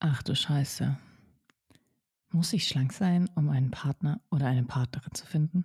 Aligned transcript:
Ach 0.00 0.22
du 0.22 0.36
Scheiße. 0.36 0.96
Muss 2.30 2.52
ich 2.52 2.68
schlank 2.68 2.92
sein, 2.92 3.28
um 3.34 3.48
einen 3.48 3.70
Partner 3.70 4.20
oder 4.30 4.46
eine 4.46 4.64
Partnerin 4.64 5.12
zu 5.12 5.26
finden? 5.26 5.64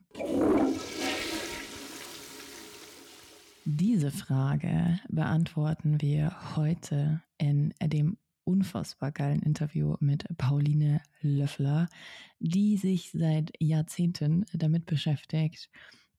Diese 3.66 4.12
Frage 4.12 5.00
beantworten 5.08 6.02
wir 6.02 6.56
heute 6.56 7.22
in 7.38 7.74
dem 7.82 8.18
unfassbar 8.44 9.12
geilen 9.12 9.42
Interview 9.42 9.96
mit 10.00 10.26
Pauline 10.38 11.02
Löffler, 11.22 11.88
die 12.40 12.78
sich 12.78 13.12
seit 13.12 13.54
Jahrzehnten 13.60 14.46
damit 14.54 14.86
beschäftigt, 14.86 15.70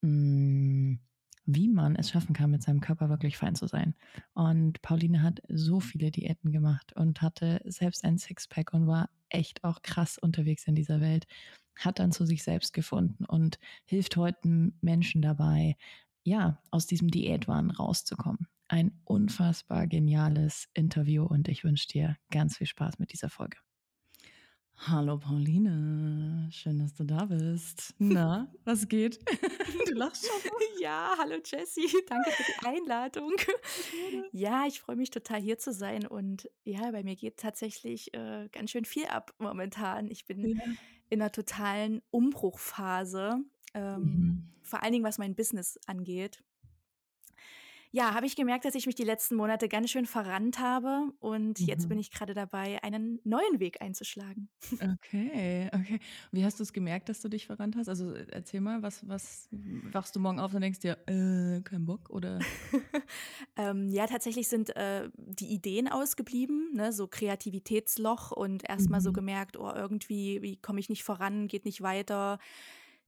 mh, 0.03 0.99
wie 1.47 1.69
man 1.69 1.97
es 1.97 2.11
schaffen 2.11 2.35
kann, 2.35 2.51
mit 2.51 2.63
seinem 2.63 2.81
Körper 2.81 3.09
wirklich 3.09 3.37
fein 3.37 3.55
zu 3.55 3.67
sein. 3.67 3.95
Und 4.35 4.81
Pauline 4.83 5.23
hat 5.23 5.41
so 5.49 5.81
viele 5.81 6.11
Diäten 6.11 6.53
gemacht 6.53 6.93
und 6.95 7.23
hatte 7.23 7.61
selbst 7.65 8.05
ein 8.05 8.19
Sixpack 8.19 8.73
und 8.73 8.87
war 8.87 9.11
echt 9.29 9.65
auch 9.65 9.83
krass 9.83 10.18
unterwegs 10.18 10.67
in 10.67 10.75
dieser 10.75 11.01
Welt, 11.01 11.27
hat 11.77 11.99
dann 11.99 12.13
zu 12.13 12.25
sich 12.27 12.43
selbst 12.43 12.73
gefunden 12.73 13.25
und 13.25 13.59
hilft 13.85 14.17
heute 14.17 14.73
Menschen 14.81 15.23
dabei, 15.23 15.77
ja, 16.23 16.63
aus 16.71 16.87
diesem 16.87 17.09
Diätwahn 17.11 17.71
rauszukommen. 17.71 18.49
Ein 18.68 18.93
unfassbar 19.04 19.87
geniales 19.87 20.68
Interview 20.73 21.25
und 21.25 21.49
ich 21.49 21.65
wünsche 21.65 21.89
dir 21.89 22.17
ganz 22.31 22.57
viel 22.57 22.67
Spaß 22.67 22.99
mit 22.99 23.13
dieser 23.13 23.29
Folge. 23.29 23.64
Hallo 24.77 25.17
Pauline, 25.17 26.49
schön, 26.51 26.79
dass 26.79 26.93
du 26.95 27.05
da 27.05 27.25
bist. 27.25 27.95
Na, 27.99 28.53
was 28.65 28.89
geht? 28.89 29.19
Du 29.87 29.95
lachst 29.95 30.27
schon. 30.27 30.51
Ja, 30.81 31.15
hallo 31.17 31.37
Jessie, 31.43 31.89
danke 32.09 32.31
für 32.31 32.42
die 32.42 32.67
Einladung. 32.67 33.33
Ja, 34.33 34.67
ich 34.67 34.83
freue 34.83 34.97
mich 34.97 35.09
total 35.09 35.41
hier 35.41 35.56
zu 35.56 35.73
sein 35.73 36.06
und 36.06 36.51
ja, 36.65 36.91
bei 36.91 37.03
mir 37.03 37.17
geht 37.17 37.39
tatsächlich 37.39 38.12
äh, 38.12 38.51
ganz 38.53 38.70
schön 38.70 38.84
viel 38.84 39.06
ab 39.06 39.33
momentan. 39.39 40.11
Ich 40.11 40.27
bin 40.27 40.47
ja. 40.47 40.62
in 41.09 41.23
einer 41.23 41.33
totalen 41.33 42.03
Umbruchphase, 42.11 43.39
ähm, 43.73 44.03
mhm. 44.03 44.48
vor 44.61 44.83
allen 44.83 44.93
Dingen 44.93 45.05
was 45.05 45.17
mein 45.17 45.35
Business 45.35 45.79
angeht 45.87 46.43
ja, 47.95 48.12
habe 48.12 48.27
ich 48.27 48.34
gemerkt, 48.34 48.64
dass 48.64 48.75
ich 48.75 48.87
mich 48.87 48.97
die 48.97 49.05
letzten 49.05 49.37
Monate 49.37 49.69
ganz 49.69 49.89
schön 49.89 50.05
verrannt 50.05 50.59
habe 50.59 51.12
und 51.20 51.61
mhm. 51.61 51.67
jetzt 51.67 51.89
bin 51.89 51.97
ich 51.97 52.11
gerade 52.11 52.34
dabei, 52.34 52.83
einen 52.83 53.20
neuen 53.23 53.61
Weg 53.61 53.81
einzuschlagen. 53.81 54.48
Okay, 55.05 55.70
okay. 55.73 56.01
Wie 56.33 56.45
hast 56.45 56.59
du 56.59 56.62
es 56.62 56.73
gemerkt, 56.73 57.09
dass 57.09 57.20
du 57.20 57.28
dich 57.28 57.47
verrannt 57.47 57.77
hast? 57.77 57.89
Also 57.89 58.12
erzähl 58.14 58.61
mal, 58.61 58.83
was, 58.83 59.06
was 59.09 59.48
wachst 59.92 60.17
du 60.17 60.20
morgen 60.20 60.41
auf 60.41 60.53
und 60.55 60.61
denkst 60.61 60.81
dir, 60.81 60.98
äh, 61.06 61.61
kein 61.62 61.84
Bock 61.84 62.11
oder? 62.11 62.39
ähm, 63.56 63.89
ja, 63.91 64.06
tatsächlich 64.06 64.48
sind 64.48 64.75
äh, 64.77 65.08
die 65.17 65.53
Ideen 65.53 65.89
ausgeblieben, 65.89 66.73
ne? 66.75 66.92
so 66.92 67.06
Kreativitätsloch 67.06 68.33
und 68.33 68.69
erstmal 68.69 69.01
mhm. 69.01 69.05
so 69.05 69.12
gemerkt, 69.12 69.56
oh, 69.56 69.70
irgendwie, 69.73 70.42
wie 70.42 70.56
komme 70.56 70.81
ich 70.81 70.89
nicht 70.89 71.05
voran, 71.05 71.47
geht 71.47 71.64
nicht 71.64 71.83
weiter 71.83 72.39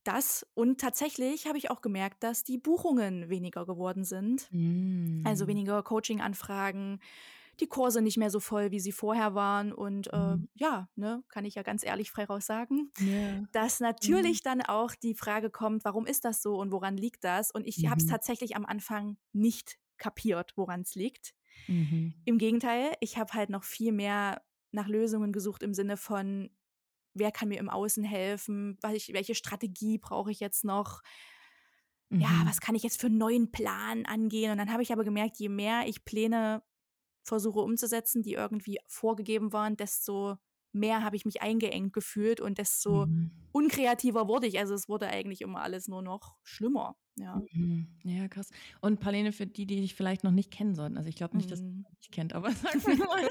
das 0.07 0.47
und 0.55 0.81
tatsächlich 0.81 1.47
habe 1.47 1.59
ich 1.59 1.71
auch 1.71 1.81
gemerkt, 1.81 2.23
dass 2.23 2.45
die 2.45 2.59
Buchungen 2.59 3.29
weniger 3.29 3.67
geworden 3.67 4.05
sind. 4.05 4.49
Also 4.53 4.57
mm. 4.57 5.23
Also 5.25 5.49
weniger 5.49 5.83
Coaching-Anfragen, 5.83 7.01
die 7.61 7.67
Kurse 7.67 8.01
nicht 8.01 8.17
mehr 8.17 8.31
so 8.31 8.41
voll, 8.41 8.71
wie 8.71 8.81
sie 8.81 8.93
vorher 8.93 9.35
waren. 9.35 9.73
Und 9.73 10.13
äh, 10.13 10.37
mm. 10.37 10.49
ja, 10.55 10.89
ne, 10.97 11.23
kann 11.29 11.45
ich 11.45 11.55
ja 11.55 11.63
ganz 11.63 11.85
ehrlich 11.85 12.11
frei 12.11 12.25
raus 12.25 12.47
sagen, 12.47 12.91
yeah. 13.01 13.43
dass 13.53 13.81
natürlich 13.81 14.41
mm. 14.41 14.45
dann 14.45 14.63
auch 14.63 14.95
die 14.95 15.15
Frage 15.15 15.51
kommt, 15.51 15.85
warum 15.85 16.07
ist 16.07 16.25
das 16.25 16.43
so 16.43 16.57
und 16.57 16.71
woran 16.71 16.97
liegt 16.97 17.25
das? 17.25 17.51
Und 17.51 17.67
ich 17.67 17.83
mm. 17.83 17.91
habe 17.91 18.01
es 18.01 18.07
tatsächlich 18.07 18.57
am 18.57 18.65
Anfang 18.65 19.17
nicht 19.33 19.79
kapiert, 19.99 20.53
woran 20.57 20.83
es 20.83 20.95
liegt. 20.95 21.35
-hmm. 21.67 22.13
Im 22.25 22.39
Gegenteil, 22.39 22.93
ich 23.01 23.19
habe 23.19 23.33
halt 23.33 23.51
noch 23.51 23.65
viel 23.65 23.93
mehr 23.93 24.43
nach 24.73 24.89
Lösungen 24.89 25.33
gesucht 25.33 25.63
im 25.63 25.75
Sinne 25.75 25.97
von, 25.97 26.51
wer 27.19 27.33
kann 27.33 27.49
mir 27.49 27.59
im 27.59 27.69
Außen 27.69 28.05
helfen, 28.05 28.79
welche, 28.83 29.13
welche 29.13 29.35
Strategie 29.35 29.99
brauche 29.99 30.31
ich 30.31 30.41
jetzt 30.41 30.65
noch, 30.65 31.03
mhm. 32.11 32.21
ja, 32.21 32.43
was 32.45 32.61
kann 32.61 32.75
ich 32.75 32.83
jetzt 32.83 33.01
für 33.01 33.09
einen 33.09 33.19
neuen 33.19 33.51
Plan 33.51 34.07
angehen. 34.07 34.53
Und 34.53 34.59
dann 34.59 34.73
habe 34.73 34.83
ich 34.83 34.93
aber 34.93 35.05
gemerkt, 35.05 35.39
je 35.39 35.49
mehr 35.49 35.87
ich 35.87 36.05
Pläne 36.05 36.63
versuche 37.23 37.61
umzusetzen, 37.61 38.23
die 38.23 38.35
irgendwie 38.35 38.79
vorgegeben 38.87 39.53
waren, 39.53 39.77
desto 39.77 40.37
mehr 40.73 41.03
habe 41.03 41.17
ich 41.17 41.25
mich 41.25 41.43
eingeengt 41.43 41.93
gefühlt 41.93 42.41
und 42.41 42.59
desto 42.59 43.07
mhm. 43.07 43.31
unkreativer 43.53 44.29
wurde 44.29 44.47
ich. 44.47 44.59
Also 44.59 44.75
es 44.75 44.89
wurde 44.89 45.09
eigentlich 45.09 45.41
immer 45.41 45.63
alles 45.63 45.89
nur 45.89 46.03
noch 46.03 46.37
schlimmer. 46.45 46.97
Ja. 47.19 47.43
Mhm. 47.53 47.89
Ja, 48.05 48.29
krass. 48.29 48.51
Und 48.81 49.01
Pauline, 49.01 49.33
für 49.33 49.47
die, 49.47 49.67
die 49.67 49.81
dich 49.81 49.95
vielleicht 49.95 50.23
noch 50.23 50.31
nicht 50.31 50.51
kennen 50.51 50.75
sollten, 50.75 50.97
also 50.97 51.09
ich 51.09 51.17
glaube 51.17 51.37
nicht, 51.37 51.51
dass 51.51 51.61
du 51.61 51.67
mhm. 51.67 51.87
dich 52.01 52.11
kennt, 52.11 52.35
aber 52.35 52.51
sag 52.53 52.87
mir 52.87 52.97
mal, 52.97 53.31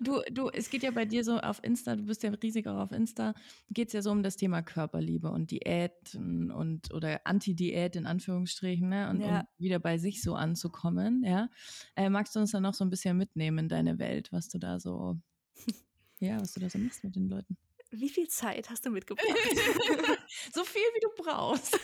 du, 0.00 0.20
du, 0.30 0.48
es 0.50 0.70
geht 0.70 0.82
ja 0.82 0.90
bei 0.90 1.04
dir 1.04 1.24
so 1.24 1.38
auf 1.38 1.62
Insta, 1.62 1.96
du 1.96 2.04
bist 2.04 2.22
ja 2.22 2.30
riesig 2.30 2.66
auch 2.66 2.78
auf 2.78 2.92
Insta, 2.92 3.34
geht 3.70 3.88
es 3.88 3.94
ja 3.94 4.02
so 4.02 4.10
um 4.10 4.22
das 4.22 4.36
Thema 4.36 4.62
Körperliebe 4.62 5.30
und 5.30 5.50
Diäten 5.50 6.50
und 6.50 6.92
oder 6.92 7.20
Anti-Diät 7.24 7.96
in 7.96 8.06
Anführungsstrichen, 8.06 8.88
ne? 8.88 9.10
Und, 9.10 9.20
ja. 9.20 9.40
und, 9.40 9.46
wieder 9.58 9.78
bei 9.78 9.98
sich 9.98 10.22
so 10.22 10.34
anzukommen, 10.34 11.22
ja. 11.24 11.48
Äh, 11.96 12.10
magst 12.10 12.34
du 12.34 12.40
uns 12.40 12.52
dann 12.52 12.62
noch 12.62 12.74
so 12.74 12.84
ein 12.84 12.90
bisschen 12.90 13.16
mitnehmen 13.16 13.58
in 13.58 13.68
deine 13.68 13.98
Welt, 13.98 14.32
was 14.32 14.48
du 14.48 14.58
da 14.58 14.80
so, 14.80 15.18
ja, 16.20 16.40
was 16.40 16.52
du 16.52 16.60
da 16.60 16.70
so 16.70 16.78
machst 16.78 17.04
mit 17.04 17.16
den 17.16 17.28
Leuten? 17.28 17.56
Wie 17.96 18.08
viel 18.08 18.26
Zeit 18.28 18.70
hast 18.70 18.84
du 18.84 18.90
mitgebracht? 18.90 19.28
so 20.52 20.64
viel, 20.64 20.82
wie 20.82 21.00
du 21.00 21.22
brauchst. 21.22 21.78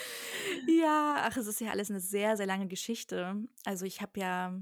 ja, 0.68 1.16
ach, 1.20 1.36
es 1.36 1.46
ist 1.46 1.60
ja 1.60 1.70
alles 1.70 1.90
eine 1.90 2.00
sehr, 2.00 2.36
sehr 2.36 2.46
lange 2.46 2.68
Geschichte. 2.68 3.36
Also 3.64 3.86
ich 3.86 4.02
habe 4.02 4.20
ja, 4.20 4.60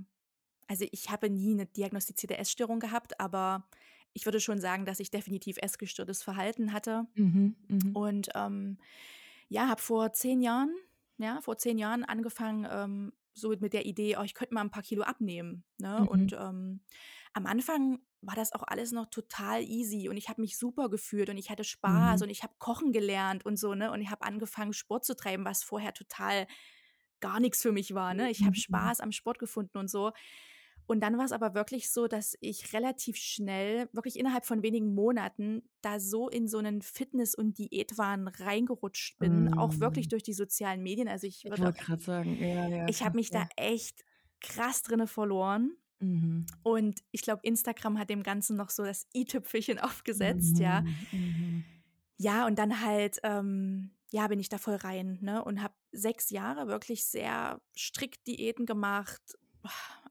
also 0.69 0.87
ich 0.93 1.11
habe 1.11 1.31
nie 1.31 1.53
eine 1.53 1.67
diagnostizierte 1.67 2.39
Essstörung 2.39 2.79
gehabt, 2.79 3.19
aber 3.19 3.69
ich 4.13 4.25
würde 4.25 4.41
schon 4.41 4.61
sagen, 4.61 4.85
dass 4.85 5.01
ich 5.01 5.11
definitiv 5.11 5.57
essgestörtes 5.61 6.23
Verhalten 6.23 6.73
hatte. 6.73 7.07
Mhm, 7.15 7.57
mh. 7.69 7.91
Und 7.95 8.29
ähm, 8.35 8.79
ja, 9.49 9.69
habe 9.69 9.81
vor 9.81 10.13
zehn 10.13 10.41
Jahren, 10.41 10.75
ja, 11.17 11.41
vor 11.41 11.59
zehn 11.59 11.79
Jahren 11.79 12.05
angefangen, 12.05 12.67
ähm, 12.71 13.13
so 13.33 13.51
mit 13.61 13.73
der 13.73 13.87
Idee, 13.87 14.17
oh, 14.19 14.23
ich 14.23 14.35
könnte 14.35 14.55
mal 14.55 14.61
ein 14.61 14.71
paar 14.71 14.83
Kilo 14.83 15.03
abnehmen. 15.03 15.65
Ne? 15.79 16.01
Mhm. 16.01 16.09
Und 16.09 16.33
ähm, 16.33 16.81
am 17.33 17.47
Anfang 17.47 18.01
war 18.21 18.35
das 18.35 18.53
auch 18.53 18.65
alles 18.67 18.93
noch 18.93 19.07
total 19.07 19.63
easy 19.63 20.09
und 20.09 20.17
ich 20.17 20.29
habe 20.29 20.41
mich 20.41 20.59
super 20.59 20.89
gefühlt 20.89 21.31
und 21.31 21.37
ich 21.37 21.51
hatte 21.51 21.63
Spaß 21.63 22.21
mhm. 22.21 22.25
und 22.25 22.31
ich 22.31 22.43
habe 22.43 22.53
kochen 22.59 22.93
gelernt 22.93 23.47
und 23.47 23.57
so, 23.57 23.75
ne? 23.75 23.93
Und 23.93 24.01
ich 24.01 24.11
habe 24.11 24.25
angefangen, 24.25 24.73
Sport 24.73 25.05
zu 25.05 25.15
treiben, 25.15 25.45
was 25.45 25.63
vorher 25.63 25.95
total 25.95 26.49
gar 27.21 27.39
nichts 27.39 27.63
für 27.63 27.71
mich 27.71 27.95
war, 27.95 28.15
ne? 28.15 28.29
Ich 28.31 28.41
habe 28.41 28.51
mhm. 28.51 28.55
Spaß 28.55 29.01
am 29.01 29.13
Sport 29.13 29.39
gefunden 29.39 29.79
und 29.79 29.89
so. 29.89 30.11
Und 30.89 31.01
dann 31.01 31.19
war 31.19 31.27
es 31.27 31.33
aber 31.33 31.53
wirklich 31.53 31.91
so, 31.91 32.09
dass 32.09 32.35
ich 32.41 32.73
relativ 32.73 33.19
schnell, 33.19 33.91
wirklich 33.93 34.19
innerhalb 34.19 34.47
von 34.47 34.63
wenigen 34.63 34.95
Monaten, 34.95 35.63
da 35.83 36.01
so 36.01 36.31
in 36.31 36.49
so 36.49 36.57
einen 36.57 36.81
Fitness- 36.81 37.35
und 37.35 37.59
Diätwahn 37.59 38.27
reingerutscht 38.27 39.19
bin, 39.19 39.51
mm. 39.51 39.59
auch 39.59 39.81
wirklich 39.81 40.07
mhm. 40.07 40.11
durch 40.11 40.23
die 40.23 40.33
sozialen 40.33 40.83
Medien. 40.83 41.07
Also 41.07 41.27
ich 41.27 41.45
würde 41.45 41.75
gerade 41.75 42.03
sagen, 42.03 42.39
ja, 42.41 42.69
ja, 42.69 42.87
ich 42.89 43.05
habe 43.05 43.17
mich 43.17 43.29
ja. 43.29 43.41
da 43.41 43.63
echt 43.63 44.03
krass 44.41 44.83
drinne 44.83 45.07
verloren. 45.07 45.77
Mhm. 46.01 46.47
Und 46.63 47.01
ich 47.11 47.21
glaube, 47.21 47.41
Instagram 47.43 47.99
hat 47.99 48.09
dem 48.09 48.23
Ganzen 48.23 48.57
noch 48.57 48.71
so 48.71 48.83
das 48.83 49.07
i-Tüpfelchen 49.15 49.79
aufgesetzt, 49.79 50.57
mhm. 50.57 50.63
ja. 50.63 50.81
Mhm. 51.13 51.65
Ja, 52.17 52.47
und 52.47 52.59
dann 52.59 52.83
halt, 52.83 53.19
ähm, 53.25 53.91
ja, 54.11 54.27
bin 54.27 54.41
ich 54.41 54.49
da 54.49 54.57
voll 54.57 54.77
rein, 54.77 55.19
ne? 55.21 55.45
Und 55.45 55.63
habe 55.63 55.75
sechs 55.93 56.31
Jahre 56.31 56.67
wirklich 56.67 57.05
sehr 57.05 57.61
strikt 57.77 58.27
Diäten 58.27 58.65
gemacht, 58.65 59.21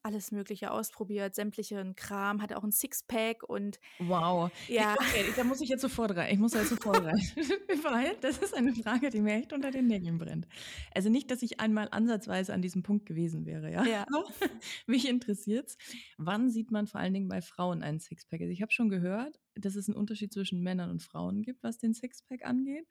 alles 0.08 0.32
Mögliche 0.32 0.72
ausprobiert, 0.72 1.36
sämtlichen 1.36 1.96
Kram, 1.96 2.42
hatte 2.42 2.58
auch 2.58 2.64
ein 2.64 2.72
Sixpack 2.72 3.44
und 3.44 3.80
wow. 4.00 4.50
Ja. 4.70 4.94
Okay, 4.94 5.26
da 5.36 5.44
muss 5.44 5.60
ich 5.60 5.68
jetzt 5.68 5.82
sofort 5.82 6.16
rein. 6.16 6.34
Ich 6.34 6.40
muss 6.40 6.54
jetzt 6.54 6.70
sofort 6.70 7.04
rein. 7.04 7.20
Weil 7.84 8.16
das 8.22 8.38
ist 8.38 8.56
eine 8.56 8.74
Frage, 8.74 9.10
die 9.10 9.20
mir 9.20 9.36
echt 9.36 9.52
unter 9.52 9.70
den 9.70 9.88
Nägeln 9.88 10.18
brennt. 10.18 10.48
Also 10.96 11.10
nicht, 11.10 11.30
dass 11.30 11.42
ich 11.42 11.60
einmal 11.60 11.90
ansatzweise 11.92 12.54
an 12.54 12.62
diesem 12.62 12.84
Punkt 12.84 13.06
gewesen 13.06 13.46
wäre, 13.46 13.70
ja. 13.70 13.84
ja. 13.84 14.06
Mich 14.88 15.10
interessiert's. 15.10 15.78
Wann 16.18 16.50
sieht 16.50 16.72
man 16.72 16.88
vor 16.88 17.02
allen 17.02 17.14
Dingen 17.14 17.28
bei 17.28 17.42
Frauen 17.42 17.84
einen 17.84 18.00
Sixpack? 18.00 18.40
Also 18.40 18.54
ich 18.54 18.62
habe 18.62 18.72
schon 18.72 18.88
gehört, 18.88 19.38
dass 19.60 19.76
es 19.76 19.88
einen 19.88 19.98
Unterschied 19.98 20.34
zwischen 20.34 20.62
Männern 20.62 20.90
und 20.90 21.04
Frauen 21.04 21.42
gibt, 21.42 21.64
was 21.64 21.78
den 21.78 21.94
Sixpack 21.94 22.46
angeht. 22.46 22.88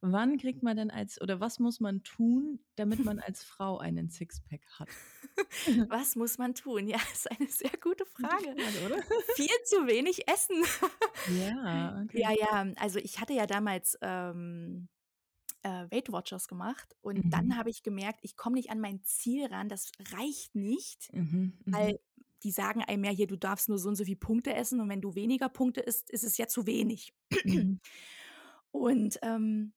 Wann 0.00 0.38
kriegt 0.38 0.62
man 0.62 0.76
denn 0.76 0.90
als 0.90 1.20
oder 1.20 1.40
was 1.40 1.58
muss 1.58 1.80
man 1.80 2.02
tun, 2.02 2.60
damit 2.76 3.04
man 3.04 3.18
als 3.20 3.42
Frau 3.44 3.78
einen 3.78 4.10
Sixpack 4.10 4.62
hat? 4.78 4.88
Was 5.88 6.16
muss 6.16 6.38
man 6.38 6.54
tun? 6.54 6.86
Ja, 6.86 6.98
ist 7.12 7.30
eine 7.30 7.48
sehr 7.48 7.72
gute 7.80 8.04
Frage. 8.04 8.44
Frage 8.44 8.86
oder? 8.86 9.02
Viel 9.36 9.48
zu 9.64 9.86
wenig 9.86 10.28
essen. 10.28 10.62
Ja, 11.38 12.02
okay. 12.02 12.20
Ja, 12.20 12.30
ja. 12.32 12.72
Also 12.76 12.98
ich 12.98 13.20
hatte 13.20 13.32
ja 13.32 13.46
damals 13.46 13.96
ähm, 14.02 14.88
äh, 15.62 15.90
Weight 15.90 16.10
Watchers 16.12 16.48
gemacht 16.48 16.96
und 17.00 17.24
mhm. 17.24 17.30
dann 17.30 17.56
habe 17.56 17.70
ich 17.70 17.82
gemerkt, 17.82 18.20
ich 18.22 18.36
komme 18.36 18.56
nicht 18.56 18.70
an 18.70 18.80
mein 18.80 19.02
Ziel 19.04 19.46
ran. 19.46 19.68
Das 19.68 19.92
reicht 20.16 20.54
nicht, 20.54 21.12
mhm, 21.12 21.58
weil 21.66 21.92
mhm. 21.92 21.98
Die 22.42 22.50
sagen 22.50 22.82
einem 22.82 23.04
ja 23.04 23.10
hier, 23.10 23.26
du 23.26 23.36
darfst 23.36 23.68
nur 23.68 23.78
so 23.78 23.88
und 23.88 23.96
so 23.96 24.04
viele 24.04 24.16
Punkte 24.16 24.54
essen 24.54 24.80
und 24.80 24.88
wenn 24.88 25.00
du 25.00 25.14
weniger 25.14 25.48
Punkte 25.48 25.80
isst, 25.80 26.10
ist 26.10 26.24
es 26.24 26.38
ja 26.38 26.46
zu 26.48 26.66
wenig. 26.66 27.12
Mhm. 27.44 27.80
Und 28.72 29.18
ähm, 29.22 29.72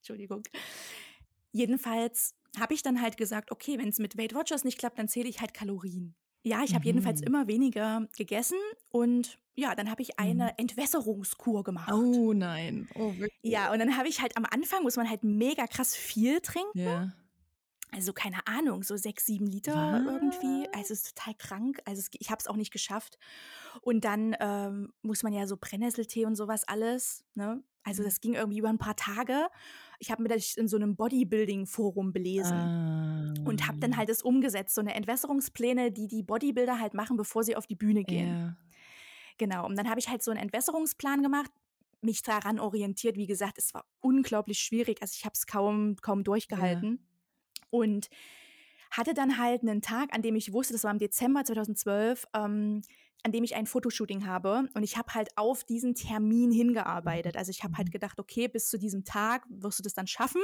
Entschuldigung. 0.00 0.42
Jedenfalls 1.52 2.34
habe 2.58 2.74
ich 2.74 2.82
dann 2.82 3.00
halt 3.00 3.16
gesagt, 3.16 3.50
okay, 3.52 3.78
wenn 3.78 3.88
es 3.88 3.98
mit 3.98 4.16
Weight 4.18 4.34
Watchers 4.34 4.64
nicht 4.64 4.78
klappt, 4.78 4.98
dann 4.98 5.08
zähle 5.08 5.28
ich 5.28 5.40
halt 5.40 5.54
Kalorien. 5.54 6.14
Ja, 6.42 6.62
ich 6.64 6.74
habe 6.74 6.84
jedenfalls 6.86 7.20
Mhm. 7.20 7.26
immer 7.26 7.46
weniger 7.48 8.08
gegessen 8.16 8.56
und 8.90 9.38
ja, 9.56 9.74
dann 9.74 9.90
habe 9.90 10.00
ich 10.00 10.10
Mhm. 10.10 10.14
eine 10.16 10.58
Entwässerungskur 10.58 11.62
gemacht. 11.64 11.92
Oh 11.92 12.32
nein. 12.32 12.88
Oh, 12.94 13.12
wirklich? 13.18 13.32
Ja, 13.42 13.72
und 13.72 13.78
dann 13.78 13.96
habe 13.96 14.08
ich 14.08 14.22
halt 14.22 14.36
am 14.38 14.46
Anfang 14.46 14.82
muss 14.82 14.96
man 14.96 15.08
halt 15.10 15.22
mega 15.22 15.66
krass 15.66 15.94
viel 15.94 16.40
trinken. 16.40 16.78
Ja. 16.78 17.12
Also 17.92 18.12
keine 18.12 18.46
Ahnung, 18.46 18.82
so 18.82 18.96
sechs, 18.96 19.26
sieben 19.26 19.46
Liter 19.46 20.02
irgendwie. 20.06 20.68
Also 20.74 20.92
es 20.92 21.02
ist 21.02 21.16
total 21.16 21.34
krank. 21.34 21.80
Also 21.84 22.00
es, 22.00 22.08
ich 22.18 22.30
habe 22.30 22.38
es 22.38 22.46
auch 22.46 22.56
nicht 22.56 22.72
geschafft. 22.72 23.18
Und 23.82 24.04
dann 24.04 24.36
ähm, 24.38 24.92
muss 25.02 25.22
man 25.22 25.32
ja 25.32 25.46
so 25.46 25.56
Brennnesseltee 25.56 26.24
und 26.24 26.36
sowas 26.36 26.62
alles. 26.68 27.24
Ne? 27.34 27.62
Also 27.82 28.02
Mhm. 28.02 28.06
das 28.06 28.20
ging 28.20 28.34
irgendwie 28.34 28.58
über 28.58 28.68
ein 28.68 28.78
paar 28.78 28.94
Tage. 28.96 29.48
Ich 29.98 30.10
habe 30.10 30.22
mir 30.22 30.28
das 30.28 30.54
in 30.54 30.68
so 30.68 30.76
einem 30.76 30.94
Bodybuilding-Forum 30.96 32.12
belesen. 32.12 32.52
Ah. 32.56 33.34
Und 33.44 33.66
habe 33.66 33.78
dann 33.80 33.96
halt 33.96 34.08
das 34.08 34.22
umgesetzt, 34.22 34.74
so 34.74 34.80
eine 34.80 34.94
Entwässerungspläne, 34.94 35.90
die 35.90 36.06
die 36.06 36.22
Bodybuilder 36.22 36.78
halt 36.78 36.94
machen, 36.94 37.16
bevor 37.16 37.42
sie 37.42 37.56
auf 37.56 37.66
die 37.66 37.76
Bühne 37.76 38.04
gehen. 38.04 38.28
Ja. 38.28 38.56
Genau, 39.38 39.66
und 39.66 39.76
dann 39.76 39.88
habe 39.88 39.98
ich 39.98 40.08
halt 40.08 40.22
so 40.22 40.30
einen 40.30 40.40
Entwässerungsplan 40.40 41.22
gemacht, 41.22 41.50
mich 42.02 42.22
daran 42.22 42.60
orientiert. 42.60 43.16
Wie 43.16 43.26
gesagt, 43.26 43.58
es 43.58 43.74
war 43.74 43.84
unglaublich 44.00 44.58
schwierig. 44.60 45.00
Also 45.02 45.14
ich 45.16 45.24
habe 45.24 45.32
es 45.34 45.46
kaum, 45.46 45.96
kaum 46.02 46.22
durchgehalten. 46.24 47.06
Und 47.70 48.08
hatte 48.90 49.14
dann 49.14 49.38
halt 49.38 49.62
einen 49.62 49.82
Tag, 49.82 50.14
an 50.14 50.22
dem 50.22 50.36
ich 50.36 50.52
wusste, 50.52 50.72
das 50.72 50.84
war 50.84 50.90
im 50.90 50.98
Dezember 50.98 51.44
2012, 51.44 52.26
ähm, 52.34 52.82
an 53.22 53.32
dem 53.32 53.44
ich 53.44 53.54
ein 53.54 53.66
Fotoshooting 53.66 54.26
habe. 54.26 54.68
Und 54.74 54.82
ich 54.82 54.96
habe 54.96 55.14
halt 55.14 55.28
auf 55.36 55.64
diesen 55.64 55.94
Termin 55.94 56.50
hingearbeitet. 56.50 57.36
Also 57.36 57.50
ich 57.50 57.62
habe 57.62 57.76
halt 57.76 57.92
gedacht, 57.92 58.18
okay, 58.18 58.48
bis 58.48 58.68
zu 58.68 58.78
diesem 58.78 59.04
Tag 59.04 59.44
wirst 59.48 59.78
du 59.78 59.82
das 59.82 59.94
dann 59.94 60.06
schaffen. 60.06 60.40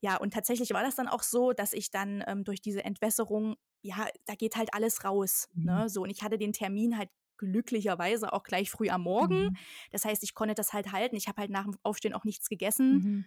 Ja, 0.00 0.16
und 0.16 0.32
tatsächlich 0.32 0.70
war 0.70 0.82
das 0.82 0.94
dann 0.94 1.08
auch 1.08 1.22
so, 1.22 1.52
dass 1.52 1.72
ich 1.72 1.90
dann 1.90 2.22
ähm, 2.26 2.44
durch 2.44 2.60
diese 2.60 2.84
Entwässerung, 2.84 3.56
ja, 3.82 4.06
da 4.24 4.34
geht 4.34 4.56
halt 4.56 4.72
alles 4.72 5.04
raus. 5.04 5.48
Mhm. 5.54 5.64
Ne? 5.64 5.88
So, 5.88 6.02
und 6.02 6.10
ich 6.10 6.22
hatte 6.22 6.38
den 6.38 6.52
Termin 6.52 6.96
halt 6.96 7.10
glücklicherweise 7.38 8.32
auch 8.32 8.44
gleich 8.44 8.70
früh 8.70 8.88
am 8.88 9.02
Morgen. 9.02 9.46
Mhm. 9.46 9.56
Das 9.90 10.04
heißt, 10.04 10.22
ich 10.22 10.34
konnte 10.34 10.54
das 10.54 10.72
halt 10.72 10.92
halten. 10.92 11.16
Ich 11.16 11.28
habe 11.28 11.40
halt 11.40 11.50
nach 11.50 11.64
dem 11.64 11.76
Aufstehen 11.82 12.14
auch 12.14 12.24
nichts 12.24 12.48
gegessen. 12.48 12.92
Mhm. 12.92 13.24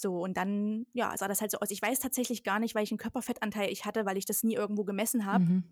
So, 0.00 0.22
und 0.22 0.36
dann, 0.36 0.86
ja, 0.92 1.16
sah 1.16 1.28
das 1.28 1.40
halt 1.40 1.50
so 1.50 1.58
aus. 1.58 1.70
Ich 1.70 1.82
weiß 1.82 2.00
tatsächlich 2.00 2.44
gar 2.44 2.58
nicht, 2.58 2.74
welchen 2.74 2.98
Körperfettanteil 2.98 3.70
ich 3.70 3.84
hatte, 3.84 4.06
weil 4.06 4.16
ich 4.16 4.24
das 4.24 4.42
nie 4.42 4.54
irgendwo 4.54 4.84
gemessen 4.84 5.26
habe. 5.26 5.44
Mhm. 5.44 5.64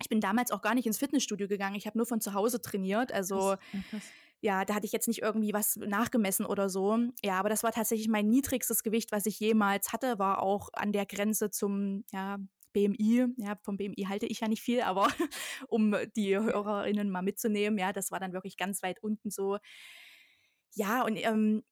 Ich 0.00 0.08
bin 0.08 0.20
damals 0.20 0.50
auch 0.50 0.62
gar 0.62 0.74
nicht 0.74 0.86
ins 0.86 0.98
Fitnessstudio 0.98 1.48
gegangen. 1.48 1.76
Ich 1.76 1.86
habe 1.86 1.98
nur 1.98 2.06
von 2.06 2.20
zu 2.20 2.34
Hause 2.34 2.60
trainiert. 2.62 3.12
Also, 3.12 3.36
Krass. 3.36 3.58
Krass. 3.90 4.02
ja, 4.40 4.64
da 4.64 4.74
hatte 4.74 4.86
ich 4.86 4.92
jetzt 4.92 5.08
nicht 5.08 5.22
irgendwie 5.22 5.52
was 5.52 5.76
nachgemessen 5.76 6.46
oder 6.46 6.68
so. 6.68 6.98
Ja, 7.22 7.38
aber 7.38 7.48
das 7.48 7.62
war 7.62 7.72
tatsächlich 7.72 8.08
mein 8.08 8.28
niedrigstes 8.28 8.82
Gewicht, 8.82 9.12
was 9.12 9.26
ich 9.26 9.38
jemals 9.40 9.92
hatte, 9.92 10.18
war 10.18 10.42
auch 10.42 10.68
an 10.72 10.92
der 10.92 11.06
Grenze 11.06 11.50
zum, 11.50 12.04
ja, 12.12 12.38
BMI, 12.72 13.26
ja, 13.36 13.56
vom 13.62 13.76
BMI 13.76 14.06
halte 14.08 14.26
ich 14.26 14.40
ja 14.40 14.48
nicht 14.48 14.62
viel, 14.62 14.82
aber 14.82 15.08
um 15.68 15.94
die 16.16 16.36
HörerInnen 16.36 17.10
mal 17.10 17.22
mitzunehmen, 17.22 17.78
ja, 17.78 17.92
das 17.92 18.10
war 18.10 18.20
dann 18.20 18.32
wirklich 18.32 18.56
ganz 18.56 18.82
weit 18.82 19.02
unten 19.02 19.30
so. 19.30 19.58
Ja, 20.74 21.04
und 21.04 21.16
ähm, 21.16 21.64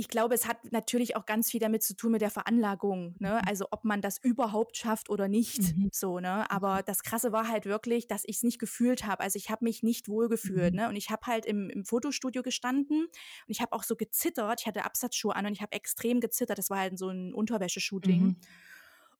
ich 0.00 0.08
glaube, 0.08 0.34
es 0.36 0.46
hat 0.46 0.70
natürlich 0.72 1.16
auch 1.16 1.26
ganz 1.26 1.50
viel 1.50 1.58
damit 1.58 1.82
zu 1.82 1.96
tun 1.96 2.12
mit 2.12 2.22
der 2.22 2.30
Veranlagung, 2.30 3.16
ne? 3.18 3.44
Also 3.48 3.66
ob 3.72 3.84
man 3.84 4.00
das 4.00 4.16
überhaupt 4.22 4.76
schafft 4.76 5.10
oder 5.10 5.26
nicht, 5.26 5.76
Mhm. 5.76 5.88
so, 5.92 6.20
ne? 6.20 6.48
Aber 6.52 6.84
das 6.84 7.02
Krasse 7.02 7.32
war 7.32 7.48
halt 7.48 7.66
wirklich, 7.66 8.06
dass 8.06 8.22
ich 8.24 8.36
es 8.36 8.42
nicht 8.44 8.60
gefühlt 8.60 9.04
habe. 9.04 9.24
Also 9.24 9.36
ich 9.36 9.50
habe 9.50 9.64
mich 9.64 9.82
nicht 9.82 10.08
wohl 10.08 10.28
gefühlt, 10.28 10.72
Mhm. 10.72 10.80
ne? 10.80 10.88
Und 10.88 10.94
ich 10.96 11.10
habe 11.10 11.26
halt 11.26 11.46
im, 11.46 11.68
im 11.68 11.84
Fotostudio 11.84 12.42
gestanden 12.44 13.02
und 13.06 13.10
ich 13.48 13.60
habe 13.60 13.72
auch 13.72 13.82
so 13.82 13.96
gezittert. 13.96 14.60
Ich 14.60 14.66
hatte 14.68 14.84
Absatzschuhe 14.84 15.34
an 15.34 15.46
und 15.46 15.52
ich 15.52 15.62
habe 15.62 15.72
extrem 15.72 16.20
gezittert. 16.20 16.58
Das 16.58 16.70
war 16.70 16.78
halt 16.78 16.96
so 16.98 17.08
ein 17.08 17.34
Unterwäscheshooting. 17.34 18.22
Mhm. 18.22 18.36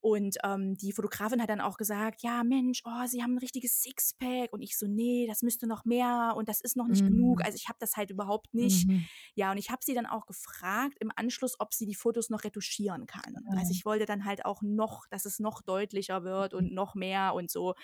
Und 0.01 0.37
ähm, 0.45 0.77
die 0.77 0.93
Fotografin 0.93 1.43
hat 1.43 1.51
dann 1.51 1.61
auch 1.61 1.77
gesagt, 1.77 2.23
ja 2.23 2.45
Mensch, 2.45 2.83
oh, 2.85 3.07
Sie 3.07 3.23
haben 3.23 3.35
ein 3.35 3.39
richtiges 3.39 3.83
Sixpack. 3.83 4.53
Und 4.53 4.63
ich 4.63 4.79
so, 4.79 4.87
nee, 4.87 5.27
das 5.27 5.43
müsste 5.43 5.67
noch 5.67 5.85
mehr 5.85 6.35
und 6.37 6.49
das 6.49 6.61
ist 6.61 6.77
noch 6.77 6.87
nicht 6.89 7.03
Mhm. 7.03 7.09
genug. 7.09 7.45
Also 7.45 7.57
ich 7.57 7.69
habe 7.69 7.79
das 7.81 7.97
halt 7.97 8.11
überhaupt 8.11 8.55
nicht. 8.55 8.89
Mhm. 8.89 9.09
Ja, 9.35 9.51
und 9.51 9.59
ich 9.59 9.71
habe 9.71 9.83
sie 9.85 9.95
dann 9.95 10.07
auch 10.07 10.27
gefragt 10.27 10.97
im 11.01 11.11
Anschluss, 11.17 11.59
ob 11.59 11.75
sie 11.75 11.87
die 11.87 11.95
Fotos 11.97 12.31
noch 12.31 12.45
retuschieren 12.45 13.07
kann. 13.07 13.35
Ah. 13.49 13.57
Also 13.57 13.73
ich 13.73 13.85
wollte 13.85 14.07
dann 14.07 14.25
halt 14.25 14.45
auch 14.45 14.63
noch, 14.63 15.07
dass 15.09 15.25
es 15.25 15.41
noch 15.41 15.63
deutlicher 15.63 16.23
wird 16.25 16.53
Mhm. 16.53 16.59
und 16.59 16.73
noch 16.73 16.95
mehr 16.95 17.35
und 17.35 17.51
so. 17.51 17.75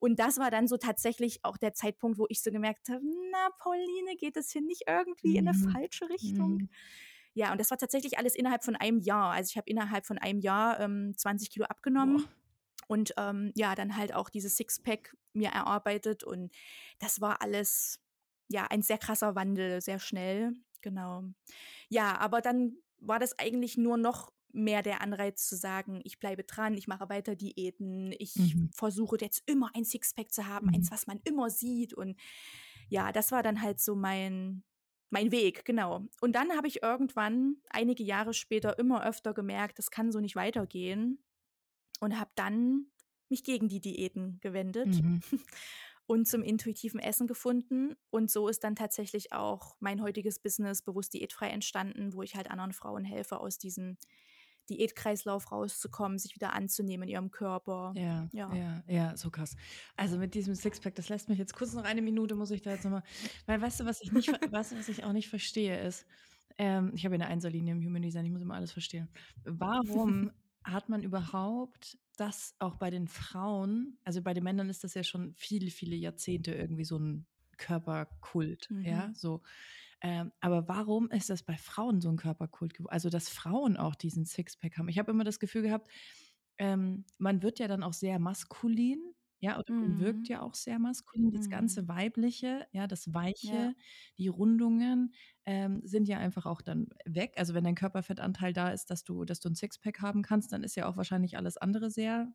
Und 0.00 0.20
das 0.20 0.38
war 0.38 0.50
dann 0.52 0.68
so 0.68 0.76
tatsächlich 0.76 1.40
auch 1.44 1.56
der 1.56 1.74
Zeitpunkt, 1.74 2.18
wo 2.18 2.26
ich 2.28 2.40
so 2.42 2.52
gemerkt 2.52 2.88
habe, 2.88 3.02
na, 3.32 3.48
Pauline, 3.58 4.16
geht 4.16 4.36
es 4.36 4.52
hier 4.52 4.62
nicht 4.62 4.82
irgendwie 4.86 5.36
in 5.36 5.48
eine 5.48 5.56
Mhm. 5.58 5.72
falsche 5.72 6.08
Richtung? 6.08 6.62
Ja, 7.34 7.52
und 7.52 7.58
das 7.60 7.70
war 7.70 7.78
tatsächlich 7.78 8.18
alles 8.18 8.34
innerhalb 8.34 8.64
von 8.64 8.74
einem 8.76 8.98
Jahr. 9.00 9.32
Also 9.32 9.50
ich 9.50 9.56
habe 9.56 9.68
innerhalb 9.70 10.06
von 10.06 10.18
einem 10.18 10.40
Jahr 10.40 10.80
ähm, 10.80 11.12
20 11.16 11.50
Kilo 11.50 11.66
abgenommen. 11.66 12.16
Boah. 12.18 12.28
Und 12.88 13.12
ähm, 13.18 13.52
ja, 13.54 13.74
dann 13.74 13.96
halt 13.96 14.14
auch 14.14 14.30
dieses 14.30 14.56
Sixpack 14.56 15.14
mir 15.34 15.50
erarbeitet. 15.50 16.24
Und 16.24 16.52
das 16.98 17.20
war 17.20 17.42
alles, 17.42 18.00
ja, 18.48 18.66
ein 18.70 18.82
sehr 18.82 18.98
krasser 18.98 19.34
Wandel, 19.34 19.80
sehr 19.82 19.98
schnell. 19.98 20.54
Genau. 20.80 21.24
Ja, 21.90 22.16
aber 22.18 22.40
dann 22.40 22.76
war 22.98 23.18
das 23.18 23.38
eigentlich 23.38 23.76
nur 23.76 23.96
noch 23.98 24.32
mehr 24.50 24.82
der 24.82 25.02
Anreiz 25.02 25.46
zu 25.46 25.56
sagen, 25.56 26.00
ich 26.04 26.18
bleibe 26.18 26.42
dran, 26.42 26.74
ich 26.74 26.88
mache 26.88 27.08
weiter 27.10 27.36
Diäten, 27.36 28.12
ich 28.18 28.34
Mhm. 28.34 28.70
versuche 28.72 29.18
jetzt 29.20 29.42
immer 29.46 29.70
ein 29.74 29.84
Sixpack 29.84 30.32
zu 30.32 30.46
haben, 30.46 30.68
Mhm. 30.68 30.74
eins, 30.76 30.90
was 30.90 31.06
man 31.06 31.20
immer 31.24 31.50
sieht. 31.50 31.92
Und 31.92 32.18
ja, 32.88 33.12
das 33.12 33.30
war 33.30 33.42
dann 33.42 33.60
halt 33.60 33.78
so 33.80 33.94
mein, 33.94 34.64
mein 35.10 35.32
Weg, 35.32 35.64
genau. 35.64 36.06
Und 36.20 36.32
dann 36.32 36.56
habe 36.56 36.68
ich 36.68 36.82
irgendwann, 36.82 37.56
einige 37.70 38.02
Jahre 38.02 38.34
später, 38.34 38.78
immer 38.78 39.04
öfter 39.06 39.34
gemerkt, 39.34 39.78
das 39.78 39.90
kann 39.90 40.12
so 40.12 40.20
nicht 40.20 40.36
weitergehen. 40.36 41.22
Und 42.00 42.18
habe 42.18 42.30
dann 42.36 42.86
mich 43.28 43.42
gegen 43.44 43.68
die 43.68 43.80
Diäten 43.80 44.38
gewendet 44.40 44.88
Mhm. 44.88 45.20
und 46.06 46.26
zum 46.26 46.42
intuitiven 46.42 47.00
Essen 47.00 47.26
gefunden. 47.26 47.96
Und 48.10 48.30
so 48.30 48.48
ist 48.48 48.64
dann 48.64 48.76
tatsächlich 48.76 49.32
auch 49.32 49.76
mein 49.80 50.02
heutiges 50.02 50.38
Business 50.38 50.82
bewusst 50.82 51.12
diätfrei 51.14 51.48
entstanden, 51.48 52.14
wo 52.14 52.22
ich 52.22 52.36
halt 52.36 52.50
anderen 52.50 52.72
Frauen 52.72 53.04
helfe, 53.04 53.40
aus 53.40 53.58
diesem 53.58 53.98
Diätkreislauf 54.68 55.50
rauszukommen, 55.52 56.18
sich 56.18 56.34
wieder 56.34 56.52
anzunehmen 56.52 57.08
in 57.08 57.12
ihrem 57.14 57.30
Körper. 57.30 57.92
Ja, 57.96 58.28
Ja. 58.32 58.54
ja, 58.54 58.82
ja, 58.86 59.16
so 59.16 59.30
krass. 59.30 59.56
Also 59.96 60.18
mit 60.18 60.34
diesem 60.34 60.54
Sixpack, 60.54 60.94
das 60.94 61.08
lässt 61.08 61.28
mich 61.28 61.38
jetzt 61.38 61.54
kurz 61.54 61.72
noch 61.74 61.84
eine 61.84 62.02
Minute, 62.02 62.34
muss 62.34 62.50
ich 62.50 62.62
da 62.62 62.70
jetzt 62.70 62.84
nochmal, 62.84 63.02
weil 63.46 63.60
weißt 63.60 63.80
du, 63.80 63.84
was 63.84 64.00
ich 64.00 64.12
nicht, 64.12 64.28
du, 64.42 64.52
was 64.52 64.72
ich 64.88 65.04
auch 65.04 65.12
nicht 65.12 65.28
verstehe, 65.28 65.80
ist, 65.80 66.06
ähm, 66.58 66.92
ich 66.94 67.04
habe 67.04 67.14
ja 67.16 67.22
eine 67.22 67.30
Einserlinie 67.32 67.72
im 67.72 67.84
Human 67.84 68.02
Design, 68.02 68.24
ich 68.24 68.32
muss 68.32 68.42
immer 68.42 68.54
alles 68.54 68.72
verstehen. 68.72 69.08
Warum 69.44 70.30
hat 70.64 70.88
man 70.88 71.02
überhaupt 71.02 71.98
das 72.16 72.54
auch 72.58 72.74
bei 72.76 72.90
den 72.90 73.06
Frauen, 73.06 73.96
also 74.04 74.22
bei 74.22 74.34
den 74.34 74.42
Männern 74.44 74.68
ist 74.68 74.82
das 74.84 74.94
ja 74.94 75.04
schon 75.04 75.34
viele, 75.34 75.70
viele 75.70 75.94
Jahrzehnte 75.96 76.52
irgendwie 76.52 76.84
so 76.84 76.98
ein 76.98 77.26
Körperkult, 77.56 78.68
ja, 78.82 79.08
Mhm. 79.08 79.14
so. 79.14 79.42
Ähm, 80.00 80.32
aber 80.40 80.68
warum 80.68 81.10
ist 81.10 81.30
das 81.30 81.42
bei 81.42 81.56
Frauen 81.56 82.00
so 82.00 82.08
ein 82.10 82.16
Körperkult 82.16 82.74
geworden? 82.74 82.92
Also, 82.92 83.10
dass 83.10 83.28
Frauen 83.28 83.76
auch 83.76 83.94
diesen 83.96 84.24
Sixpack 84.24 84.78
haben. 84.78 84.88
Ich 84.88 84.98
habe 84.98 85.10
immer 85.12 85.24
das 85.24 85.40
Gefühl 85.40 85.62
gehabt, 85.62 85.90
ähm, 86.58 87.04
man 87.18 87.42
wird 87.42 87.58
ja 87.58 87.68
dann 87.68 87.82
auch 87.82 87.92
sehr 87.94 88.18
maskulin, 88.18 89.00
ja, 89.40 89.58
oder 89.58 89.72
man 89.80 89.98
Mhm. 89.98 89.98
wirkt 89.98 90.28
ja 90.28 90.42
auch 90.42 90.54
sehr 90.54 90.78
maskulin. 90.80 91.30
Das 91.32 91.48
Mhm. 91.48 91.48
ganze 91.48 91.86
Weibliche, 91.88 92.66
ja, 92.72 92.86
das 92.88 93.14
Weiche, 93.14 93.34
Ja. 93.42 93.74
die 94.18 94.28
Rundungen 94.28 95.14
ähm, 95.46 95.80
sind 95.84 96.08
ja 96.08 96.18
einfach 96.18 96.46
auch 96.46 96.60
dann 96.62 96.88
weg. 97.04 97.34
Also 97.36 97.54
wenn 97.54 97.64
dein 97.64 97.76
Körperfettanteil 97.76 98.52
da 98.52 98.70
ist, 98.70 98.90
dass 98.90 99.04
du, 99.04 99.24
dass 99.24 99.40
du 99.40 99.48
ein 99.50 99.54
Sixpack 99.56 100.00
haben 100.02 100.22
kannst, 100.22 100.52
dann 100.52 100.64
ist 100.64 100.74
ja 100.76 100.86
auch 100.88 100.96
wahrscheinlich 100.96 101.36
alles 101.36 101.56
andere 101.56 101.90
sehr 101.90 102.32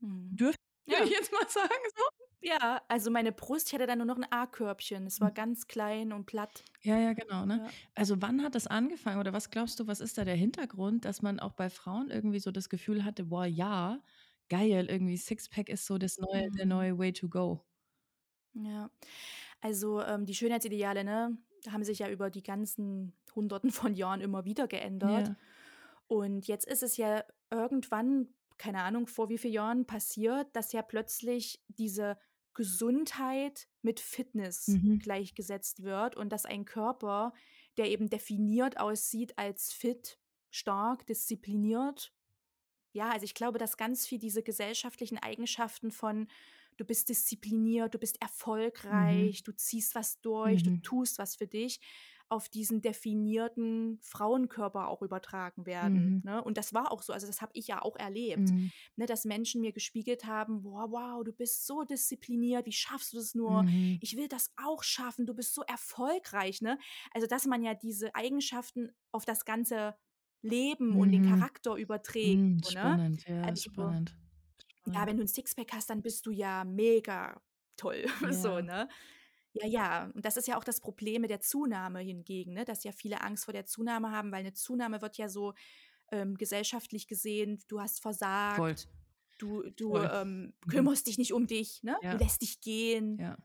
Mhm. 0.00 0.38
dürftig, 0.38 0.65
Ja. 0.86 0.98
würde 0.98 1.04
ich 1.04 1.10
jetzt 1.10 1.32
mal 1.32 1.48
sagen. 1.48 1.68
So. 1.96 2.02
Ja, 2.40 2.82
also 2.88 3.10
meine 3.10 3.32
Brust, 3.32 3.68
ich 3.68 3.74
hatte 3.74 3.86
dann 3.86 3.98
nur 3.98 4.06
noch 4.06 4.16
ein 4.16 4.30
A-Körbchen. 4.30 5.06
Es 5.06 5.20
war 5.20 5.32
ganz 5.32 5.66
klein 5.68 6.12
und 6.12 6.26
platt. 6.26 6.64
Ja, 6.82 6.98
ja, 6.98 7.12
genau. 7.14 7.44
Ne? 7.46 7.62
Ja. 7.64 7.74
Also 7.94 8.20
wann 8.22 8.42
hat 8.42 8.54
das 8.54 8.66
angefangen 8.66 9.18
oder 9.18 9.32
was 9.32 9.50
glaubst 9.50 9.80
du, 9.80 9.86
was 9.86 10.00
ist 10.00 10.18
da 10.18 10.24
der 10.24 10.36
Hintergrund, 10.36 11.04
dass 11.04 11.22
man 11.22 11.40
auch 11.40 11.52
bei 11.54 11.70
Frauen 11.70 12.10
irgendwie 12.10 12.38
so 12.40 12.50
das 12.52 12.68
Gefühl 12.68 13.04
hatte, 13.04 13.24
boah, 13.24 13.46
ja, 13.46 14.02
geil, 14.48 14.86
irgendwie 14.88 15.16
Sixpack 15.16 15.68
ist 15.68 15.86
so 15.86 15.98
das 15.98 16.18
neue, 16.18 16.50
der 16.52 16.66
Mhm. 16.66 16.70
neue 16.70 16.98
Way 16.98 17.12
to 17.14 17.28
go. 17.28 17.64
Ja, 18.54 18.90
also 19.60 20.00
ähm, 20.02 20.24
die 20.26 20.34
Schönheitsideale, 20.34 21.04
ne, 21.04 21.38
haben 21.70 21.84
sich 21.84 21.98
ja 21.98 22.08
über 22.10 22.30
die 22.30 22.42
ganzen 22.42 23.14
Hunderten 23.34 23.70
von 23.70 23.94
Jahren 23.94 24.20
immer 24.20 24.44
wieder 24.44 24.66
geändert. 24.68 25.28
Ja. 25.28 25.36
Und 26.08 26.46
jetzt 26.48 26.66
ist 26.66 26.82
es 26.82 26.96
ja 26.96 27.24
irgendwann, 27.50 28.28
keine 28.58 28.82
Ahnung, 28.82 29.06
vor 29.06 29.28
wie 29.28 29.38
vielen 29.38 29.54
Jahren 29.54 29.86
passiert, 29.86 30.54
dass 30.54 30.72
ja 30.72 30.82
plötzlich 30.82 31.62
diese 31.68 32.18
Gesundheit 32.54 33.68
mit 33.82 34.00
Fitness 34.00 34.68
Mhm. 34.68 34.98
gleichgesetzt 34.98 35.82
wird 35.82 36.16
und 36.16 36.30
dass 36.30 36.46
ein 36.46 36.64
Körper, 36.64 37.32
der 37.76 37.90
eben 37.90 38.08
definiert 38.08 38.78
aussieht 38.80 39.38
als 39.38 39.72
fit, 39.72 40.18
stark, 40.50 41.06
diszipliniert. 41.06 42.12
Ja, 42.92 43.10
also 43.10 43.24
ich 43.24 43.34
glaube, 43.34 43.58
dass 43.58 43.76
ganz 43.76 44.06
viel 44.06 44.18
diese 44.18 44.42
gesellschaftlichen 44.42 45.18
Eigenschaften 45.18 45.90
von 45.90 46.28
du 46.78 46.84
bist 46.84 47.08
diszipliniert, 47.08 47.94
du 47.94 47.98
bist 47.98 48.20
erfolgreich, 48.22 49.42
du 49.42 49.52
ziehst 49.52 49.94
was 49.94 50.20
durch, 50.20 50.62
Mhm. 50.62 50.62
du 50.62 50.80
tust 50.82 51.18
was 51.18 51.36
für 51.36 51.46
dich, 51.46 51.80
auf 52.28 52.48
diesen 52.48 52.82
definierten 52.82 53.98
Frauenkörper 54.02 54.88
auch 54.88 55.02
übertragen 55.02 55.64
werden. 55.66 56.10
Mhm. 56.10 56.22
Ne? 56.22 56.42
Und 56.42 56.58
das 56.58 56.74
war 56.74 56.90
auch 56.92 57.02
so, 57.02 57.12
also 57.12 57.26
das 57.26 57.40
habe 57.40 57.52
ich 57.54 57.68
ja 57.68 57.82
auch 57.82 57.96
erlebt, 57.96 58.50
Mhm. 58.50 58.72
ne? 58.96 59.06
dass 59.06 59.24
Menschen 59.24 59.60
mir 59.60 59.72
gespiegelt 59.72 60.24
haben, 60.24 60.64
wow, 60.64 60.90
wow, 60.90 61.24
du 61.24 61.32
bist 61.32 61.66
so 61.66 61.84
diszipliniert, 61.84 62.66
wie 62.66 62.72
schaffst 62.72 63.12
du 63.12 63.16
das 63.18 63.34
nur? 63.34 63.64
Mhm. 63.64 64.00
Ich 64.00 64.16
will 64.16 64.28
das 64.28 64.52
auch 64.56 64.82
schaffen, 64.82 65.26
du 65.26 65.34
bist 65.34 65.54
so 65.54 65.62
erfolgreich. 65.62 66.62
Ne? 66.62 66.78
Also 67.12 67.26
dass 67.26 67.46
man 67.46 67.62
ja 67.62 67.74
diese 67.74 68.14
Eigenschaften 68.14 68.90
auf 69.12 69.24
das 69.24 69.44
ganze 69.44 69.96
Leben 70.42 70.96
und 70.96 71.12
den 71.12 71.22
Mhm. 71.22 71.22
Charakter 71.22 71.74
überträgt. 71.76 72.44
Mhm. 72.48 72.62
So, 72.62 72.70
ne? 72.70 73.00
Spannend, 73.00 73.24
ja, 73.28 73.54
Also, 73.54 73.70
spannend. 73.70 74.16
ja, 74.86 75.06
wenn 75.06 75.16
du 75.16 75.24
ein 75.24 75.28
Sixpack 75.28 75.72
hast, 75.72 75.90
dann 75.90 76.02
bist 76.02 76.26
du 76.26 76.30
ja 76.30 76.64
mega 76.64 77.42
toll. 77.76 78.04
So, 78.32 78.60
Ja. 78.60 78.62
ne? 78.62 78.88
Ja, 79.62 79.66
ja. 79.66 80.10
Und 80.14 80.24
das 80.24 80.36
ist 80.36 80.48
ja 80.48 80.58
auch 80.58 80.64
das 80.64 80.80
Problem 80.80 81.22
mit 81.22 81.30
der 81.30 81.40
Zunahme 81.40 82.00
hingegen, 82.00 82.52
ne? 82.54 82.64
dass 82.64 82.84
ja 82.84 82.92
viele 82.92 83.20
Angst 83.22 83.44
vor 83.44 83.52
der 83.52 83.66
Zunahme 83.66 84.10
haben, 84.10 84.32
weil 84.32 84.40
eine 84.40 84.52
Zunahme 84.54 85.02
wird 85.02 85.16
ja 85.18 85.28
so 85.28 85.54
ähm, 86.12 86.36
gesellschaftlich 86.36 87.06
gesehen, 87.08 87.58
du 87.68 87.80
hast 87.80 88.00
Voll. 88.02 88.12
versagt, 88.14 88.88
du, 89.38 89.62
du 89.70 89.90
Voll. 89.90 90.10
ähm, 90.12 90.54
Mhm. 90.64 90.70
kümmerst 90.70 91.06
dich 91.06 91.18
nicht 91.18 91.32
um 91.32 91.46
dich, 91.46 91.82
ne? 91.82 91.96
Ja. 92.02 92.12
du 92.12 92.18
lässt 92.24 92.42
dich 92.42 92.60
gehen. 92.60 93.18
Ja. 93.18 93.36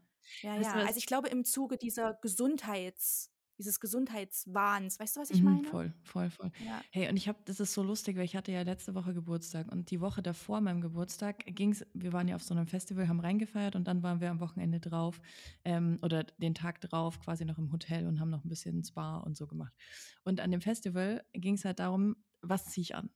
Ja, 0.42 0.56
du 0.58 0.62
ja. 0.64 0.74
Also 0.86 0.98
ich 0.98 1.08
glaube 1.08 1.30
im 1.30 1.44
Zuge 1.44 1.78
dieser 1.78 2.14
Gesundheits, 2.22 3.31
dieses 3.62 3.80
Gesundheitswahns, 3.80 5.00
weißt 5.00 5.18
du, 5.18 5.22
was 5.22 5.30
ich 5.30 5.44
Mhm, 5.44 5.44
meine? 5.44 5.70
voll, 5.70 5.94
voll, 6.04 6.30
voll. 6.30 6.52
Ja. 6.58 6.86
Hey, 6.92 7.08
und 7.08 7.16
ich 7.16 7.30
habe, 7.30 7.40
das 7.46 7.62
ist 7.62 7.74
so 7.74 7.82
lustig, 7.84 8.18
weil 8.18 8.26
ich 8.26 8.36
hatte 8.36 8.52
ja 8.52 8.64
letzte 8.64 8.94
Woche 8.96 9.14
Geburtstag 9.14 9.72
und 9.72 9.90
die 9.90 10.02
Woche 10.02 10.22
davor 10.22 10.60
meinem 10.60 10.82
Geburtstag 10.82 11.46
ging's, 11.56 11.86
wir 11.94 12.12
waren 12.12 12.28
ja 12.28 12.36
auf 12.36 12.44
so 12.44 12.54
einem 12.54 12.68
Festival, 12.68 13.08
haben 13.08 13.22
reingefeiert 13.22 13.78
und 13.78 13.88
dann 13.88 14.04
waren 14.04 14.20
wir 14.20 14.30
am 14.30 14.42
Wochenende 14.42 14.82
drauf 14.82 15.22
ähm, 15.64 16.00
oder 16.02 16.24
den 16.26 16.54
Tag 16.54 16.82
drauf 16.82 17.22
quasi 17.22 17.46
noch 17.46 17.58
im 17.58 17.72
Hotel 17.72 18.08
und 18.08 18.20
haben 18.20 18.30
noch 18.30 18.44
ein 18.44 18.50
bisschen 18.50 18.84
Spa 18.84 19.20
und 19.20 19.38
so 19.38 19.48
gemacht. 19.48 19.74
Und 20.26 20.42
an 20.42 20.52
dem 20.52 20.60
Festival 20.62 21.24
ging 21.32 21.54
es 21.56 21.64
halt 21.64 21.80
darum, 21.80 22.18
was 22.42 22.66
ziehe 22.66 22.84
ich 22.84 22.96
an? 22.96 23.10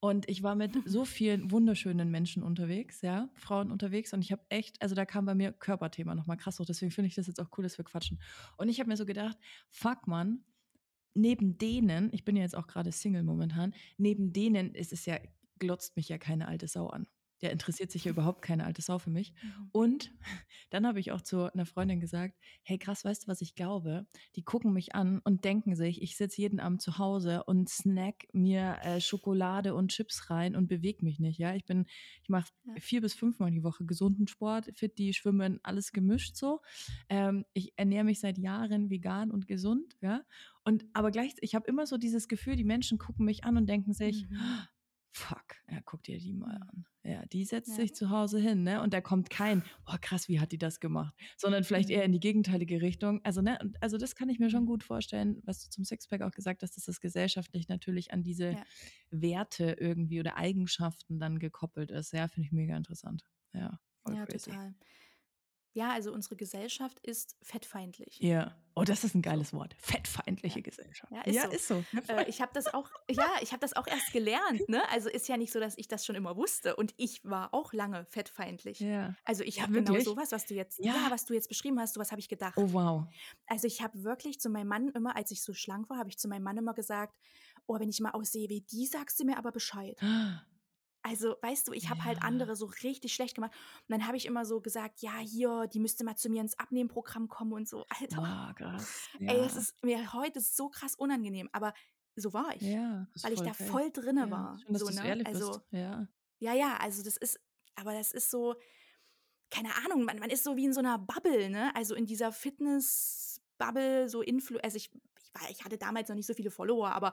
Und 0.00 0.28
ich 0.28 0.42
war 0.42 0.54
mit 0.54 0.76
so 0.84 1.04
vielen 1.04 1.50
wunderschönen 1.50 2.10
Menschen 2.10 2.42
unterwegs, 2.42 3.00
ja, 3.02 3.30
Frauen 3.34 3.70
unterwegs. 3.70 4.12
Und 4.12 4.22
ich 4.22 4.32
habe 4.32 4.42
echt, 4.48 4.80
also 4.82 4.94
da 4.94 5.04
kam 5.06 5.24
bei 5.24 5.34
mir 5.34 5.52
Körperthema 5.52 6.14
nochmal 6.14 6.36
krass 6.36 6.60
hoch. 6.60 6.66
Deswegen 6.66 6.90
finde 6.90 7.08
ich 7.08 7.14
das 7.14 7.26
jetzt 7.26 7.40
auch 7.40 7.48
cool, 7.56 7.64
dass 7.64 7.78
wir 7.78 7.84
quatschen. 7.84 8.20
Und 8.56 8.68
ich 8.68 8.80
habe 8.80 8.88
mir 8.88 8.96
so 8.96 9.06
gedacht, 9.06 9.38
fuck 9.70 10.06
man, 10.06 10.44
neben 11.14 11.56
denen, 11.58 12.10
ich 12.12 12.24
bin 12.24 12.36
ja 12.36 12.42
jetzt 12.42 12.56
auch 12.56 12.66
gerade 12.66 12.92
Single 12.92 13.22
momentan, 13.22 13.74
neben 13.96 14.32
denen 14.32 14.74
ist 14.74 14.92
es 14.92 15.06
ja, 15.06 15.18
glotzt 15.58 15.96
mich 15.96 16.08
ja 16.08 16.18
keine 16.18 16.48
alte 16.48 16.68
Sau 16.68 16.88
an. 16.88 17.06
Der 17.44 17.52
interessiert 17.52 17.90
sich 17.90 18.04
ja 18.06 18.10
überhaupt 18.12 18.40
keine 18.40 18.64
alte 18.64 18.80
Sau 18.80 18.98
für 18.98 19.10
mich. 19.10 19.34
Mhm. 19.42 19.68
Und 19.70 20.10
dann 20.70 20.86
habe 20.86 20.98
ich 20.98 21.12
auch 21.12 21.20
zu 21.20 21.52
einer 21.52 21.66
Freundin 21.66 22.00
gesagt, 22.00 22.38
hey 22.62 22.78
krass, 22.78 23.04
weißt 23.04 23.24
du, 23.24 23.28
was 23.28 23.42
ich 23.42 23.54
glaube? 23.54 24.06
Die 24.34 24.42
gucken 24.42 24.72
mich 24.72 24.94
an 24.94 25.18
und 25.24 25.44
denken 25.44 25.76
sich, 25.76 26.00
ich 26.00 26.16
sitze 26.16 26.40
jeden 26.40 26.58
Abend 26.58 26.80
zu 26.80 26.96
Hause 26.96 27.44
und 27.44 27.68
snack 27.68 28.26
mir 28.32 28.78
äh, 28.82 28.98
Schokolade 28.98 29.74
und 29.74 29.88
Chips 29.92 30.30
rein 30.30 30.56
und 30.56 30.68
bewege 30.68 31.04
mich 31.04 31.18
nicht. 31.20 31.38
Ja, 31.38 31.54
ich 31.54 31.66
bin, 31.66 31.84
ich 32.22 32.30
mache 32.30 32.48
Ja. 32.64 32.74
vier 32.80 33.02
bis 33.02 33.12
fünfmal 33.12 33.50
die 33.50 33.62
Woche 33.62 33.84
gesunden 33.84 34.26
Sport, 34.26 34.70
fit, 34.74 34.96
die 34.96 35.12
schwimmen, 35.12 35.60
alles 35.62 35.92
gemischt 35.92 36.36
so. 36.36 36.62
Ähm, 37.10 37.44
ich 37.52 37.74
ernähre 37.76 38.04
mich 38.04 38.20
seit 38.20 38.38
Jahren 38.38 38.88
vegan 38.88 39.30
und 39.30 39.46
gesund, 39.46 39.98
ja. 40.00 40.22
Und 40.64 40.86
aber 40.94 41.10
gleich, 41.10 41.34
ich 41.42 41.54
habe 41.54 41.66
immer 41.68 41.86
so 41.86 41.98
dieses 41.98 42.26
Gefühl, 42.26 42.56
die 42.56 42.64
Menschen 42.64 42.96
gucken 42.96 43.26
mich 43.26 43.44
an 43.44 43.58
und 43.58 43.66
denken 43.68 43.92
sich, 43.92 44.26
Mhm. 44.30 44.38
Fuck, 45.14 45.56
ja, 45.70 45.80
guck 45.84 46.02
dir 46.02 46.18
die 46.18 46.34
mal 46.34 46.56
an. 46.56 46.86
Ja, 47.04 47.24
die 47.26 47.44
setzt 47.44 47.74
Ja. 47.74 47.76
sich 47.76 47.94
zu 47.94 48.10
Hause 48.10 48.38
hin, 48.40 48.62
ne? 48.62 48.82
Und 48.82 48.94
da 48.94 49.00
kommt 49.02 49.28
kein, 49.30 49.62
oh 49.86 49.96
krass, 50.00 50.26
wie 50.28 50.40
hat 50.40 50.52
die 50.52 50.58
das 50.58 50.80
gemacht? 50.80 51.14
Sondern 51.36 51.62
vielleicht 51.64 51.90
eher 51.90 52.02
Mhm. 52.02 52.04
in 52.04 52.12
die 52.12 52.20
gegenteilige 52.20 52.80
Richtung. 52.80 53.20
Also, 53.24 53.42
ne, 53.42 53.58
also 53.80 53.98
das 53.98 54.14
kann 54.14 54.28
ich 54.30 54.38
mir 54.38 54.50
schon 54.50 54.64
Mhm. 54.64 54.66
gut 54.66 54.82
vorstellen, 54.82 55.40
was 55.44 55.62
du 55.62 55.68
zum 55.70 55.84
Sixpack 55.84 56.22
auch 56.22 56.30
gesagt 56.32 56.62
hast, 56.62 56.76
dass 56.76 56.84
das 56.86 57.00
gesellschaftlich 57.00 57.68
natürlich 57.68 58.12
an 58.12 58.22
diese 58.22 58.56
Ja. 58.56 58.64
Werte 59.10 59.76
irgendwie 59.78 60.20
oder 60.20 60.36
Eigenschaften 60.36 61.18
dann 61.20 61.38
gekoppelt 61.38 61.90
ist. 61.90 62.12
Ja, 62.12 62.28
finde 62.28 62.46
ich 62.46 62.52
mega 62.52 62.76
interessant. 62.76 63.22
Ja, 63.52 63.78
voll 64.02 64.16
Ja, 64.16 64.26
crazy. 64.26 64.56
total. 64.56 64.74
Ja, 65.74 65.90
also 65.90 66.12
unsere 66.12 66.36
Gesellschaft 66.36 66.98
ist 67.00 67.36
fettfeindlich. 67.42 68.18
Ja. 68.20 68.56
Oh, 68.76 68.84
das 68.84 69.02
ist 69.04 69.14
ein 69.14 69.22
geiles 69.22 69.52
Wort. 69.52 69.74
Fettfeindliche 69.78 70.60
Ja. 70.60 70.62
Gesellschaft. 70.62 71.12
Ja, 71.12 71.20
ist 71.22 71.34
ja, 71.34 71.42
so. 71.46 71.50
ist 71.50 71.68
so. 71.68 71.84
Voll. 72.06 72.16
Äh, 72.20 72.28
ich 72.28 72.40
habe 72.40 72.52
das 72.54 72.72
auch, 72.72 72.88
ja, 73.10 73.26
ich 73.40 73.50
habe 73.52 73.60
das 73.60 73.74
auch 73.74 73.86
erst 73.88 74.12
gelernt. 74.12 74.68
Ne? 74.68 74.82
Also 74.90 75.08
ist 75.08 75.28
ja 75.28 75.36
nicht 75.36 75.52
so, 75.52 75.58
dass 75.60 75.76
ich 75.76 75.86
das 75.88 76.06
schon 76.06 76.14
immer 76.16 76.36
wusste. 76.36 76.76
Und 76.76 76.94
ich 76.96 77.24
war 77.24 77.52
auch 77.52 77.72
lange 77.72 78.04
fettfeindlich. 78.06 78.78
ja. 78.80 79.14
Also 79.24 79.42
ich 79.42 79.56
Ja, 79.56 79.64
habe 79.64 79.72
genau 79.82 79.98
sowas, 80.00 80.30
was 80.32 80.46
du 80.46 80.54
jetzt, 80.54 80.78
Ja. 80.78 80.94
ja. 80.94 81.10
was 81.10 81.24
du 81.24 81.34
jetzt 81.34 81.48
beschrieben 81.48 81.78
hast, 81.80 81.94
sowas 81.94 82.10
habe 82.12 82.20
ich 82.20 82.28
gedacht. 82.28 82.54
Oh, 82.56 82.72
wow. 82.72 83.04
Also 83.46 83.66
ich 83.66 83.82
habe 83.82 84.02
wirklich 84.04 84.40
zu 84.40 84.50
meinem 84.50 84.68
Mann 84.68 84.88
immer, 84.90 85.16
als 85.16 85.30
ich 85.32 85.42
so 85.42 85.54
schlank 85.54 85.90
war, 85.90 85.98
habe 85.98 86.08
ich 86.08 86.18
zu 86.18 86.28
meinem 86.28 86.42
Mann 86.44 86.56
immer 86.56 86.74
gesagt, 86.74 87.14
oh, 87.66 87.78
wenn 87.80 87.88
ich 87.88 87.98
mal 88.00 88.10
aussehe 88.12 88.48
wie 88.48 88.60
die, 88.60 88.86
sagst 88.86 89.18
du 89.18 89.24
mir 89.24 89.38
aber 89.38 89.50
Bescheid. 89.52 89.98
Also, 91.06 91.36
weißt 91.42 91.68
du, 91.68 91.72
ich 91.72 91.90
habe 91.90 92.04
halt 92.04 92.22
Ja. 92.22 92.22
andere 92.22 92.56
so 92.56 92.64
richtig 92.82 93.12
schlecht 93.14 93.34
gemacht. 93.34 93.52
Und 93.54 93.92
dann 93.92 94.06
habe 94.06 94.16
ich 94.16 94.24
immer 94.24 94.46
so 94.46 94.62
gesagt, 94.62 95.02
ja, 95.02 95.18
hier, 95.18 95.66
die 95.66 95.78
müsste 95.78 96.02
mal 96.02 96.16
zu 96.16 96.30
mir 96.30 96.40
ins 96.40 96.58
Abnehmprogramm 96.58 97.28
kommen 97.28 97.52
und 97.52 97.68
so. 97.68 97.84
Alter, 97.90 98.18
Wow, 98.18 98.54
krass. 98.54 99.10
ey, 99.26 99.44
es 99.46 99.56
Ja. 99.56 99.56
ist 99.56 99.82
mir 99.84 100.12
heute 100.12 100.40
so 100.40 100.68
krass 100.70 100.94
unangenehm. 100.96 101.48
Aber 101.52 101.74
so 102.16 102.32
war 102.32 102.54
ich, 102.56 102.78
Ja, 102.78 103.06
das 103.12 103.24
ist 103.24 103.26
weil 103.26 103.32
ich 103.32 103.42
da 103.42 103.52
geil. 103.52 103.54
voll 103.54 103.90
drinne 103.92 104.30
Ja, 104.30 104.30
war. 104.30 104.64
schön, 104.64 104.72
dass 104.72 104.84
so, 104.84 104.90
ne? 104.90 105.02
ehrlich 105.02 105.24
Also, 105.24 105.60
bist. 105.60 105.62
Ja. 105.70 106.08
ja, 106.40 106.54
ja, 106.54 106.76
also 106.78 107.02
das 107.02 107.16
ist, 107.18 107.40
aber 107.76 107.94
das 107.94 108.12
ist 108.12 108.30
so, 108.30 108.56
keine 109.50 109.76
Ahnung, 109.84 110.04
man, 110.04 110.18
man 110.18 110.30
ist 110.30 110.44
so 110.44 110.56
wie 110.56 110.64
in 110.64 110.72
so 110.72 110.80
einer 110.80 110.98
Bubble, 110.98 111.50
ne? 111.50 111.74
Also 111.76 111.94
in 111.94 112.06
dieser 112.06 112.32
Fitness-Bubble, 112.32 114.08
so 114.08 114.22
Influ, 114.22 114.58
also 114.58 114.76
ich, 114.76 114.90
ich, 115.22 115.34
war, 115.34 115.50
ich 115.50 115.64
hatte 115.64 115.78
damals 115.78 116.08
noch 116.08 116.16
nicht 116.16 116.26
so 116.26 116.34
viele 116.34 116.50
Follower, 116.50 116.90
aber 116.92 117.12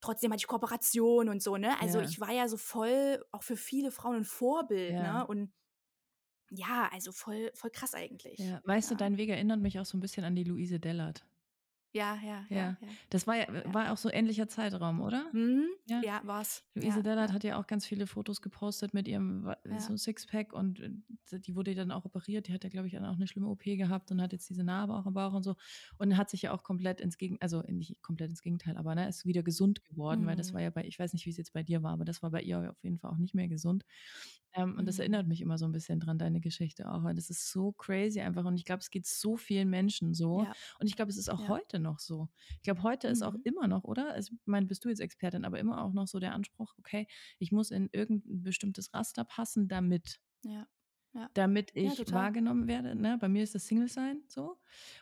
trotzdem 0.00 0.32
hatte 0.32 0.40
ich 0.42 0.46
Kooperation 0.46 1.28
und 1.28 1.42
so, 1.42 1.56
ne? 1.56 1.80
Also 1.80 2.00
Ja. 2.00 2.00
ich 2.00 2.20
war 2.20 2.32
ja 2.32 2.48
so 2.48 2.56
voll 2.56 3.24
auch 3.32 3.42
für 3.42 3.56
viele 3.56 3.90
Frauen 3.90 4.16
ein 4.18 4.24
Vorbild, 4.24 4.98
Ja. 4.98 5.00
ne? 5.00 5.26
Und 5.26 5.52
ja, 6.50 6.88
also 6.92 7.12
voll, 7.12 7.50
voll 7.54 7.70
krass 7.70 7.94
eigentlich. 7.94 8.54
ja. 8.54 8.60
Weißt 8.64 8.90
du, 8.90 8.96
dein 8.96 9.16
Weg 9.18 9.28
erinnert 9.28 9.60
mich 9.60 9.78
auch 9.78 9.84
so 9.86 9.96
ein 9.96 10.00
bisschen 10.00 10.24
an 10.24 10.34
die 10.36 10.42
Luise 10.44 10.80
Dellert. 10.80 11.24
Ja, 11.92 12.16
ja, 12.22 12.46
Ja. 12.48 12.76
ja. 12.80 12.96
Das 13.10 13.26
war 13.26 13.36
ja, 13.36 13.46
war 13.74 13.92
auch 13.92 13.96
so 13.96 14.10
ähnlicher 14.10 14.48
Zeitraum, 14.48 15.00
oder? 15.00 15.26
Mhm. 15.32 15.66
Ja. 15.86 16.04
Ja, 16.04 16.20
war's. 16.24 16.64
Luise 16.74 16.98
ja, 16.98 17.02
Dellert 17.02 17.32
hat 17.32 17.42
ja 17.44 17.58
auch 17.58 17.66
ganz 17.66 17.84
viele 17.86 18.06
Fotos 18.06 18.40
gepostet 18.42 18.94
mit 18.94 19.08
ihrem 19.08 19.52
so 19.76 19.96
Sixpack 19.96 20.52
und 20.52 20.80
äh, 20.80 21.40
die 21.40 21.56
wurde 21.56 21.74
dann 21.74 21.90
auch 21.90 22.04
operiert. 22.04 22.46
Die 22.48 22.52
hat 22.54 22.62
ja, 22.64 22.70
glaube 22.70 22.86
ich, 22.88 22.96
auch 22.98 23.02
eine 23.02 23.26
schlimme 23.26 23.48
OP 23.48 23.76
gehabt 23.76 24.12
und 24.12 24.22
hat 24.22 24.32
jetzt 24.32 24.48
diese 24.50 24.62
Narbe 24.64 24.94
auch 24.94 25.06
im 25.06 25.14
Bauch 25.14 25.32
und 25.34 25.42
so. 25.42 25.56
Und 25.98 26.16
hat 26.16 26.30
sich 26.30 26.42
ja 26.42 26.52
auch 26.52 26.62
komplett 26.62 27.00
ins 27.00 27.18
Gegenteil, 27.18 27.42
also 27.44 27.62
nicht 27.68 28.00
komplett 28.02 28.30
ins 28.30 28.42
Gegenteil, 28.42 28.76
aber 28.76 28.94
ne, 28.94 29.08
ist 29.08 29.26
wieder 29.26 29.42
gesund 29.42 29.84
geworden, 29.84 30.26
weil 30.26 30.36
das 30.36 30.52
Mhm. 30.52 30.54
war 30.54 30.60
ja 30.62 30.70
bei, 30.70 30.84
ich 30.86 30.98
weiß 30.98 31.12
nicht, 31.12 31.26
wie 31.26 31.30
es 31.30 31.36
jetzt 31.38 31.52
bei 31.52 31.64
dir 31.64 31.82
war, 31.82 31.92
aber 31.92 32.04
das 32.04 32.22
war 32.22 32.30
bei 32.30 32.42
ihr 32.42 32.70
auf 32.70 32.82
jeden 32.84 32.98
Fall 32.98 33.10
auch 33.10 33.18
nicht 33.18 33.34
mehr 33.34 33.48
gesund. 33.48 33.84
Ähm, 34.54 34.76
und 34.78 34.86
das 34.86 34.98
Mhm. 34.98 35.00
erinnert 35.00 35.26
mich 35.28 35.40
immer 35.40 35.58
so 35.58 35.64
ein 35.66 35.72
bisschen 35.72 36.00
dran, 36.00 36.18
deine 36.18 36.40
Geschichte 36.40 36.90
auch. 36.90 37.04
weil 37.04 37.14
Das 37.14 37.30
ist 37.30 37.50
so 37.50 37.72
crazy 37.72 38.20
einfach. 38.20 38.44
Und 38.44 38.56
ich 38.56 38.64
glaube, 38.64 38.80
es 38.80 38.90
geht 38.90 39.06
so 39.06 39.36
vielen 39.36 39.70
Menschen 39.70 40.14
so. 40.14 40.48
Und 40.78 40.86
ich 40.86 40.96
glaube, 40.96 41.10
es 41.10 41.16
ist 41.18 41.28
auch 41.30 41.48
heute 41.48 41.78
noch 41.80 41.98
so. 41.98 42.28
Ich 42.56 42.62
glaube, 42.62 42.82
heute 42.82 43.08
ist 43.08 43.22
auch 43.22 43.34
Mhm. 43.34 43.42
immer 43.44 43.68
noch, 43.68 43.84
oder? 43.84 44.12
Also, 44.12 44.32
Ich 44.34 44.40
meine, 44.46 44.66
bist 44.66 44.84
du 44.84 44.88
jetzt 44.88 45.00
Expertin, 45.00 45.44
aber 45.44 45.58
immer 45.58 45.82
auch 45.82 45.92
noch 45.92 46.06
so 46.06 46.18
der 46.20 46.34
Anspruch, 46.34 46.74
okay, 46.78 47.06
ich 47.38 47.52
muss 47.52 47.70
in 47.70 47.88
irgendein 47.92 48.42
bestimmtes 48.42 48.92
Raster 48.94 49.24
passen, 49.24 49.68
damit, 49.68 50.20
Ja. 50.44 50.66
Ja. 51.12 51.28
damit 51.34 51.72
Ja, 51.74 51.92
ich 51.92 51.96
total. 51.96 52.12
wahrgenommen 52.12 52.68
werde. 52.68 52.94
Ne? 52.94 53.18
Bei 53.20 53.28
mir 53.28 53.42
ist 53.42 53.54
das 53.54 53.66
Single 53.66 53.88
sein 53.88 54.22
so. 54.28 54.60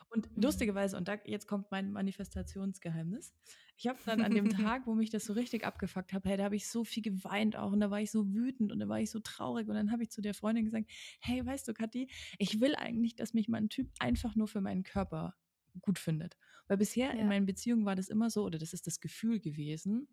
Und 0.09 0.27
Mhm. 0.35 0.41
lustigerweise, 0.43 0.97
und 0.97 1.07
da 1.07 1.17
jetzt 1.25 1.47
kommt 1.47 1.69
mein 1.71 1.91
Manifestationsgeheimnis. 1.91 3.35
Ich 3.77 3.87
habe 3.87 3.99
dann 4.05 4.21
an 4.21 4.33
dem 4.33 4.49
Tag, 4.49 4.87
wo 4.87 4.95
mich 4.95 5.09
das 5.11 5.25
so 5.25 5.33
richtig 5.33 5.65
abgefuckt 5.65 6.11
habe, 6.13 6.27
hey, 6.29 6.37
da 6.37 6.45
habe 6.45 6.55
ich 6.55 6.67
so 6.67 6.83
viel 6.83 7.03
geweint 7.03 7.55
auch 7.55 7.71
und 7.71 7.79
da 7.79 7.91
war 7.91 8.01
ich 8.01 8.09
so 8.11 8.33
wütend 8.33 8.71
und 8.71 8.79
da 8.79 8.87
war 8.89 8.99
ich 8.99 9.11
so 9.11 9.19
traurig 9.19 9.67
und 9.69 9.75
dann 9.75 9.91
habe 9.91 10.01
ich 10.03 10.09
zu 10.09 10.21
der 10.21 10.33
Freundin 10.33 10.65
gesagt, 10.65 10.89
hey, 11.21 11.45
weißt 11.45 11.67
du, 11.67 11.73
Kathi, 11.73 12.09
ich 12.39 12.59
will 12.59 12.75
eigentlich, 12.75 13.15
dass 13.15 13.33
mich 13.35 13.47
mein 13.47 13.69
Typ 13.69 13.91
einfach 13.99 14.35
nur 14.35 14.47
für 14.47 14.61
meinen 14.61 14.83
Körper 14.83 15.35
gut 15.81 15.99
findet. 15.99 16.37
Weil 16.67 16.77
bisher 16.77 17.17
in 17.17 17.19
Ja. 17.19 17.25
meinen 17.27 17.45
Beziehungen 17.45 17.85
war 17.85 17.95
das 17.95 18.09
immer 18.09 18.29
so, 18.29 18.43
oder 18.45 18.57
das 18.59 18.73
ist 18.73 18.87
das 18.87 18.99
Gefühl 18.99 19.39
gewesen, 19.39 20.07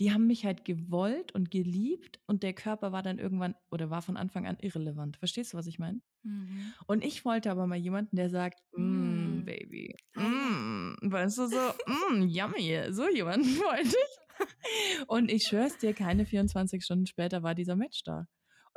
die 0.00 0.12
haben 0.12 0.26
mich 0.26 0.44
halt 0.46 0.64
gewollt 0.64 1.32
und 1.32 1.50
geliebt 1.50 2.20
und 2.26 2.42
der 2.42 2.54
Körper 2.54 2.92
war 2.92 3.02
dann 3.02 3.18
irgendwann 3.18 3.54
oder 3.70 3.90
war 3.90 4.02
von 4.02 4.16
Anfang 4.16 4.46
an 4.46 4.56
irrelevant. 4.60 5.18
Verstehst 5.18 5.52
du, 5.52 5.58
was 5.58 5.66
ich 5.66 5.78
meine? 5.78 6.00
Mhm. 6.22 6.74
Und 6.86 7.04
ich 7.04 7.24
wollte 7.24 7.50
aber 7.50 7.66
mal 7.66 7.76
jemanden, 7.78 8.16
der 8.16 8.30
sagt, 8.30 8.60
mm, 8.76 9.42
Mm. 9.42 9.44
Baby, 9.44 9.96
ja. 10.14 10.22
mm, 10.22 10.96
weißt 11.02 11.38
du 11.38 11.46
so, 11.48 11.58
mm, 11.86 12.22
yummy, 12.28 12.92
so 12.92 13.08
jemanden 13.08 13.46
wollte 13.58 13.88
ich. 13.96 15.08
Und 15.08 15.30
ich 15.30 15.44
schwör's 15.46 15.78
dir, 15.78 15.94
keine 15.94 16.24
24 16.26 16.84
Stunden 16.84 17.06
später 17.06 17.42
war 17.42 17.54
dieser 17.54 17.76
Match 17.76 18.02
da. 18.04 18.26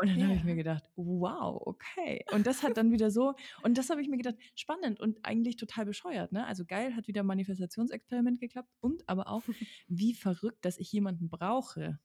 Und 0.03 0.13
dann 0.15 0.25
habe 0.27 0.35
ich 0.35 0.43
mir 0.43 0.55
Ja. 0.55 0.55
gedacht, 0.55 0.89
wow, 0.95 1.61
okay. 1.65 2.25
Und 2.29 2.45
das 2.47 2.63
hat 2.63 2.77
dann 2.77 2.91
wieder 2.91 3.09
so, 3.11 3.33
und 3.61 3.77
das 3.77 3.89
habe 3.89 4.01
ich 4.01 4.09
mir 4.09 4.17
gedacht, 4.17 4.35
spannend 4.55 4.99
und 4.99 5.19
eigentlich 5.25 5.55
total 5.55 5.85
bescheuert, 5.85 6.31
ne? 6.31 6.45
Also 6.45 6.65
geil, 6.65 6.95
hat 6.95 7.07
wieder 7.07 7.21
ein 7.23 7.27
Manifestationsexperiment 7.27 8.39
geklappt 8.39 8.69
und 8.81 9.07
aber 9.07 9.27
auch, 9.29 9.47
wie 9.87 10.13
verrückt, 10.13 10.65
dass 10.65 10.77
ich 10.77 10.91
jemanden 10.91 11.29
brauche, 11.29 11.99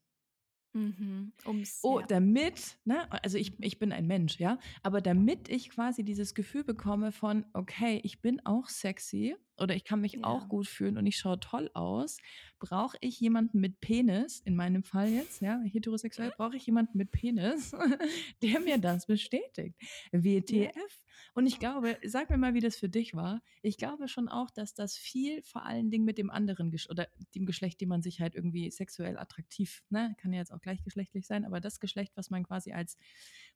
Mhm, 0.73 1.33
ums, 1.45 1.83
Oh, 1.83 2.01
ja. 2.01 2.07
damit, 2.07 2.77
ne, 2.85 3.09
also 3.23 3.37
ich, 3.37 3.53
ich 3.63 3.79
bin 3.79 3.91
ein 3.93 4.05
Mensch, 4.07 4.39
ja, 4.39 4.59
aber 4.83 5.01
damit 5.01 5.47
ich 5.49 5.69
quasi 5.69 6.03
dieses 6.03 6.33
Gefühl 6.33 6.63
bekomme 6.65 7.11
von, 7.13 7.45
okay, 7.53 8.01
ich 8.03 8.21
bin 8.21 8.45
auch 8.45 8.67
sexy 8.67 9.35
oder 9.61 9.75
ich 9.75 9.83
kann 9.83 10.01
mich 10.01 10.13
Ja. 10.13 10.23
auch 10.23 10.47
gut 10.49 10.67
fühlen 10.67 10.97
und 10.97 11.05
ich 11.05 11.17
schaue 11.17 11.39
toll 11.39 11.69
aus, 11.73 12.17
brauche 12.59 12.97
ich 13.01 13.19
jemanden 13.19 13.59
mit 13.59 13.79
Penis, 13.79 14.41
in 14.45 14.55
meinem 14.55 14.83
Fall 14.83 15.09
jetzt, 15.09 15.41
ja, 15.41 15.59
heterosexuell, 15.61 16.31
brauche 16.35 16.55
ich 16.57 16.65
jemanden 16.65 16.97
mit 16.97 17.11
Penis, 17.11 17.71
der 18.41 18.59
mir 18.59 18.77
das 18.77 19.05
bestätigt. 19.07 19.75
WTF. 20.11 20.99
Und 21.35 21.45
ich 21.47 21.59
glaube, 21.59 21.97
sag 22.05 22.29
mir 22.29 22.37
mal, 22.37 22.53
wie 22.53 22.59
das 22.59 22.77
für 22.77 22.89
dich 22.89 23.13
war. 23.13 23.41
Ich 23.61 23.77
glaube 23.77 24.07
schon 24.07 24.29
auch, 24.29 24.49
dass 24.49 24.73
das 24.73 24.95
viel 24.97 25.41
vor 25.43 25.65
allen 25.65 25.91
Dingen 25.91 26.05
mit 26.05 26.17
dem 26.17 26.29
anderen 26.29 26.71
Gesch 26.71 26.89
oder 26.89 27.07
dem 27.35 27.45
Geschlecht, 27.45 27.79
dem 27.81 27.89
man 27.89 28.01
sich 28.01 28.19
halt 28.19 28.35
irgendwie 28.35 28.71
sexuell 28.71 29.17
attraktiv, 29.17 29.83
ne, 29.89 30.15
kann 30.17 30.33
ja 30.33 30.39
jetzt 30.39 30.51
auch 30.51 30.61
gleichgeschlechtlich 30.61 31.27
sein, 31.27 31.45
aber 31.45 31.59
das 31.59 31.79
Geschlecht, 31.79 32.13
was 32.15 32.29
man 32.29 32.43
quasi 32.43 32.71
als 32.73 32.97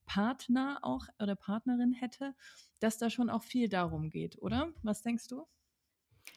Partner 0.05 0.79
auch 0.81 1.07
oder 1.19 1.35
Partnerin 1.35 1.93
hätte, 1.93 2.35
dass 2.79 2.97
da 2.97 3.09
schon 3.09 3.29
auch 3.29 3.43
viel 3.43 3.69
darum 3.69 4.09
geht, 4.09 4.41
oder? 4.41 4.71
Was 4.83 5.01
denkst 5.01 5.27
du? 5.27 5.45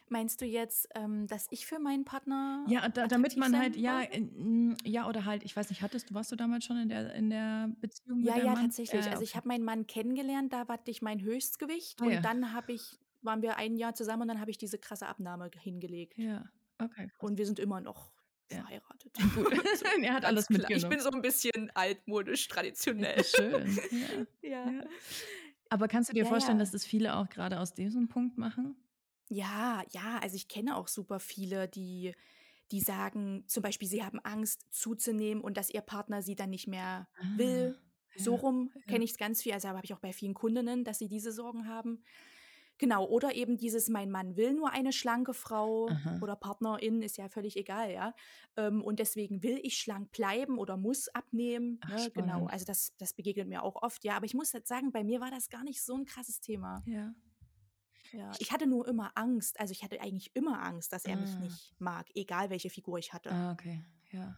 Meinst 0.09 0.39
du 0.41 0.45
jetzt, 0.45 0.87
ähm, 0.95 1.27
dass 1.27 1.47
ich 1.49 1.65
für 1.65 1.79
meinen 1.79 2.05
Partner 2.05 2.65
Ja, 2.69 2.87
da, 2.87 3.07
damit 3.07 3.35
man 3.37 3.57
halt, 3.57 3.75
ja, 3.75 4.01
in, 4.01 4.69
mm, 4.69 4.77
ja, 4.85 5.07
oder 5.07 5.25
halt, 5.25 5.43
ich 5.43 5.55
weiß 5.55 5.69
nicht, 5.69 5.81
hattest 5.81 6.09
du, 6.09 6.13
warst 6.13 6.31
du 6.31 6.35
damals 6.37 6.63
schon 6.65 6.77
in 6.77 6.89
der, 6.89 7.13
in 7.13 7.29
der 7.29 7.69
Beziehung 7.81 8.19
mit 8.19 8.27
Ja, 8.27 8.35
deinem 8.35 8.45
ja, 8.45 8.53
Mann? 8.53 8.63
tatsächlich. 8.63 9.05
Ja, 9.05 9.11
Also 9.11 9.23
ich 9.23 9.35
habe 9.35 9.47
meinen 9.47 9.65
Mann 9.65 9.85
kennengelernt, 9.85 10.53
da 10.53 10.67
hatte 10.67 10.91
ich 10.91 11.01
mein 11.01 11.21
Höchstgewicht 11.21 12.01
Ah, 12.01 12.05
und 12.05 12.13
ja. 12.13 12.21
dann 12.21 12.53
habe 12.53 12.71
ich, 12.71 12.99
waren 13.21 13.41
wir 13.41 13.57
ein 13.57 13.75
Jahr 13.75 13.95
zusammen 13.95 14.23
und 14.23 14.27
dann 14.29 14.39
habe 14.39 14.51
ich 14.51 14.57
diese 14.57 14.77
krasse 14.77 15.07
Abnahme 15.07 15.49
hingelegt. 15.59 16.17
Ja, 16.17 16.45
okay, 16.79 17.07
krass. 17.07 17.17
Und 17.19 17.37
wir 17.37 17.45
sind 17.45 17.59
immer 17.59 17.81
noch 17.81 18.11
Ja. 18.49 18.59
verheiratet. 18.61 19.17
So, 19.77 19.85
er 20.03 20.13
hat 20.13 20.23
alles 20.25 20.47
klar. 20.47 20.69
Ich 20.71 20.87
mitgenommen. 20.87 20.89
bin 20.89 20.99
so 21.01 21.11
ein 21.11 21.21
bisschen 21.21 21.69
altmodisch, 21.75 22.47
traditionell. 22.47 23.23
Schön. 23.23 23.77
Ja. 23.91 24.25
Ja. 24.71 24.83
Aber 25.69 25.87
kannst 25.89 26.09
du 26.09 26.13
dir 26.13 26.25
vorstellen, 26.25 26.59
dass 26.59 26.71
das 26.71 26.85
viele 26.85 27.15
auch 27.17 27.29
gerade 27.29 27.59
aus 27.59 27.73
diesem 27.73 28.07
Punkt 28.07 28.37
machen? 28.37 28.75
Ja, 29.29 29.83
ja, 29.91 30.19
also 30.21 30.35
ich 30.35 30.47
kenne 30.47 30.77
auch 30.77 30.87
super 30.87 31.19
viele, 31.19 31.67
die, 31.67 32.13
die 32.71 32.81
sagen, 32.81 33.43
zum 33.47 33.63
Beispiel, 33.63 33.87
sie 33.87 34.03
haben 34.03 34.19
Angst 34.19 34.65
zuzunehmen 34.71 35.43
und 35.43 35.57
dass 35.57 35.69
ihr 35.69 35.81
Partner 35.81 36.21
sie 36.21 36.35
dann 36.35 36.49
nicht 36.49 36.67
mehr 36.67 37.07
will. 37.35 37.77
So 38.15 38.35
ja, 38.35 38.41
rum 38.41 38.71
ja. 38.73 38.81
kenne 38.87 39.03
ich 39.03 39.11
es 39.11 39.17
ganz 39.17 39.41
viel. 39.43 39.53
Also 39.53 39.67
habe 39.69 39.81
ich 39.83 39.93
auch 39.93 39.99
bei 39.99 40.13
vielen 40.13 40.33
Kundinnen, 40.33 40.83
dass 40.83 40.99
sie 40.99 41.07
diese 41.07 41.31
Sorgen 41.31 41.67
haben. 41.67 42.03
Genau, 42.79 43.05
oder 43.05 43.33
eben 43.33 43.57
dieses, 43.57 43.89
mein 43.89 44.11
Mann 44.11 44.37
will 44.37 44.53
nur 44.53 44.71
eine 44.71 44.93
schlanke 44.93 45.33
Frau 45.33 45.87
Aha. 45.87 46.19
oder 46.21 46.35
Partnerin, 46.35 47.01
ist 47.01 47.17
ja 47.17 47.27
völlig 47.27 47.57
egal, 47.57 47.91
ja. 47.91 48.13
Ähm, 48.55 48.83
und 48.83 48.99
deswegen 48.99 49.41
will 49.41 49.59
ich 49.63 49.77
schlank 49.77 50.11
bleiben 50.11 50.59
oder 50.59 50.77
muss 50.77 51.07
abnehmen. 51.09 51.79
Ach, 51.81 51.89
Ne? 51.97 52.11
Genau, 52.13 52.45
also 52.45 52.65
das, 52.65 52.93
das 52.97 53.13
begegnet 53.13 53.47
mir 53.47 53.63
auch 53.63 53.81
oft, 53.81 54.03
ja. 54.03 54.15
Aber 54.15 54.25
ich 54.25 54.35
muss 54.35 54.53
jetzt 54.53 54.67
sagen, 54.67 54.91
bei 54.91 55.03
mir 55.03 55.21
war 55.21 55.31
das 55.31 55.49
gar 55.49 55.63
nicht 55.63 55.81
so 55.81 55.95
ein 55.95 56.05
krasses 56.05 56.39
Thema. 56.39 56.83
Ja. 56.85 57.13
Ja, 58.13 58.31
ich 58.39 58.51
hatte 58.51 58.67
nur 58.67 58.87
immer 58.87 59.11
Angst, 59.15 59.59
also 59.59 59.71
ich 59.71 59.83
hatte 59.83 59.99
eigentlich 60.01 60.35
immer 60.35 60.61
Angst, 60.61 60.93
dass 60.93 61.05
er 61.05 61.17
mich 61.17 61.29
Ah. 61.35 61.39
nicht 61.39 61.73
mag, 61.79 62.07
egal 62.15 62.49
welche 62.49 62.69
Figur 62.69 62.97
ich 62.99 63.13
hatte. 63.13 63.29
Ah, 63.31 63.51
okay. 63.51 63.83
Ja. 64.11 64.35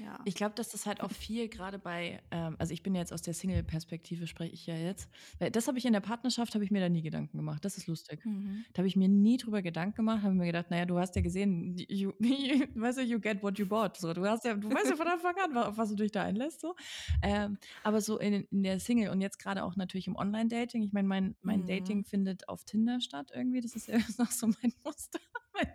Ja. 0.00 0.18
Ich 0.24 0.34
glaube, 0.34 0.54
dass 0.54 0.70
das 0.70 0.86
halt 0.86 1.00
auch 1.00 1.10
viel 1.10 1.48
gerade 1.48 1.78
bei, 1.78 2.20
ähm, 2.30 2.56
also 2.58 2.72
ich 2.72 2.82
bin 2.82 2.94
jetzt 2.94 3.12
aus 3.12 3.22
der 3.22 3.34
Single-Perspektive, 3.34 4.26
spreche 4.26 4.54
ich 4.54 4.66
ja 4.66 4.74
jetzt. 4.74 5.08
Weil 5.38 5.50
das 5.50 5.68
habe 5.68 5.78
ich 5.78 5.84
in 5.84 5.92
der 5.92 6.00
Partnerschaft, 6.00 6.54
habe 6.54 6.64
ich 6.64 6.70
mir 6.70 6.80
da 6.80 6.88
nie 6.88 7.02
Gedanken 7.02 7.36
gemacht. 7.36 7.64
Das 7.64 7.76
ist 7.76 7.86
lustig. 7.86 8.24
Mhm. 8.24 8.64
Da 8.72 8.78
habe 8.78 8.88
ich 8.88 8.96
mir 8.96 9.08
nie 9.08 9.36
drüber 9.36 9.62
Gedanken 9.62 9.96
gemacht, 9.96 10.22
habe 10.22 10.34
mir 10.34 10.46
gedacht, 10.46 10.70
naja, 10.70 10.86
du 10.86 10.98
hast 10.98 11.14
ja 11.16 11.22
gesehen, 11.22 11.76
you, 11.88 12.12
you, 12.20 12.64
weißt 12.74 12.98
du, 12.98 13.02
you 13.02 13.20
get 13.20 13.42
what 13.42 13.58
you 13.58 13.66
bought. 13.66 13.96
So, 13.96 14.12
du 14.12 14.24
hast 14.26 14.44
ja, 14.44 14.54
du 14.54 14.70
weißt 14.70 14.90
ja 14.90 14.96
von 14.96 15.06
Anfang 15.08 15.34
an, 15.44 15.56
auf 15.56 15.76
was 15.76 15.90
du 15.90 15.96
dich 15.96 16.12
da 16.12 16.22
einlässt. 16.22 16.60
So. 16.60 16.74
Ähm, 17.22 17.58
aber 17.82 18.00
so 18.00 18.18
in, 18.18 18.46
in 18.50 18.62
der 18.62 18.80
Single 18.80 19.10
und 19.10 19.20
jetzt 19.20 19.38
gerade 19.38 19.62
auch 19.64 19.76
natürlich 19.76 20.06
im 20.06 20.16
Online-Dating. 20.16 20.82
Ich 20.82 20.92
meine, 20.92 21.08
mein, 21.08 21.36
mein 21.42 21.60
Mhm. 21.60 21.66
Dating 21.66 22.04
findet 22.04 22.48
auf 22.48 22.64
Tinder 22.64 23.00
statt 23.00 23.30
irgendwie. 23.34 23.60
Das 23.60 23.76
ist 23.76 23.88
ja 23.88 23.96
noch 24.18 24.30
so 24.30 24.46
mein 24.46 24.72
Muster, 24.84 25.20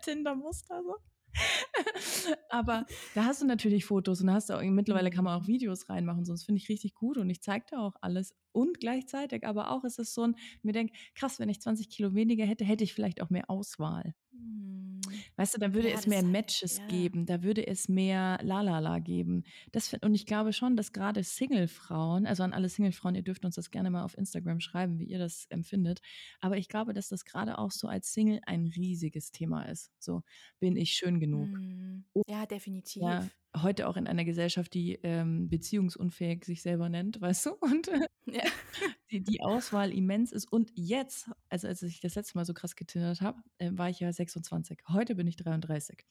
Tinder-Muster. 0.08 0.84
So. 0.84 0.96
Aber 2.50 2.86
da 3.14 3.26
hast 3.26 3.42
du 3.42 3.46
natürlich 3.46 3.86
Fotos 3.86 4.22
und 4.22 4.32
hast 4.32 4.52
auch, 4.52 4.62
mittlerweile 4.62 5.10
kann 5.10 5.24
man 5.24 5.40
auch. 5.40 5.48
Videos 5.48 5.90
reinmachen, 5.90 6.26
sonst 6.26 6.46
finde 6.46 6.60
ich 6.62 6.70
richtig 6.70 6.96
gut 6.96 7.18
und 7.18 7.30
ich 7.30 7.42
zeige 7.42 7.66
dir 7.72 7.80
auch 7.80 7.96
alles. 8.02 8.34
Und 8.52 8.80
gleichzeitig 8.80 9.46
aber 9.46 9.72
auch 9.72 9.84
ist 9.84 10.00
es 10.00 10.14
so 10.14 10.24
ein, 10.24 10.36
mir 10.64 10.72
denke, 10.72 10.94
krass, 11.16 11.40
wenn 11.40 11.50
ich 11.50 11.62
20 11.62 11.90
Kilo 11.90 12.16
weniger 12.16 12.46
hätte, 12.46 12.66
hätte 12.66 12.84
ich 12.84 12.94
vielleicht 12.94 13.22
auch 13.22 13.30
mehr 13.30 13.50
Auswahl. 13.50 14.16
Mhm. 14.40 15.26
Weißt 15.36 15.56
du, 15.56 15.60
da 15.60 15.74
würde 15.74 15.90
Ja, 15.90 15.92
es 15.92 16.06
mehr 16.08 16.22
Matches 16.24 16.80
ja. 16.80 16.88
geben, 16.88 17.26
da 17.26 17.42
würde 17.44 17.66
es 17.66 17.88
mehr 17.90 18.40
Lalala 18.42 19.00
geben. 19.00 19.44
Das, 19.72 19.94
und 19.94 20.14
ich 20.16 20.26
glaube 20.26 20.54
schon, 20.54 20.76
dass 20.76 20.92
gerade 20.92 21.24
Single-Frauen, 21.24 22.26
also 22.28 22.44
an 22.44 22.54
alle 22.54 22.70
Single-Frauen, 22.70 23.16
ihr 23.16 23.24
dürft 23.24 23.46
uns 23.46 23.56
das 23.56 23.72
gerne 23.72 23.90
mal 23.90 24.04
auf 24.04 24.18
Instagram 24.18 24.60
schreiben, 24.60 25.00
wie 25.00 25.06
ihr 25.06 25.20
das 25.20 25.46
empfindet. 25.50 26.02
Aber 26.40 26.58
ich 26.58 26.68
glaube, 26.70 26.94
dass 26.94 27.10
das 27.10 27.26
gerade 27.26 27.58
auch 27.58 27.72
so 27.72 27.88
als 27.88 28.14
Single 28.14 28.42
ein 28.46 28.68
riesiges 28.68 29.32
Thema 29.32 29.64
ist. 29.64 29.92
So, 30.00 30.24
bin 30.60 30.76
ich 30.76 30.92
schön 30.94 31.20
genug? 31.20 31.62
Mhm. 31.62 32.06
Ja, 32.28 32.46
definitiv. 32.46 33.02
Ja, 33.02 33.30
heute 33.56 33.88
auch 33.88 33.98
in 33.98 34.08
einer 34.08 34.26
Gesellschaft, 34.26 34.74
die 34.74 35.00
ähm, 35.04 35.50
beziehungsunfähig 35.50 36.46
sich 36.46 36.62
selber 36.62 36.90
nennt, 36.90 37.20
weißt 37.22 37.48
du? 37.48 37.52
Und 37.60 37.88
äh, 37.88 38.08
Ja. 38.26 38.44
die, 39.12 39.22
die 39.24 39.42
Auswahl 39.42 39.92
immens 39.94 40.32
ist. 40.32 40.52
Und 40.52 40.72
jetzt, 40.76 41.30
also 41.50 41.68
als 41.68 41.82
ich 41.82 42.00
das 42.02 42.16
letzte 42.16 42.38
Mal 42.38 42.46
so 42.46 42.54
krass 42.54 42.76
getindert 42.76 43.22
habe, 43.22 43.42
äh, 43.58 43.72
war 43.74 43.90
ich 43.90 44.00
ja 44.00 44.12
26. 44.12 44.80
Heute 44.90 45.16
bin 45.16 45.28
ich 45.28 45.38
33. 45.38 46.06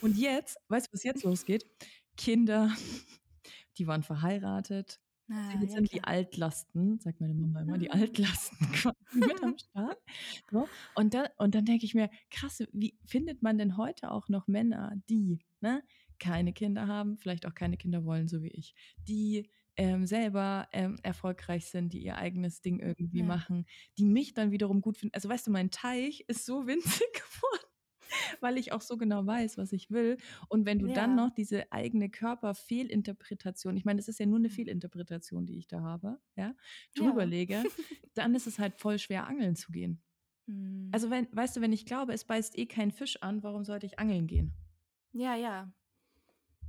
Und 0.00 0.16
jetzt, 0.18 0.58
weißt 0.68 0.88
du, 0.88 0.92
was 0.92 1.04
jetzt 1.04 1.22
losgeht? 1.24 1.64
Kinder, 2.16 2.70
die 3.78 3.86
waren 3.86 4.02
verheiratet. 4.02 5.00
Ah, 5.30 5.52
Jetzt 5.60 5.70
ja, 5.70 5.76
sind 5.76 5.92
die 5.92 5.98
klar. 6.00 6.08
Altlasten, 6.08 6.98
sagt 6.98 7.20
meine 7.20 7.32
Mama 7.32 7.62
immer, 7.62 7.78
die 7.78 7.90
Ah. 7.90 7.94
Altlasten 7.94 8.58
quasi 8.72 8.96
mit 9.18 9.42
am 9.42 9.56
Start. 9.56 9.96
So. 10.50 10.68
Und, 10.96 11.14
da, 11.14 11.26
und 11.38 11.54
dann 11.54 11.64
denke 11.64 11.86
ich 11.86 11.94
mir, 11.94 12.10
krass, 12.30 12.62
wie 12.72 12.98
findet 13.06 13.40
man 13.40 13.56
denn 13.56 13.76
heute 13.78 14.10
auch 14.10 14.28
noch 14.28 14.46
Männer, 14.48 14.92
die 15.08 15.38
ne, 15.60 15.82
keine 16.22 16.52
Kinder 16.52 16.86
haben, 16.86 17.18
vielleicht 17.18 17.46
auch 17.46 17.54
keine 17.54 17.76
Kinder 17.76 18.04
wollen, 18.04 18.28
so 18.28 18.42
wie 18.42 18.48
ich, 18.50 18.74
die 19.08 19.50
ähm, 19.76 20.06
selber 20.06 20.68
ähm, 20.72 20.98
erfolgreich 21.02 21.66
sind, 21.66 21.92
die 21.94 22.02
ihr 22.04 22.16
eigenes 22.16 22.60
Ding 22.60 22.78
irgendwie 22.80 23.22
Ja. 23.22 23.24
machen, 23.24 23.66
die 23.98 24.04
mich 24.04 24.34
dann 24.34 24.50
wiederum 24.52 24.80
gut 24.82 24.98
finden. 24.98 25.14
Also 25.14 25.28
weißt 25.28 25.46
du, 25.46 25.50
mein 25.50 25.70
Teich 25.70 26.24
ist 26.28 26.46
so 26.46 26.66
winzig 26.66 27.06
geworden, 27.14 27.66
weil 28.40 28.58
ich 28.58 28.72
auch 28.72 28.80
so 28.82 28.96
genau 28.96 29.26
weiß, 29.26 29.58
was 29.58 29.72
ich 29.72 29.90
will. 29.90 30.18
Und 30.48 30.66
wenn 30.66 30.78
du 30.78 30.88
dann 30.88 31.14
Ja. 31.14 31.16
noch 31.16 31.30
diese 31.30 31.72
eigene 31.72 32.10
Körperfehlinterpretation, 32.10 33.76
ich 33.76 33.84
meine, 33.84 33.98
das 33.98 34.08
ist 34.08 34.20
ja 34.20 34.26
nur 34.26 34.38
eine 34.38 34.50
Mhm. 34.50 34.50
Fehlinterpretation, 34.50 35.46
die 35.46 35.58
ich 35.58 35.68
da 35.68 35.80
habe, 35.82 36.20
ja, 36.36 36.54
Ja. 36.94 37.12
drüber 37.12 37.26
lege, 37.26 37.64
dann 38.14 38.34
ist 38.34 38.46
es 38.46 38.58
halt 38.58 38.76
voll 38.80 38.98
schwer, 38.98 39.26
angeln 39.26 39.56
zu 39.56 39.72
gehen. 39.72 40.02
Mhm. 40.48 40.92
Also 40.92 41.10
wenn, 41.10 41.28
weißt 41.32 41.56
du, 41.56 41.60
wenn 41.60 41.72
ich 41.72 41.86
glaube, 41.86 42.12
es 42.14 42.24
beißt 42.24 42.58
eh 42.58 42.66
kein 42.66 42.92
Fisch 42.92 43.22
an, 43.22 43.42
warum 43.42 43.64
sollte 43.64 43.86
ich 43.86 43.98
angeln 43.98 44.26
gehen? 44.28 44.54
ja, 45.12 45.34
ja. 45.36 45.72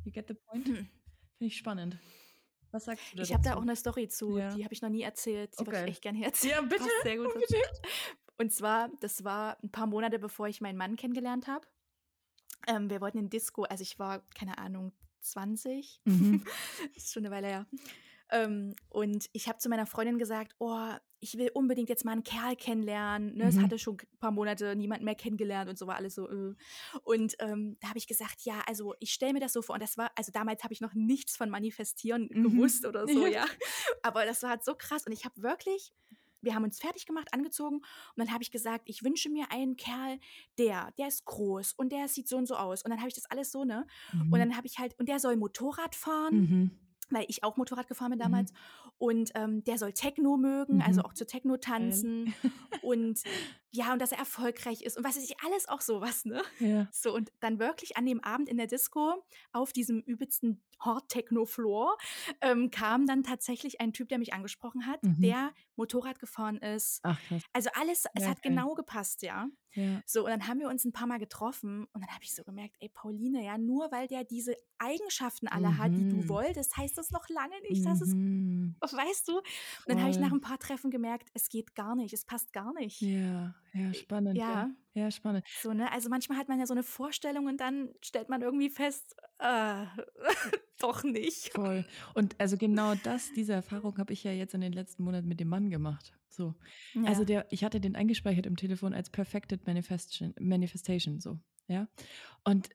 You 0.03 0.11
get 0.11 0.27
the 0.27 0.33
point? 0.33 0.67
Hm. 0.67 0.75
Finde 0.75 0.89
ich 1.39 1.57
spannend. 1.57 1.97
Was 2.71 2.85
sagst 2.85 3.11
du 3.13 3.17
da 3.17 3.23
Ich 3.23 3.33
habe 3.33 3.43
da 3.43 3.55
auch 3.55 3.61
eine 3.61 3.75
Story 3.75 4.07
zu, 4.07 4.37
Ja. 4.37 4.53
die 4.55 4.63
habe 4.63 4.73
ich 4.73 4.81
noch 4.81 4.89
nie 4.89 5.03
erzählt. 5.03 5.53
Die 5.59 5.65
würde 5.65 5.77
Okay. 5.79 5.83
ich 5.85 5.91
echt 5.91 6.01
gerne 6.01 6.23
erzählen. 6.25 6.53
Ja, 6.55 6.61
bitte, 6.61 6.77
Passt 6.83 7.03
sehr 7.03 7.17
gut. 7.17 7.33
Und 8.39 8.51
zwar, 8.51 8.89
das 8.99 9.23
war 9.23 9.57
ein 9.63 9.71
paar 9.71 9.85
Monate, 9.87 10.17
bevor 10.19 10.47
ich 10.47 10.59
meinen 10.59 10.77
Mann 10.77 10.95
kennengelernt 10.95 11.47
habe. 11.47 11.67
Ähm, 12.67 12.89
wir 12.89 12.99
wollten 13.01 13.17
in 13.19 13.29
Disco, 13.29 13.63
also 13.63 13.81
ich 13.83 13.99
war, 13.99 14.21
keine 14.33 14.57
Ahnung, 14.57 14.91
20. 15.21 16.01
Mhm. 16.05 16.43
Das 16.43 16.53
ist 16.97 17.13
schon 17.13 17.25
eine 17.25 17.33
Weile 17.35 17.47
her. 17.47 17.67
Ähm, 18.31 18.75
und 18.89 19.29
ich 19.33 19.47
habe 19.47 19.59
zu 19.59 19.69
meiner 19.69 19.85
Freundin 19.85 20.17
gesagt, 20.17 20.55
oh, 20.57 20.89
ich 21.23 21.37
will 21.37 21.49
unbedingt 21.53 21.89
jetzt 21.89 22.05
mal 22.05 22.11
einen 22.11 22.23
Kerl 22.23 22.55
kennenlernen. 22.55 23.35
Ne? 23.35 23.45
Es 23.47 23.55
Mhm. 23.55 23.63
hatte 23.63 23.79
schon 23.79 23.95
ein 23.95 24.17
paar 24.19 24.31
Monate 24.31 24.75
niemand 24.75 25.03
mehr 25.03 25.15
kennengelernt 25.15 25.69
und 25.69 25.77
so 25.79 25.87
war 25.87 25.95
alles 25.95 26.15
so. 26.15 26.29
Äh. 26.29 26.53
Und 27.03 27.35
ähm, 27.39 27.77
da 27.79 27.87
habe 27.89 27.97
ich 27.97 28.07
gesagt, 28.07 28.41
ja, 28.43 28.61
also 28.67 28.93
ich 28.99 29.11
stelle 29.13 29.33
mir 29.33 29.39
das 29.39 29.53
so 29.53 29.61
vor. 29.61 29.75
Und 29.75 29.81
das 29.81 29.97
war, 29.97 30.11
also 30.15 30.31
damals 30.31 30.63
habe 30.63 30.73
ich 30.73 30.81
noch 30.81 30.93
nichts 30.93 31.35
von 31.37 31.49
Manifestieren 31.49 32.29
Mhm. 32.31 32.43
gewusst 32.43 32.85
oder 32.85 33.07
so, 33.07 33.25
Ja. 33.33 33.45
Aber 34.03 34.25
das 34.25 34.43
war 34.43 34.51
halt 34.51 34.63
so 34.65 34.75
krass. 34.75 35.05
Und 35.07 35.13
ich 35.13 35.25
habe 35.25 35.41
wirklich, 35.41 35.93
wir 36.41 36.55
haben 36.55 36.65
uns 36.65 36.77
fertig 36.79 37.05
gemacht, 37.05 37.29
angezogen 37.31 37.77
und 37.77 37.83
dann 38.17 38.31
habe 38.33 38.43
ich 38.43 38.51
gesagt, 38.51 38.83
ich 38.89 39.01
wünsche 39.03 39.29
mir 39.29 39.45
einen 39.49 39.77
Kerl, 39.77 40.19
der, 40.57 40.91
der 40.97 41.07
ist 41.07 41.23
groß 41.23 41.71
und 41.73 41.93
der 41.93 42.09
sieht 42.09 42.27
so 42.27 42.35
und 42.35 42.47
so 42.47 42.55
aus. 42.57 42.83
Und 42.83 42.91
dann 42.91 42.99
habe 42.99 43.07
ich 43.07 43.15
das 43.15 43.25
alles 43.31 43.49
so, 43.51 43.63
ne? 43.63 43.87
Und 44.11 44.27
Mhm. 44.29 44.31
dann 44.39 44.57
habe 44.57 44.67
ich 44.67 44.77
halt, 44.77 44.99
und 44.99 45.07
der 45.07 45.19
soll 45.19 45.37
Motorrad 45.37 45.95
fahren 45.95 46.35
Mhm. 46.35 46.79
Weil 47.13 47.25
ich 47.27 47.43
auch 47.43 47.57
Motorrad 47.57 47.87
gefahren 47.87 48.09
bin 48.11 48.19
Mhm. 48.19 48.23
damals. 48.23 48.53
Und 48.97 49.31
ähm, 49.35 49.63
der 49.63 49.77
soll 49.77 49.93
Techno 49.93 50.37
mögen, 50.37 50.81
also 50.81 51.01
Mhm. 51.01 51.05
auch 51.05 51.13
zu 51.13 51.25
Techno 51.25 51.57
tanzen. 51.57 52.33
und 52.81 53.21
ja, 53.75 53.91
und 53.93 53.99
dass 53.99 54.11
er 54.11 54.19
erfolgreich 54.19 54.83
ist 54.83 54.97
und 54.97 55.03
was 55.03 55.15
weiß 55.17 55.23
ich, 55.23 55.39
alles 55.43 55.67
auch 55.67 55.81
sowas, 55.81 56.25
ne? 56.25 56.43
Ja. 56.59 56.87
So, 56.91 57.13
und 57.15 57.31
dann 57.39 57.57
wirklich 57.59 57.97
an 57.97 58.05
dem 58.05 58.23
Abend 58.23 58.47
in 58.49 58.57
der 58.57 58.67
Disco 58.67 59.25
auf 59.51 59.73
diesem 59.73 59.99
übelsten 60.01 60.63
Hard-Techno-Floor 60.79 61.97
ähm, 62.41 62.69
kam 62.69 63.05
dann 63.07 63.23
tatsächlich 63.23 63.81
ein 63.81 63.93
Typ, 63.93 64.09
der 64.09 64.19
mich 64.19 64.33
angesprochen 64.33 64.85
hat, 64.85 64.99
Mhm. 65.01 65.15
der 65.23 65.53
Motorrad 65.75 66.19
gefahren 66.19 66.57
ist. 66.57 67.01
Ach 67.03 67.21
krass. 67.23 67.43
Also 67.53 67.69
alles, 67.73 68.05
es 68.15 68.23
Ja, 68.23 68.29
hat 68.29 68.41
genau 68.43 68.73
gepasst, 68.75 69.21
ja. 69.23 69.47
Ja. 69.75 70.03
So, 70.05 70.23
und 70.25 70.29
dann 70.29 70.47
haben 70.47 70.59
wir 70.59 70.69
uns 70.69 70.85
ein 70.85 70.93
paar 70.93 71.07
Mal 71.07 71.19
getroffen 71.19 71.85
und 71.93 72.01
dann 72.01 72.09
habe 72.11 72.23
ich 72.23 72.35
so 72.35 72.43
gemerkt, 72.43 72.75
ey, 72.79 72.89
Pauline, 72.89 73.43
ja, 73.43 73.57
nur 73.57 73.91
weil 73.91 74.07
der 74.07 74.23
diese 74.23 74.55
Eigenschaften 74.77 75.47
alle 75.47 75.77
hat, 75.77 75.97
die 75.97 76.07
du 76.07 76.17
Mhm. 76.17 76.29
wolltest, 76.29 76.77
heißt 76.77 76.97
das 76.97 77.11
noch 77.11 77.27
lange 77.29 77.59
nicht, 77.61 77.85
dass 77.85 78.01
es, 78.01 78.15
Mhm. 78.15 78.75
weißt 78.81 79.27
du? 79.29 79.37
Und 79.37 79.43
dann 79.87 80.01
habe 80.01 80.11
ich 80.11 80.19
nach 80.19 80.31
ein 80.31 80.41
paar 80.41 80.59
Treffen 80.59 80.91
gemerkt, 80.91 81.29
es 81.33 81.49
geht 81.49 81.75
gar 81.75 81.95
nicht, 81.95 82.13
es 82.13 82.25
passt 82.25 82.53
gar 82.53 82.73
nicht. 82.73 83.09
Ja, 83.09 83.53
ja, 83.73 83.93
spannend. 83.93 84.47
Ja, 84.47 84.47
Ja, 84.47 84.69
ja 84.93 85.11
spannend. 85.11 85.45
so, 85.53 85.73
ne? 85.73 85.91
Also 85.91 86.09
manchmal 86.09 86.37
hat 86.37 86.49
man 86.49 86.59
ja 86.59 86.65
so 86.67 86.73
eine 86.73 86.83
Vorstellung 86.83 87.47
und 87.47 87.57
dann 87.59 87.93
stellt 88.03 88.29
man 88.29 88.41
irgendwie 88.41 88.69
fest, 88.69 89.15
äh, 89.39 89.85
doch 90.79 91.03
nicht. 91.03 91.51
Voll. 91.53 91.85
Und 92.15 92.39
also 92.39 92.57
genau 92.57 92.95
das, 92.95 93.31
diese 93.31 93.53
Erfahrung 93.53 93.97
habe 93.97 94.13
ich 94.13 94.23
ja 94.23 94.31
jetzt 94.31 94.55
in 94.55 94.61
den 94.61 94.73
letzten 94.73 95.03
Monaten 95.03 95.27
mit 95.27 95.39
dem 95.39 95.49
Mann 95.49 95.69
gemacht. 95.69 96.17
So. 96.27 96.55
Also 97.03 97.23
Ja. 97.23 97.25
der, 97.25 97.45
ich 97.51 97.63
hatte 97.63 97.79
den 97.79 97.95
eingespeichert 97.95 98.45
im 98.47 98.55
Telefon 98.55 98.93
als 98.93 99.09
Perfected 99.11 99.67
Manifestation, 99.67 100.33
Manifestation 100.39 101.19
so, 101.19 101.39
ja. 101.67 101.87
Und 102.43 102.69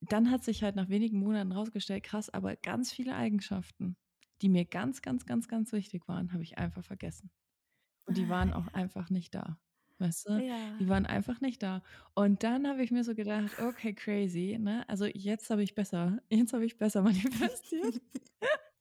dann 0.00 0.30
hat 0.30 0.42
sich 0.44 0.62
halt 0.62 0.74
nach 0.76 0.88
wenigen 0.88 1.18
Monaten 1.20 1.52
rausgestellt, 1.52 2.02
krass, 2.04 2.28
aber 2.30 2.56
ganz 2.56 2.92
viele 2.92 3.14
Eigenschaften, 3.14 3.96
die 4.42 4.48
mir 4.48 4.64
ganz, 4.64 5.00
ganz, 5.02 5.26
ganz, 5.26 5.48
ganz 5.48 5.72
wichtig 5.72 6.08
waren, 6.08 6.32
habe 6.32 6.42
ich 6.42 6.58
einfach 6.58 6.84
vergessen. 6.84 7.30
Und 8.06 8.16
die 8.18 8.28
Ah, 8.28 8.30
waren 8.30 8.52
auch 8.54 8.68
einfach 8.68 9.10
nicht 9.10 9.34
da. 9.34 9.60
Weißt 9.98 10.28
du? 10.28 10.42
Die 10.78 10.86
Ja. 10.86 10.88
waren 10.88 11.06
einfach 11.06 11.40
nicht 11.40 11.62
da. 11.62 11.82
Und 12.14 12.42
dann 12.42 12.66
habe 12.68 12.82
ich 12.82 12.90
mir 12.90 13.04
so 13.04 13.14
gedacht, 13.14 13.58
okay, 13.58 13.94
crazy, 13.94 14.58
ne? 14.60 14.88
Also 14.88 15.06
jetzt 15.06 15.50
habe 15.50 15.62
ich 15.62 15.74
besser, 15.74 16.18
jetzt 16.30 16.52
habe 16.52 16.64
ich 16.66 16.78
besser 16.78 17.02
manifestiert. 17.02 18.00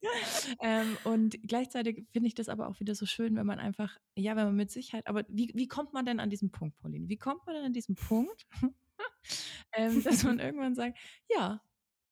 ähm, 0.61 0.97
und 1.03 1.37
gleichzeitig 1.47 2.05
finde 2.11 2.27
ich 2.27 2.35
das 2.35 2.49
aber 2.49 2.67
auch 2.67 2.79
wieder 2.79 2.95
so 2.95 3.05
schön, 3.05 3.35
wenn 3.35 3.45
man 3.45 3.59
einfach, 3.59 3.97
ja, 4.17 4.35
wenn 4.35 4.45
man 4.45 4.55
mit 4.55 4.71
Sicherheit, 4.71 5.07
aber 5.07 5.23
wie, 5.29 5.51
wie 5.55 5.67
kommt 5.67 5.93
man 5.93 6.05
denn 6.05 6.19
an 6.19 6.29
diesen 6.29 6.51
Punkt, 6.51 6.77
Pauline? 6.77 7.09
Wie 7.09 7.17
kommt 7.17 7.45
man 7.45 7.55
denn 7.55 7.65
an 7.65 7.73
diesen 7.73 7.95
Punkt, 7.95 8.45
ähm, 9.73 10.03
dass 10.03 10.23
man 10.23 10.39
irgendwann 10.39 10.75
sagt, 10.75 10.97
ja, 11.29 11.61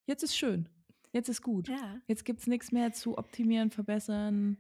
jetzt 0.07 0.23
ist 0.23 0.35
schön, 0.37 0.69
jetzt 1.13 1.29
ist 1.29 1.41
gut, 1.41 1.69
Ja. 1.69 2.01
jetzt 2.07 2.25
gibt 2.25 2.41
es 2.41 2.47
nichts 2.47 2.71
mehr 2.71 2.93
zu 2.93 3.17
optimieren, 3.17 3.71
verbessern, 3.71 4.57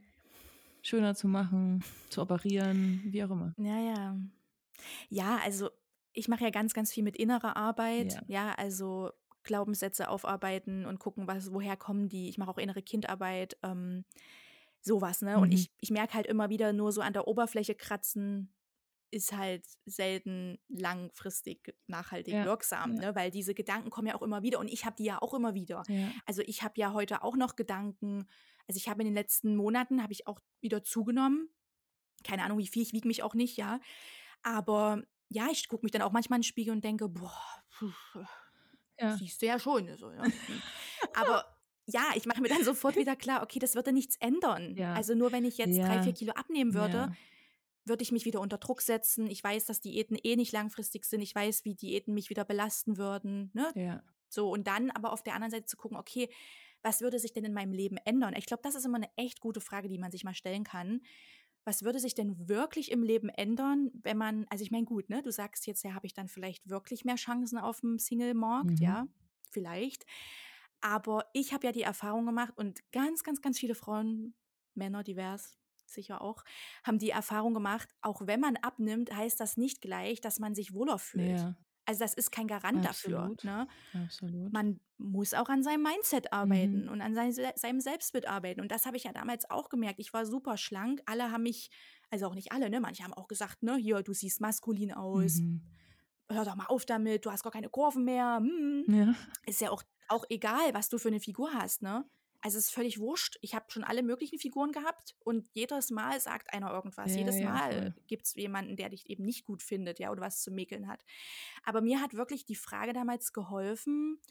schöner 0.81 1.15
zu 1.15 1.27
machen, 1.27 1.83
zu 2.09 2.21
operieren, 2.21 3.01
wie 3.05 3.23
auch 3.23 3.29
immer. 3.31 3.53
Ja, 3.57 3.79
ja. 3.79 4.17
Ja, 5.09 5.39
also 5.43 5.69
ich 6.13 6.27
mache 6.27 6.43
ja 6.43 6.49
ganz, 6.49 6.73
ganz 6.73 6.91
viel 6.91 7.03
mit 7.03 7.15
innerer 7.17 7.55
Arbeit. 7.55 8.13
Ja. 8.13 8.21
Ja, 8.27 8.53
also 8.55 9.11
Glaubenssätze 9.43 10.09
aufarbeiten 10.09 10.85
und 10.85 10.99
gucken, 10.99 11.27
was, 11.27 11.51
woher 11.53 11.77
kommen 11.77 12.09
die. 12.09 12.29
Ich 12.29 12.37
mache 12.37 12.49
auch 12.51 12.57
innere 12.57 12.81
Kindarbeit, 12.81 13.57
ähm, 13.63 14.05
sowas, 14.81 15.21
ne? 15.21 15.37
Und 15.37 15.49
Mhm. 15.49 15.53
ich, 15.55 15.71
ich 15.79 15.91
merke 15.91 16.13
halt 16.15 16.27
immer 16.27 16.49
wieder, 16.49 16.73
nur 16.73 16.91
so 16.91 17.01
an 17.01 17.13
der 17.13 17.27
Oberfläche 17.27 17.75
kratzen 17.75 18.53
ist 19.13 19.35
halt 19.35 19.65
selten 19.85 20.57
langfristig 20.69 21.75
nachhaltig 21.87 22.33
Ja, 22.33 22.45
wirksam, 22.45 22.93
ja. 22.95 23.01
ne? 23.11 23.15
Weil 23.15 23.29
diese 23.29 23.53
Gedanken 23.53 23.89
kommen 23.89 24.07
ja 24.07 24.15
auch 24.15 24.21
immer 24.21 24.41
wieder 24.41 24.59
und 24.59 24.69
ich 24.69 24.85
habe 24.85 24.95
die 24.95 25.03
ja 25.05 25.21
auch 25.21 25.33
immer 25.33 25.53
wieder. 25.53 25.83
Ja. 25.87 26.09
Also 26.25 26.41
ich 26.45 26.63
habe 26.63 26.73
ja 26.77 26.93
heute 26.93 27.21
auch 27.23 27.35
noch 27.35 27.55
Gedanken. 27.55 28.25
Also 28.67 28.77
ich 28.77 28.87
habe 28.89 29.01
in 29.01 29.05
den 29.07 29.13
letzten 29.15 29.55
Monaten 29.55 30.01
habe 30.03 30.13
ich 30.13 30.27
auch 30.27 30.39
wieder 30.61 30.83
zugenommen. 30.83 31.49
Keine 32.23 32.43
Ahnung, 32.43 32.59
wie 32.59 32.67
viel, 32.67 32.81
ich 32.83 32.93
wiege 32.93 33.07
mich 33.07 33.23
auch 33.23 33.33
nicht, 33.33 33.57
ja. 33.57 33.79
Aber 34.43 35.03
ja, 35.29 35.47
ich 35.51 35.67
gucke 35.67 35.85
mich 35.85 35.91
dann 35.91 36.01
auch 36.01 36.11
manchmal 36.11 36.37
in 36.37 36.41
den 36.41 36.47
Spiegel 36.47 36.73
und 36.73 36.83
denke, 36.83 37.07
boah, 37.09 37.33
puh, 37.77 37.91
Ja. 38.99 39.17
siehst 39.17 39.41
du 39.41 39.45
ja 39.47 39.59
schon. 39.59 39.95
So, 39.97 40.11
ja. 40.11 40.23
Aber 41.13 41.45
ja, 41.87 42.03
ich 42.15 42.25
mache 42.25 42.41
mir 42.41 42.49
dann 42.49 42.63
sofort 42.63 42.95
wieder 42.97 43.15
klar, 43.15 43.41
okay, 43.43 43.59
das 43.59 43.75
würde 43.75 43.91
nichts 43.91 44.15
ändern. 44.17 44.75
Ja. 44.75 44.93
Also 44.93 45.15
nur 45.15 45.31
wenn 45.31 45.45
ich 45.45 45.57
jetzt 45.57 45.77
drei, 45.77 45.95
Ja. 45.95 46.03
vier 46.03 46.13
Kilo 46.13 46.33
abnehmen 46.33 46.73
würde, 46.73 47.15
würde 47.85 48.03
ich 48.03 48.11
mich 48.11 48.25
wieder 48.25 48.39
unter 48.41 48.59
Druck 48.59 48.81
setzen. 48.81 49.25
Ich 49.27 49.43
weiß, 49.43 49.65
dass 49.65 49.81
Diäten 49.81 50.15
eh 50.21 50.35
nicht 50.35 50.51
langfristig 50.51 51.05
sind. 51.05 51.21
Ich 51.21 51.33
weiß, 51.33 51.65
wie 51.65 51.73
Diäten 51.73 52.13
mich 52.13 52.29
wieder 52.29 52.45
belasten 52.45 52.97
würden. 52.97 53.49
Ne? 53.53 53.71
Ja. 53.75 54.03
So, 54.29 54.49
und 54.51 54.67
dann 54.67 54.91
aber 54.91 55.11
auf 55.11 55.23
der 55.23 55.33
anderen 55.33 55.51
Seite 55.51 55.65
zu 55.65 55.77
gucken, 55.77 55.97
okay, 55.97 56.29
was 56.83 57.01
würde 57.01 57.19
sich 57.19 57.33
denn 57.33 57.45
in 57.45 57.53
meinem 57.53 57.73
Leben 57.73 57.97
ändern? 57.97 58.33
Ich 58.37 58.45
glaube, 58.45 58.63
das 58.63 58.75
ist 58.75 58.85
immer 58.85 58.97
eine 58.97 59.09
echt 59.17 59.39
gute 59.39 59.61
Frage, 59.61 59.87
die 59.89 59.97
man 59.99 60.11
sich 60.11 60.23
mal 60.23 60.33
stellen 60.33 60.63
kann. 60.63 61.01
Was 61.63 61.83
würde 61.83 61.99
sich 61.99 62.15
denn 62.15 62.49
wirklich 62.49 62.91
im 62.91 63.03
Leben 63.03 63.29
ändern, 63.29 63.91
wenn 64.03 64.17
man, 64.17 64.45
also 64.49 64.63
ich 64.63 64.71
meine, 64.71 64.85
gut, 64.85 65.09
ne, 65.09 65.21
du 65.21 65.31
sagst 65.31 65.67
jetzt, 65.67 65.83
ja, 65.83 65.93
habe 65.93 66.07
ich 66.07 66.13
dann 66.13 66.27
vielleicht 66.27 66.69
wirklich 66.69 67.05
mehr 67.05 67.15
Chancen 67.17 67.59
auf 67.59 67.81
dem 67.81 67.99
Single-Markt, 67.99 68.79
Mhm. 68.79 68.81
ja, 68.81 69.07
vielleicht. 69.51 70.05
Aber 70.81 71.25
ich 71.33 71.53
habe 71.53 71.67
ja 71.67 71.71
die 71.71 71.83
Erfahrung 71.83 72.25
gemacht 72.25 72.53
und 72.55 72.81
ganz, 72.91 73.23
ganz, 73.23 73.41
ganz 73.41 73.59
viele 73.59 73.75
Frauen, 73.75 74.33
Männer 74.73 75.03
divers, 75.03 75.59
sicher 75.85 76.21
auch, 76.21 76.43
haben 76.83 76.97
die 76.99 77.11
Erfahrung 77.11 77.53
gemacht, 77.53 77.89
auch 78.01 78.25
wenn 78.25 78.39
man 78.39 78.57
abnimmt, 78.57 79.15
heißt 79.15 79.39
das 79.39 79.57
nicht 79.57 79.81
gleich, 79.81 80.21
dass 80.21 80.39
man 80.39 80.55
sich 80.55 80.73
wohler 80.73 80.97
fühlt. 80.99 81.29
Ja. 81.37 81.55
Also 81.91 82.05
das 82.05 82.13
ist 82.13 82.31
kein 82.31 82.47
Garant 82.47 82.85
Absolut. 82.85 83.43
dafür. 83.43 83.51
Ne? 83.51 83.67
Absolut. 84.05 84.53
man 84.53 84.79
muss 84.97 85.33
auch 85.33 85.49
an 85.49 85.61
seinem 85.61 85.83
Mindset 85.83 86.31
arbeiten 86.31 86.87
und 86.87 87.01
an 87.01 87.13
sein, 87.13 87.33
seinem 87.33 87.81
Selbstbild 87.81 88.29
arbeiten. 88.29 88.61
Und 88.61 88.71
das 88.71 88.85
habe 88.85 88.95
ich 88.95 89.03
ja 89.03 89.11
damals 89.11 89.49
auch 89.49 89.67
gemerkt. 89.67 89.99
Ich 89.99 90.13
war 90.13 90.25
super 90.25 90.55
schlank. 90.57 91.01
Alle 91.05 91.31
haben 91.31 91.43
mich, 91.43 91.69
also 92.09 92.27
auch 92.27 92.35
nicht 92.35 92.53
alle, 92.53 92.69
ne? 92.69 92.79
Manche 92.79 93.03
haben 93.03 93.13
auch 93.13 93.27
gesagt, 93.27 93.61
ne, 93.61 93.75
hier, 93.75 94.03
du 94.03 94.13
siehst 94.13 94.39
maskulin 94.39 94.93
aus. 94.93 95.39
Mhm. 95.39 95.63
Hör 96.29 96.45
doch 96.45 96.55
mal 96.55 96.67
auf 96.67 96.85
damit, 96.85 97.25
du 97.25 97.31
hast 97.31 97.43
gar 97.43 97.51
keine 97.51 97.67
Kurven 97.67 98.05
mehr. 98.05 98.37
Hm. 98.37 98.85
Ja. 98.87 99.15
Ist 99.45 99.59
ja 99.59 99.69
auch, 99.69 99.83
auch 100.07 100.23
egal, 100.29 100.73
was 100.73 100.87
du 100.87 100.97
für 100.97 101.09
eine 101.09 101.19
Figur 101.19 101.51
hast, 101.53 101.81
ne? 101.81 102.05
Also 102.41 102.57
es 102.57 102.65
ist 102.65 102.73
völlig 102.73 102.99
wurscht. 102.99 103.37
Ich 103.41 103.53
habe 103.53 103.65
schon 103.69 103.83
alle 103.83 104.03
möglichen 104.03 104.39
Figuren 104.39 104.71
gehabt 104.71 105.15
und 105.19 105.47
jedes 105.53 105.91
Mal 105.91 106.19
sagt 106.19 106.53
einer 106.53 106.71
irgendwas. 106.71 107.13
Ja, 107.13 107.15
jedes 107.15 107.39
ja, 107.39 107.57
Mal 107.59 107.59
voll. 107.59 107.93
gibt 108.07 108.25
es 108.25 108.33
jemanden, 108.35 108.75
der 108.77 108.89
dich 108.89 109.09
eben 109.09 109.23
nicht 109.25 109.45
gut 109.45 109.61
findet, 109.61 109.99
ja, 109.99 110.11
oder 110.11 110.21
was 110.21 110.41
zu 110.41 110.51
mäkeln 110.51 110.87
hat. 110.87 111.03
Aber 111.63 111.81
mir 111.81 112.01
hat 112.01 112.13
wirklich 112.15 112.45
die 112.45 112.55
Frage 112.55 112.93
damals 112.93 113.33
geholfen, 113.33 114.21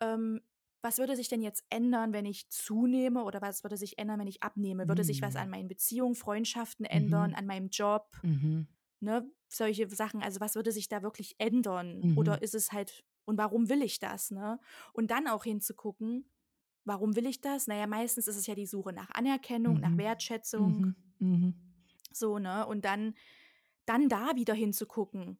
ähm, 0.00 0.40
was 0.82 0.98
würde 0.98 1.16
sich 1.16 1.28
denn 1.28 1.42
jetzt 1.42 1.64
ändern, 1.70 2.12
wenn 2.12 2.26
ich 2.26 2.50
zunehme 2.50 3.24
oder 3.24 3.40
was 3.40 3.64
würde 3.64 3.76
sich 3.78 3.98
ändern, 3.98 4.20
wenn 4.20 4.26
ich 4.26 4.42
abnehme? 4.42 4.88
Würde 4.88 5.04
sich 5.04 5.22
was 5.22 5.34
Mhm. 5.34 5.36
an 5.36 5.48
meinen 5.50 5.68
Beziehungen, 5.68 6.14
Freundschaften 6.14 6.84
ändern, 6.86 7.32
Mhm. 7.32 7.34
an 7.34 7.46
meinem 7.46 7.68
Job? 7.70 8.10
Mhm. 8.22 8.66
ne, 9.00 9.30
solche 9.48 9.88
Sachen, 9.88 10.22
also 10.22 10.40
was 10.40 10.54
würde 10.54 10.72
sich 10.72 10.88
da 10.88 11.02
wirklich 11.02 11.36
ändern? 11.38 12.04
Mhm. 12.04 12.14
Oder 12.14 12.42
ist 12.42 12.54
es 12.54 12.72
halt, 12.72 13.04
und 13.24 13.38
warum 13.38 13.68
will 13.68 13.82
ich 13.82 13.98
das, 13.98 14.30
ne? 14.30 14.60
Und 14.92 15.10
dann 15.10 15.28
auch 15.28 15.44
hinzugucken, 15.44 16.30
warum 16.84 17.16
will 17.16 17.26
ich 17.26 17.40
das? 17.40 17.66
Naja, 17.66 17.86
meistens 17.86 18.28
ist 18.28 18.36
es 18.36 18.46
ja 18.46 18.54
die 18.54 18.66
Suche 18.66 18.92
nach 18.92 19.10
Anerkennung, 19.10 19.80
nach 19.80 19.96
Mhm. 19.96 19.98
Wertschätzung, 19.98 20.86
Mhm. 20.86 20.94
Mhm. 21.20 21.54
so, 22.12 22.38
ne? 22.38 22.66
Und 22.66 22.84
dann, 22.84 23.14
dann 23.86 24.08
da 24.08 24.36
wieder 24.36 24.54
hinzugucken. 24.54 25.38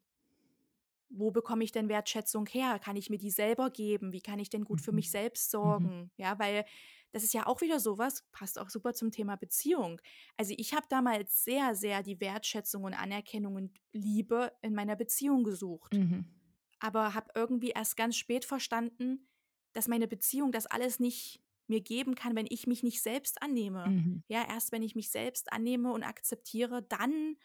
Wo 1.10 1.30
bekomme 1.30 1.62
ich 1.62 1.70
denn 1.70 1.88
Wertschätzung 1.88 2.46
her? 2.46 2.78
Kann 2.80 2.96
ich 2.96 3.08
mir 3.08 3.18
die 3.18 3.30
selber 3.30 3.70
geben? 3.70 4.12
Wie 4.12 4.20
kann 4.22 4.38
ich 4.40 4.50
denn 4.50 4.64
gut 4.64 4.80
für 4.80 4.90
Mhm. 4.90 4.98
mich 4.98 5.10
selbst 5.10 5.50
sorgen? 5.50 6.10
Ja, 6.16 6.38
weil 6.40 6.64
das 7.12 7.22
ist 7.22 7.34
ja 7.34 7.46
auch 7.46 7.60
wieder 7.60 7.78
sowas, 7.78 8.24
passt 8.32 8.58
auch 8.58 8.68
super 8.68 8.94
zum 8.94 9.12
Thema 9.12 9.36
Beziehung. 9.36 10.00
Also 10.36 10.54
ich 10.56 10.74
habe 10.74 10.86
damals 10.88 11.44
sehr, 11.44 11.76
sehr 11.76 12.02
die 12.02 12.20
Wertschätzung 12.20 12.82
und 12.84 12.94
Anerkennung 12.94 13.54
und 13.54 13.78
Liebe 13.92 14.50
in 14.62 14.74
meiner 14.74 14.96
Beziehung 14.96 15.44
gesucht. 15.44 15.94
Mhm. 15.94 16.24
Aber 16.80 17.14
habe 17.14 17.30
irgendwie 17.34 17.70
erst 17.70 17.96
ganz 17.96 18.16
spät 18.16 18.44
verstanden, 18.44 19.28
dass 19.74 19.88
meine 19.88 20.08
Beziehung 20.08 20.50
das 20.50 20.66
alles 20.66 20.98
nicht 20.98 21.40
mir 21.66 21.80
geben 21.80 22.14
kann, 22.14 22.36
wenn 22.36 22.46
ich 22.48 22.66
mich 22.66 22.82
nicht 22.82 23.02
selbst 23.02 23.42
annehme. 23.42 23.86
Mhm. 23.88 24.22
Ja, 24.28 24.46
erst 24.48 24.72
wenn 24.72 24.82
ich 24.82 24.94
mich 24.94 25.10
selbst 25.10 25.52
annehme 25.52 25.92
und 25.92 26.02
akzeptiere, 26.02 26.82
dann 26.82 27.36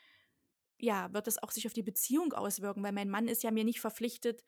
ja, 0.77 1.11
wird 1.13 1.27
es 1.27 1.41
auch 1.41 1.51
sich 1.51 1.67
auf 1.67 1.73
die 1.73 1.83
Beziehung 1.83 2.33
auswirken, 2.33 2.83
weil 2.83 2.93
mein 2.93 3.09
Mann 3.09 3.27
ist 3.27 3.43
ja 3.43 3.51
mir 3.51 3.65
nicht 3.65 3.81
verpflichtet. 3.81 4.43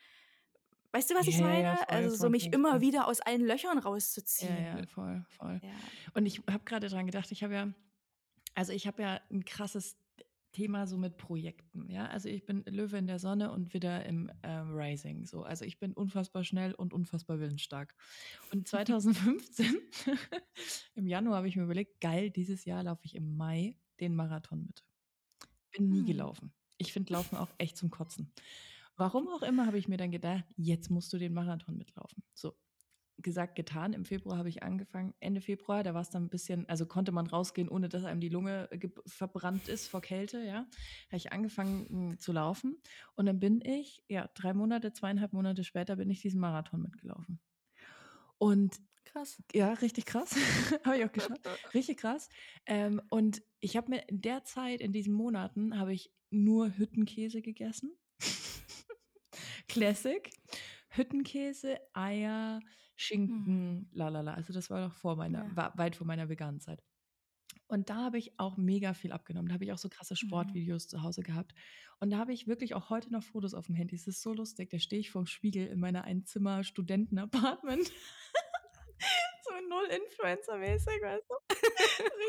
Weißt 0.93 1.09
du, 1.09 1.15
was 1.15 1.27
ich 1.27 1.39
meine? 1.39 1.63
ja, 1.63 1.75
voll, 1.75 1.85
also 1.89 2.15
so 2.15 2.29
mich 2.29 2.51
immer 2.51 2.71
voll. 2.71 2.81
wieder 2.81 3.07
aus 3.07 3.21
allen 3.21 3.45
Löchern 3.45 3.77
rauszuziehen. 3.77 4.55
Ja, 4.57 4.77
ja, 4.79 4.85
voll, 4.87 5.25
voll. 5.37 5.59
Ja. 5.63 5.69
Und 6.13 6.25
ich 6.25 6.41
habe 6.49 6.63
gerade 6.65 6.89
dran 6.89 7.05
gedacht, 7.05 7.31
ich 7.31 7.43
habe 7.43 7.53
ja, 7.53 7.73
also 8.55 8.73
ich 8.73 8.87
habe 8.87 9.01
ja 9.01 9.21
ein 9.29 9.45
krasses 9.45 9.97
Thema 10.51 10.87
so 10.87 10.97
mit 10.97 11.17
Projekten, 11.17 11.89
ja. 11.89 12.07
Also 12.07 12.29
ich 12.29 12.45
bin 12.45 12.63
Löwe 12.67 12.97
in 12.97 13.07
der 13.07 13.19
Sonne 13.19 13.51
und 13.51 13.73
wieder 13.73 14.05
im 14.05 14.31
ähm, 14.43 14.71
Rising, 14.75 15.25
so. 15.25 15.43
Also 15.43 15.65
ich 15.65 15.79
bin 15.79 15.93
unfassbar 15.93 16.43
schnell 16.43 16.73
und 16.73 16.93
unfassbar 16.93 17.39
willensstark. 17.39 17.95
Und 18.53 18.67
2015, 18.67 19.77
im 20.95 21.07
Januar 21.07 21.37
habe 21.37 21.47
ich 21.47 21.55
mir 21.55 21.63
überlegt, 21.63 22.01
geil, 22.01 22.31
dieses 22.31 22.65
Jahr 22.65 22.83
laufe 22.83 23.05
ich 23.05 23.15
im 23.15 23.35
Mai 23.37 23.77
den 23.99 24.15
Marathon 24.15 24.65
mit. 24.65 24.83
Bin 25.71 25.89
nie 25.89 26.03
Hm. 26.03 26.05
gelaufen. 26.05 26.53
Ich 26.77 26.93
finde 26.93 27.13
Laufen 27.13 27.37
auch 27.37 27.51
echt 27.57 27.77
zum 27.77 27.91
Kotzen. 27.91 28.33
Warum 28.97 29.27
auch 29.29 29.43
immer 29.43 29.65
habe 29.67 29.77
ich 29.77 29.87
mir 29.87 29.97
dann 29.97 30.11
gedacht, 30.11 30.45
jetzt 30.57 30.89
musst 30.89 31.13
du 31.13 31.17
den 31.17 31.33
Marathon 31.33 31.77
mitlaufen. 31.77 32.23
So. 32.33 32.55
Gesagt, 33.17 33.55
getan. 33.55 33.93
Im 33.93 34.05
Februar 34.05 34.37
habe 34.37 34.49
ich 34.49 34.63
angefangen, 34.63 35.13
Ende 35.19 35.41
Februar, 35.41 35.83
da 35.83 35.93
war 35.93 36.01
es 36.01 36.09
dann 36.09 36.25
ein 36.25 36.29
bisschen, 36.29 36.67
also 36.67 36.85
konnte 36.85 37.11
man 37.11 37.27
rausgehen, 37.27 37.69
ohne 37.69 37.89
dass 37.89 38.03
einem 38.03 38.21
die 38.21 38.29
Lunge 38.29 38.69
verbrannt 39.05 39.67
ist 39.67 39.87
vor 39.87 40.01
Kälte, 40.01 40.43
ja. 40.43 40.65
Habe 41.07 41.17
ich 41.17 41.31
angefangen 41.31 41.87
hm, 41.89 42.19
zu 42.19 42.31
laufen 42.31 42.81
und 43.15 43.25
dann 43.25 43.39
bin 43.39 43.61
ich, 43.61 44.03
ja, 44.07 44.29
drei 44.33 44.53
Monate, 44.53 44.93
zweieinhalb 44.93 45.33
Monate 45.33 45.63
später 45.63 45.95
bin 45.95 46.09
ich 46.09 46.21
diesen 46.21 46.39
Marathon 46.39 46.81
mitgelaufen. 46.81 47.39
Und 48.37 48.79
krass. 49.05 49.41
Ja, 49.53 49.73
richtig 49.73 50.05
krass. 50.05 50.35
habe 50.85 50.97
ich 50.97 51.05
auch 51.05 51.11
geschafft. 51.11 51.47
Richtig 51.73 51.97
krass. 51.97 52.29
Ähm, 52.65 53.01
und 53.09 53.43
ich 53.59 53.77
habe 53.77 53.89
mir 53.89 54.07
in 54.07 54.21
der 54.21 54.43
Zeit, 54.43 54.81
in 54.81 54.93
diesen 54.93 55.13
Monaten, 55.13 55.77
habe 55.77 55.93
ich 55.93 56.11
nur 56.31 56.77
Hüttenkäse 56.77 57.41
gegessen. 57.41 57.91
Classic. 59.67 60.29
Hüttenkäse, 60.89 61.79
Eier, 61.93 62.59
Schinken, 63.01 63.43
mhm. 63.45 63.87
lalala. 63.91 64.33
Also 64.33 64.53
das 64.53 64.69
war 64.69 64.87
noch 64.87 64.93
vor 64.93 65.15
meiner, 65.15 65.45
ja. 65.45 65.55
war 65.55 65.77
weit 65.77 65.95
vor 65.95 66.07
meiner 66.07 66.29
veganen 66.29 66.59
Zeit. 66.59 66.83
Und 67.67 67.89
da 67.89 67.95
habe 67.95 68.17
ich 68.17 68.39
auch 68.39 68.57
mega 68.57 68.93
viel 68.93 69.11
abgenommen. 69.11 69.47
Da 69.47 69.53
habe 69.53 69.63
ich 69.63 69.71
auch 69.71 69.77
so 69.77 69.89
krasse 69.89 70.13
mhm. 70.13 70.27
Sportvideos 70.27 70.85
mhm. 70.85 70.89
zu 70.89 71.01
Hause 71.03 71.21
gehabt. 71.21 71.53
Und 71.99 72.11
da 72.11 72.17
habe 72.17 72.33
ich 72.33 72.47
wirklich 72.47 72.75
auch 72.75 72.89
heute 72.89 73.11
noch 73.11 73.23
Fotos 73.23 73.53
auf 73.53 73.67
dem 73.67 73.75
Handy. 73.75 73.95
Es 73.95 74.07
ist 74.07 74.21
so 74.21 74.33
lustig. 74.33 74.69
Da 74.69 74.79
stehe 74.79 74.99
ich 74.99 75.11
vorm 75.11 75.25
Spiegel 75.25 75.67
in 75.67 75.79
meiner 75.79 76.03
Einzimmer-Studenten-Apartment. 76.03 77.91
Null 79.71 79.87
Influencer-mäßig, 79.89 81.01
weißt 81.01 81.29
du? 81.29 81.35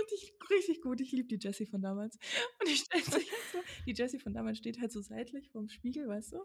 richtig, 0.00 0.34
richtig 0.50 0.80
gut. 0.80 1.00
Ich 1.00 1.12
liebe 1.12 1.28
die 1.28 1.38
Jessie 1.44 1.66
von 1.66 1.82
damals. 1.82 2.16
Und 2.60 2.68
die 2.68 2.76
stellt 2.76 3.04
sich 3.04 3.30
halt 3.30 3.42
so, 3.52 3.58
die 3.86 3.92
Jessie 3.92 4.20
von 4.20 4.32
damals 4.32 4.58
steht 4.58 4.80
halt 4.80 4.92
so 4.92 5.00
seitlich 5.00 5.50
vorm 5.50 5.68
Spiegel, 5.68 6.08
weißt 6.08 6.32
du? 6.32 6.44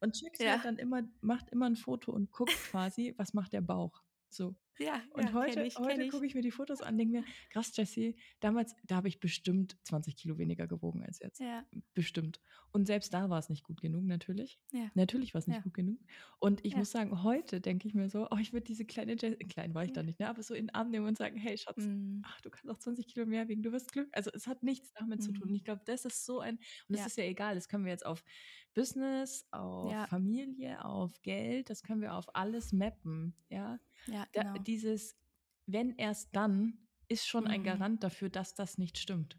Und 0.00 0.14
checkt 0.14 0.40
ja. 0.40 0.52
halt 0.52 0.64
dann 0.64 0.78
immer, 0.78 1.02
macht 1.20 1.50
immer 1.50 1.66
ein 1.66 1.76
Foto 1.76 2.12
und 2.12 2.32
guckt 2.32 2.56
quasi, 2.70 3.14
was 3.18 3.34
macht 3.34 3.52
der 3.52 3.60
Bauch. 3.60 4.02
So. 4.28 4.54
Ja, 4.78 5.02
und 5.12 5.24
ja, 5.24 5.32
heute, 5.32 5.62
ich, 5.62 5.76
heute 5.78 6.08
gucke 6.08 6.24
ich 6.24 6.34
mir 6.34 6.42
die 6.42 6.52
Fotos 6.52 6.82
an, 6.82 6.96
denke 6.96 7.18
mir, 7.18 7.24
krass, 7.50 7.76
Jessie, 7.76 8.16
damals, 8.38 8.76
da 8.84 8.96
habe 8.96 9.08
ich 9.08 9.18
bestimmt 9.18 9.76
20 9.84 10.16
Kilo 10.16 10.38
weniger 10.38 10.68
gewogen 10.68 11.02
als 11.02 11.18
jetzt. 11.18 11.40
Ja. 11.40 11.64
Bestimmt. 11.94 12.40
Und 12.70 12.86
selbst 12.86 13.12
da 13.12 13.28
war 13.28 13.38
es 13.38 13.48
nicht 13.48 13.64
gut 13.64 13.80
genug, 13.80 14.04
natürlich. 14.04 14.60
Ja. 14.72 14.90
Natürlich 14.94 15.34
war 15.34 15.40
es 15.40 15.48
nicht 15.48 15.56
ja. 15.56 15.62
gut 15.62 15.74
genug. 15.74 15.98
Und 16.38 16.64
ich 16.64 16.76
muss 16.76 16.92
sagen, 16.92 17.24
heute 17.24 17.60
denke 17.60 17.88
ich 17.88 17.94
mir 17.94 18.08
so, 18.08 18.28
oh, 18.30 18.36
ich 18.40 18.52
würde 18.52 18.64
diese 18.64 18.84
kleine 18.84 19.16
Jessie, 19.18 19.36
klein 19.48 19.74
war 19.74 19.84
ich 19.84 19.92
da 19.92 20.02
nicht, 20.02 20.20
ne, 20.20 20.28
aber 20.28 20.42
so 20.42 20.54
in 20.54 20.66
den 20.66 20.74
Arm 20.74 20.90
nehmen 20.90 21.06
und 21.06 21.18
sagen, 21.18 21.36
hey 21.36 21.58
Schatz, 21.58 21.84
mhm. 21.84 22.22
ach, 22.24 22.40
du 22.42 22.50
kannst 22.50 22.70
auch 22.70 22.78
20 22.78 23.08
Kilo 23.08 23.26
mehr 23.26 23.48
wiegen, 23.48 23.62
du 23.62 23.72
wirst 23.72 23.92
Glück. 23.92 24.08
Also 24.12 24.30
es 24.32 24.46
hat 24.46 24.62
nichts 24.62 24.92
damit 24.92 25.20
mhm. 25.20 25.24
zu 25.24 25.32
tun. 25.32 25.42
Und 25.44 25.50
mhm. 25.50 25.56
ich 25.56 25.64
glaube, 25.64 25.82
das 25.86 26.04
ist 26.04 26.24
so 26.24 26.38
ein, 26.38 26.58
und 26.88 26.96
das 26.96 27.06
ist 27.06 27.16
ja 27.16 27.24
egal, 27.24 27.56
das 27.56 27.68
können 27.68 27.84
wir 27.84 27.92
jetzt 27.92 28.06
auf 28.06 28.22
Business, 28.74 29.44
auf 29.50 29.92
Familie, 30.08 30.84
auf 30.84 31.20
Geld, 31.22 31.68
das 31.68 31.82
können 31.82 32.00
wir 32.00 32.14
auf 32.14 32.32
alles 32.36 32.72
mappen, 32.72 33.34
ja. 33.48 33.80
Ja, 34.06 34.26
genau. 34.32 34.54
Da, 34.54 34.58
dieses, 34.58 35.16
wenn 35.66 35.94
erst 35.96 36.34
dann, 36.34 36.78
ist 37.08 37.26
schon 37.26 37.44
mhm. 37.44 37.50
ein 37.50 37.64
Garant 37.64 38.04
dafür, 38.04 38.28
dass 38.28 38.54
das 38.54 38.78
nicht 38.78 38.98
stimmt. 38.98 39.38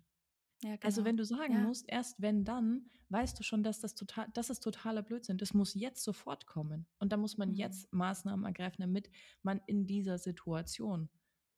Ja, 0.61 0.71
genau. 0.71 0.85
Also 0.85 1.05
wenn 1.05 1.17
du 1.17 1.23
sagen 1.23 1.53
ja. 1.53 1.59
musst, 1.61 1.87
erst 1.87 2.21
wenn 2.21 2.43
dann, 2.43 2.89
weißt 3.09 3.39
du 3.39 3.43
schon, 3.43 3.63
dass 3.63 3.79
das 3.79 3.95
total, 3.95 4.27
das 4.33 4.49
ist 4.49 4.59
totaler 4.61 5.03
Blödsinn. 5.03 5.37
Das 5.37 5.53
muss 5.53 5.73
jetzt 5.73 6.03
sofort 6.03 6.45
kommen. 6.47 6.87
Und 6.97 7.11
da 7.11 7.17
muss 7.17 7.37
man 7.37 7.49
mhm. 7.49 7.55
jetzt 7.55 7.91
Maßnahmen 7.93 8.45
ergreifen, 8.45 8.81
damit 8.81 9.09
man 9.41 9.61
in 9.67 9.85
dieser 9.85 10.17
Situation 10.17 11.09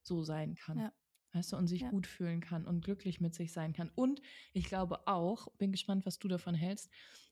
so 0.03 0.23
sein 0.23 0.55
kann. 0.55 0.77
Ja. 0.79 0.93
Weißt 1.33 1.53
du, 1.53 1.57
und 1.57 1.67
sich 1.67 1.87
gut 1.87 2.07
fühlen 2.07 2.41
kann 2.41 2.65
und 2.65 2.83
glücklich 2.83 3.21
mit 3.21 3.33
sich 3.33 3.53
sein 3.53 3.71
kann. 3.71 3.89
Und 3.95 4.21
ich 4.51 4.65
glaube 4.65 5.07
auch, 5.07 5.47
bin 5.57 5.71
gespannt, 5.71 6.05
was 6.05 6.19
du 6.19 6.27
davon 6.27 6.55
hältst, 6.55 6.89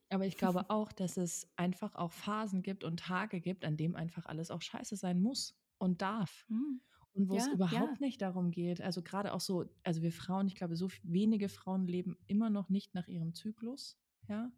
aber 0.10 0.26
ich 0.26 0.38
glaube 0.38 0.66
auch, 0.70 0.92
dass 0.92 1.18
es 1.18 1.52
einfach 1.58 1.96
auch 1.96 2.12
Phasen 2.12 2.62
gibt 2.62 2.84
und 2.84 3.00
Tage 3.00 3.42
gibt, 3.42 3.66
an 3.66 3.78
denen 3.78 3.96
einfach 3.96 4.26
alles 4.26 4.52
auch 4.52 4.62
scheiße 4.62 4.96
sein 4.96 5.22
muss 5.22 5.60
und 5.78 6.02
darf. 6.02 6.46
Mhm. 6.48 6.82
Und 7.14 7.30
wo 7.30 7.36
ja, 7.36 7.42
es 7.42 7.48
überhaupt 7.48 8.00
ja. 8.00 8.06
nicht 8.06 8.22
darum 8.22 8.52
geht, 8.52 8.82
also 8.82 9.02
gerade 9.02 9.34
auch 9.34 9.42
so, 9.42 9.66
also 9.84 10.02
wir 10.02 10.12
Frauen, 10.12 10.48
ich 10.48 10.56
glaube, 10.56 10.76
so 10.76 10.90
wenige 11.04 11.50
Frauen 11.50 11.88
leben 11.88 12.18
immer 12.28 12.50
noch 12.50 12.70
nicht 12.70 12.94
nach 12.94 13.08
ihrem 13.08 13.34
Zyklus, 13.34 14.00
ja. 14.28 14.52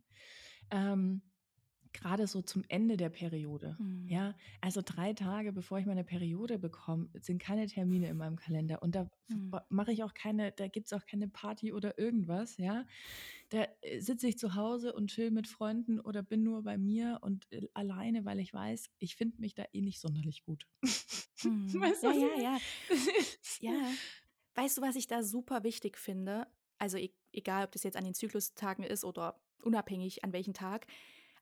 Ähm, 0.69 1.21
gerade 1.93 2.27
so 2.27 2.41
zum 2.41 2.63
Ende 2.67 2.97
der 2.97 3.09
Periode. 3.09 3.75
Mhm. 3.79 4.07
Ja, 4.07 4.35
also 4.59 4.81
drei 4.83 5.13
Tage 5.13 5.51
bevor 5.53 5.79
ich 5.79 5.85
meine 5.85 6.03
Periode 6.03 6.59
bekomme, 6.59 7.09
sind 7.19 7.41
keine 7.41 7.67
Termine 7.67 8.09
in 8.09 8.17
meinem 8.17 8.37
Kalender 8.37 8.81
und 8.81 8.95
da 8.95 9.09
mhm. 9.27 9.51
mache 9.69 9.91
ich 9.91 10.03
auch 10.03 10.13
keine, 10.13 10.51
da 10.51 10.67
gibt 10.67 10.87
es 10.87 10.93
auch 10.93 11.05
keine 11.05 11.27
Party 11.27 11.73
oder 11.73 11.97
irgendwas. 11.97 12.57
Ja, 12.57 12.85
da 13.49 13.67
äh, 13.81 13.99
sitze 13.99 14.27
ich 14.27 14.37
zu 14.37 14.55
Hause 14.55 14.93
und 14.93 15.11
chill 15.11 15.31
mit 15.31 15.47
Freunden 15.47 15.99
oder 15.99 16.23
bin 16.23 16.43
nur 16.43 16.63
bei 16.63 16.77
mir 16.77 17.19
und 17.21 17.51
äh, 17.51 17.67
alleine, 17.73 18.25
weil 18.25 18.39
ich 18.39 18.53
weiß, 18.53 18.89
ich 18.99 19.15
finde 19.15 19.41
mich 19.41 19.53
da 19.53 19.65
eh 19.73 19.81
nicht 19.81 19.99
sonderlich 19.99 20.43
gut. 20.43 20.67
Mhm. 21.43 21.81
Weißt 21.81 22.03
ja, 22.03 22.11
ja, 22.11 22.39
ja. 22.39 22.57
ja. 23.61 23.91
Weißt 24.53 24.77
du, 24.77 24.83
was 24.83 24.95
ich 24.95 25.07
da 25.07 25.23
super 25.23 25.63
wichtig 25.63 25.97
finde? 25.97 26.45
Also 26.77 26.97
e 26.97 27.11
egal, 27.31 27.65
ob 27.65 27.71
das 27.71 27.81
jetzt 27.81 27.97
an 27.97 28.03
den 28.03 28.13
Zyklustagen 28.13 28.83
ist 28.83 29.03
oder 29.03 29.41
unabhängig 29.63 30.23
an 30.23 30.33
welchem 30.33 30.53
Tag 30.53 30.85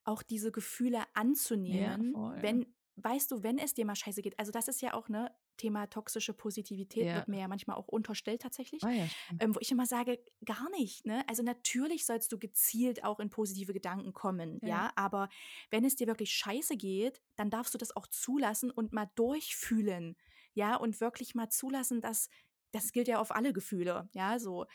auch 0.10 0.24
diese 0.24 0.52
Gefühle 0.52 1.04
anzunehmen, 1.14 2.14
ja, 2.16 2.42
wenn, 2.42 2.66
weißt 2.98 3.32
du, 3.32 3.44
wenn 3.44 3.58
es 3.58 3.74
dir 3.74 3.86
mal 3.86 3.96
scheiße 3.96 4.22
geht. 4.22 4.38
Also 4.40 4.52
das 4.52 4.68
ist 4.68 4.82
ja 4.82 4.94
auch 4.94 5.08
ne 5.08 5.32
Thema 5.58 5.88
toxische 5.88 6.34
Positivität 6.34 7.06
ja. 7.06 7.16
wird 7.16 7.28
mir 7.28 7.42
ja 7.42 7.48
manchmal 7.48 7.76
auch 7.76 7.88
unterstellt 7.88 8.42
tatsächlich, 8.42 8.82
ah, 8.84 8.92
ja, 8.92 9.08
ähm, 9.40 9.54
wo 9.54 9.60
ich 9.60 9.72
immer 9.72 9.86
sage, 9.86 10.20
gar 10.46 10.70
nicht. 10.72 11.06
Ne? 11.06 11.24
Also 11.28 11.44
natürlich 11.44 12.06
sollst 12.06 12.32
du 12.32 12.40
gezielt 12.40 13.04
auch 13.04 13.20
in 13.20 13.30
positive 13.30 13.74
Gedanken 13.74 14.14
kommen, 14.14 14.60
ja. 14.62 14.68
ja. 14.68 14.92
Aber 14.96 15.30
wenn 15.70 15.84
es 15.86 15.96
dir 15.96 16.08
wirklich 16.08 16.32
scheiße 16.32 16.78
geht, 16.78 17.22
dann 17.36 17.50
darfst 17.50 17.74
du 17.74 17.78
das 17.78 17.96
auch 17.96 18.08
zulassen 18.08 18.72
und 18.72 18.94
mal 18.94 19.10
durchfühlen, 19.16 20.16
ja, 20.54 20.76
und 20.76 21.00
wirklich 21.00 21.36
mal 21.36 21.50
zulassen, 21.50 22.02
dass 22.02 22.30
das 22.72 22.92
gilt 22.92 23.08
ja 23.08 23.20
auf 23.20 23.36
alle 23.36 23.54
Gefühle, 23.54 24.10
ja, 24.14 24.40
so 24.40 24.66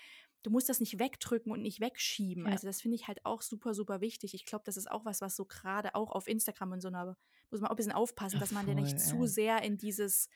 du 0.45 0.51
musst 0.51 0.69
das 0.69 0.79
nicht 0.79 0.99
wegdrücken 0.99 1.51
und 1.51 1.63
nicht 1.63 1.81
wegschieben. 1.81 2.47
Ja. 2.47 2.53
Also 2.53 2.69
das 2.69 2.81
finde 2.81 2.95
ich 2.95 3.09
halt 3.09 3.25
auch 3.25 3.43
super, 3.43 3.75
super 3.75 4.01
wichtig. 4.01 4.35
Ich 4.35 4.47
glaube, 4.47 4.63
das 4.65 4.77
ist 4.77 4.91
auch 4.91 5.05
was, 5.05 5.21
was 5.21 5.35
so 5.35 5.45
gerade 5.45 5.95
auch 5.95 6.13
auf 6.13 6.29
Instagram 6.29 6.73
und 6.73 6.81
so 6.81 6.89
einer, 6.89 7.17
muss 7.51 7.61
man 7.61 7.69
auch 7.69 7.75
ein 7.75 7.77
bisschen 7.77 7.93
aufpassen, 7.93 8.37
ja, 8.37 8.41
dass 8.41 8.53
man 8.53 8.69
ja 8.69 8.75
nicht 8.75 8.93
ey. 8.93 8.99
zu 8.99 9.27
sehr 9.27 9.63
in 9.63 9.79
dieses, 9.79 10.29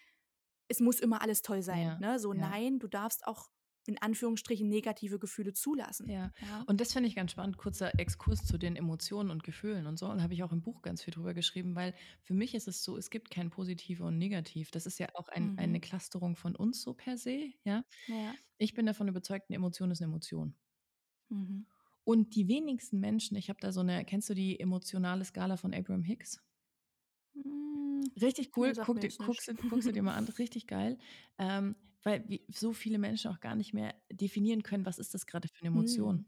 es 0.66 0.80
muss 0.80 0.98
immer 0.98 1.22
alles 1.22 1.42
toll 1.42 1.62
sein. 1.62 1.82
Ja. 1.82 1.98
Ne? 1.98 2.18
So, 2.18 2.32
nein, 2.32 2.78
du 2.78 2.88
darfst 2.88 3.26
auch 3.26 3.50
in 3.88 3.96
Anführungsstrichen 3.96 4.68
negative 4.68 5.18
Gefühle 5.18 5.54
zulassen. 5.54 6.10
Ja. 6.10 6.30
ja. 6.42 6.62
Und 6.66 6.80
das 6.80 6.92
finde 6.92 7.08
ich 7.08 7.16
ganz 7.16 7.32
spannend. 7.32 7.56
Kurzer 7.56 7.98
Exkurs 7.98 8.44
zu 8.44 8.58
den 8.58 8.76
Emotionen 8.76 9.30
und 9.30 9.42
Gefühlen 9.42 9.86
und 9.86 9.98
so. 9.98 10.06
Und 10.06 10.22
habe 10.22 10.34
ich 10.34 10.42
auch 10.42 10.52
im 10.52 10.60
Buch 10.60 10.82
ganz 10.82 11.02
viel 11.02 11.14
drüber 11.14 11.32
geschrieben, 11.32 11.74
weil 11.74 11.94
für 12.22 12.34
mich 12.34 12.54
ist 12.54 12.68
es 12.68 12.84
so, 12.84 12.98
es 12.98 13.08
gibt 13.08 13.30
kein 13.30 13.48
Positiv 13.48 14.00
und 14.00 14.18
Negativ. 14.18 14.70
Das 14.70 14.84
ist 14.84 14.98
ja 14.98 15.08
auch 15.14 15.28
ein, 15.28 15.52
mhm. 15.52 15.58
eine 15.58 15.80
Clusterung 15.80 16.36
von 16.36 16.54
uns 16.54 16.82
so 16.82 16.92
per 16.92 17.16
se. 17.16 17.54
Ja? 17.64 17.82
ja. 18.08 18.34
Ich 18.58 18.74
bin 18.74 18.84
davon 18.84 19.08
überzeugt, 19.08 19.46
eine 19.48 19.56
Emotion 19.56 19.90
ist 19.90 20.02
eine 20.02 20.10
Emotion. 20.10 20.54
Mhm. 21.30 21.66
Und 22.04 22.34
die 22.36 22.46
wenigsten 22.46 23.00
Menschen, 23.00 23.38
ich 23.38 23.48
habe 23.48 23.58
da 23.60 23.72
so 23.72 23.80
eine, 23.80 24.04
kennst 24.04 24.28
du 24.28 24.34
die 24.34 24.60
emotionale 24.60 25.24
Skala 25.24 25.56
von 25.56 25.72
Abraham 25.72 26.02
Hicks? 26.02 26.42
Mhm. 27.32 28.04
Richtig 28.20 28.54
cool, 28.56 28.74
guck, 28.74 29.00
dir, 29.00 29.10
guck, 29.16 29.36
guck 29.70 29.82
sie 29.82 29.92
dir 29.92 30.02
mal 30.02 30.14
an, 30.14 30.26
richtig 30.26 30.66
geil. 30.66 30.98
Ähm, 31.38 31.74
weil 32.02 32.24
wie, 32.28 32.44
so 32.48 32.72
viele 32.72 32.98
Menschen 32.98 33.30
auch 33.30 33.40
gar 33.40 33.54
nicht 33.54 33.74
mehr 33.74 33.94
definieren 34.10 34.62
können, 34.62 34.86
was 34.86 34.98
ist 34.98 35.14
das 35.14 35.26
gerade 35.26 35.48
für 35.48 35.60
eine 35.60 35.68
Emotion. 35.68 36.18
Hm. 36.18 36.26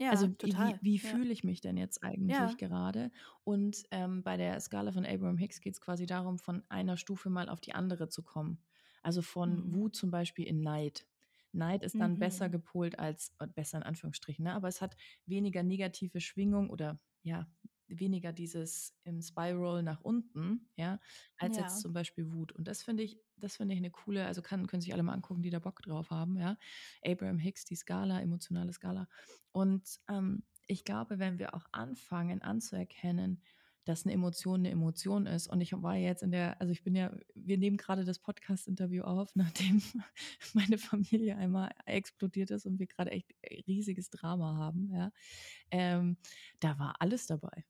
Ja, 0.00 0.10
also 0.10 0.28
total. 0.28 0.78
wie, 0.80 0.92
wie 0.92 1.04
ja. 1.04 1.10
fühle 1.10 1.32
ich 1.32 1.42
mich 1.42 1.60
denn 1.60 1.76
jetzt 1.76 2.04
eigentlich 2.04 2.36
ja. 2.36 2.52
gerade? 2.54 3.10
Und 3.42 3.82
ähm, 3.90 4.22
bei 4.22 4.36
der 4.36 4.60
Skala 4.60 4.92
von 4.92 5.04
Abraham 5.04 5.36
Hicks 5.38 5.60
geht 5.60 5.74
es 5.74 5.80
quasi 5.80 6.06
darum, 6.06 6.38
von 6.38 6.62
einer 6.68 6.96
Stufe 6.96 7.30
mal 7.30 7.48
auf 7.48 7.60
die 7.60 7.74
andere 7.74 8.08
zu 8.08 8.22
kommen. 8.22 8.62
Also 9.02 9.22
von 9.22 9.66
mhm. 9.66 9.74
Wut 9.74 9.96
zum 9.96 10.10
Beispiel 10.10 10.46
in 10.46 10.60
Neid. 10.60 11.06
Neid 11.52 11.82
ist 11.82 11.98
dann 11.98 12.12
mhm. 12.14 12.18
besser 12.18 12.48
gepolt 12.48 12.98
als, 12.98 13.34
äh, 13.40 13.48
besser 13.48 13.78
in 13.78 13.84
Anführungsstrichen, 13.84 14.44
ne? 14.44 14.54
aber 14.54 14.68
es 14.68 14.80
hat 14.80 14.96
weniger 15.26 15.62
negative 15.62 16.20
Schwingung 16.20 16.70
oder 16.70 17.00
ja, 17.22 17.46
weniger 17.88 18.32
dieses 18.32 18.96
im 19.04 19.20
Spiral 19.20 19.82
nach 19.82 20.00
unten, 20.00 20.68
ja, 20.76 21.00
als 21.36 21.56
ja. 21.56 21.62
jetzt 21.62 21.80
zum 21.80 21.92
Beispiel 21.92 22.32
Wut. 22.32 22.52
Und 22.52 22.68
das 22.68 22.82
finde 22.82 23.02
ich, 23.02 23.18
das 23.36 23.56
finde 23.56 23.74
ich 23.74 23.78
eine 23.78 23.90
coole, 23.90 24.26
also 24.26 24.42
kann, 24.42 24.66
können 24.66 24.82
sich 24.82 24.92
alle 24.92 25.02
mal 25.02 25.14
angucken, 25.14 25.42
die 25.42 25.50
da 25.50 25.58
Bock 25.58 25.82
drauf 25.82 26.10
haben, 26.10 26.36
ja. 26.36 26.56
Abraham 27.04 27.38
Hicks, 27.38 27.64
die 27.64 27.76
Skala, 27.76 28.20
emotionale 28.20 28.72
Skala. 28.72 29.08
Und 29.52 30.00
ähm, 30.08 30.42
ich 30.66 30.84
glaube, 30.84 31.18
wenn 31.18 31.38
wir 31.38 31.54
auch 31.54 31.66
anfangen 31.72 32.42
anzuerkennen, 32.42 33.42
dass 33.88 34.04
eine 34.04 34.12
Emotion 34.12 34.60
eine 34.60 34.70
Emotion 34.70 35.26
ist. 35.26 35.46
Und 35.46 35.62
ich 35.62 35.72
war 35.72 35.96
jetzt 35.96 36.22
in 36.22 36.30
der, 36.30 36.60
also 36.60 36.72
ich 36.72 36.82
bin 36.84 36.94
ja, 36.94 37.10
wir 37.34 37.56
nehmen 37.56 37.78
gerade 37.78 38.04
das 38.04 38.18
Podcast-Interview 38.18 39.02
auf, 39.02 39.34
nachdem 39.34 39.82
meine 40.52 40.76
Familie 40.76 41.36
einmal 41.38 41.70
explodiert 41.86 42.50
ist 42.50 42.66
und 42.66 42.78
wir 42.78 42.86
gerade 42.86 43.10
echt 43.10 43.34
riesiges 43.66 44.10
Drama 44.10 44.56
haben, 44.56 44.90
ja. 44.92 45.10
Ähm, 45.70 46.18
da 46.60 46.78
war 46.78 46.96
alles 47.00 47.26
dabei. 47.26 47.64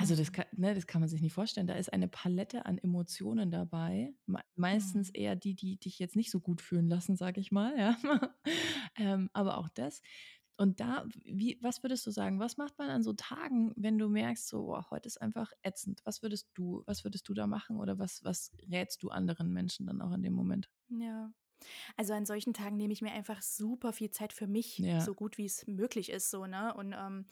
Also 0.00 0.16
das 0.16 0.32
kann, 0.32 0.46
ne, 0.52 0.74
das 0.74 0.86
kann 0.86 1.00
man 1.00 1.08
sich 1.08 1.20
nicht 1.20 1.32
vorstellen. 1.32 1.66
Da 1.66 1.74
ist 1.74 1.92
eine 1.92 2.08
Palette 2.08 2.66
an 2.66 2.78
Emotionen 2.78 3.50
dabei. 3.50 4.14
meistens 4.56 5.08
mhm. 5.08 5.14
eher 5.14 5.36
die, 5.36 5.54
die 5.54 5.78
dich 5.78 5.98
jetzt 5.98 6.16
nicht 6.16 6.30
so 6.30 6.40
gut 6.40 6.60
fühlen 6.60 6.88
lassen, 6.88 7.16
sage 7.16 7.40
ich 7.40 7.52
mal. 7.52 7.78
Ja. 7.78 7.96
ähm, 8.96 9.30
aber 9.32 9.58
auch 9.58 9.68
das. 9.68 10.00
Und 10.56 10.80
da, 10.80 11.06
wie, 11.24 11.58
was 11.62 11.82
würdest 11.82 12.06
du 12.06 12.10
sagen? 12.10 12.38
Was 12.38 12.58
macht 12.58 12.76
man 12.78 12.90
an 12.90 13.02
so 13.02 13.14
Tagen, 13.14 13.72
wenn 13.76 13.96
du 13.96 14.10
merkst, 14.10 14.46
so, 14.46 14.76
oh, 14.76 14.82
heute 14.90 15.06
ist 15.06 15.16
einfach 15.16 15.50
ätzend? 15.62 16.02
Was 16.04 16.22
würdest 16.22 16.50
du, 16.52 16.82
was 16.84 17.02
würdest 17.02 17.26
du 17.28 17.34
da 17.34 17.46
machen 17.46 17.78
oder 17.78 17.98
was, 17.98 18.22
was 18.24 18.52
rätst 18.70 19.02
du 19.02 19.08
anderen 19.08 19.52
Menschen 19.54 19.86
dann 19.86 20.02
auch 20.02 20.12
in 20.12 20.22
dem 20.22 20.34
Moment? 20.34 20.68
Ja. 20.90 21.32
Also 21.96 22.12
an 22.12 22.26
solchen 22.26 22.52
Tagen 22.52 22.76
nehme 22.76 22.92
ich 22.92 23.02
mir 23.02 23.12
einfach 23.12 23.40
super 23.42 23.92
viel 23.92 24.10
Zeit 24.10 24.32
für 24.32 24.46
mich, 24.46 24.78
Ja. 24.78 25.00
so 25.00 25.14
gut 25.14 25.38
wie 25.38 25.46
es 25.46 25.66
möglich 25.66 26.10
ist, 26.10 26.30
so, 26.30 26.46
ne? 26.46 26.74
Und 26.74 26.92
ähm, 26.92 27.26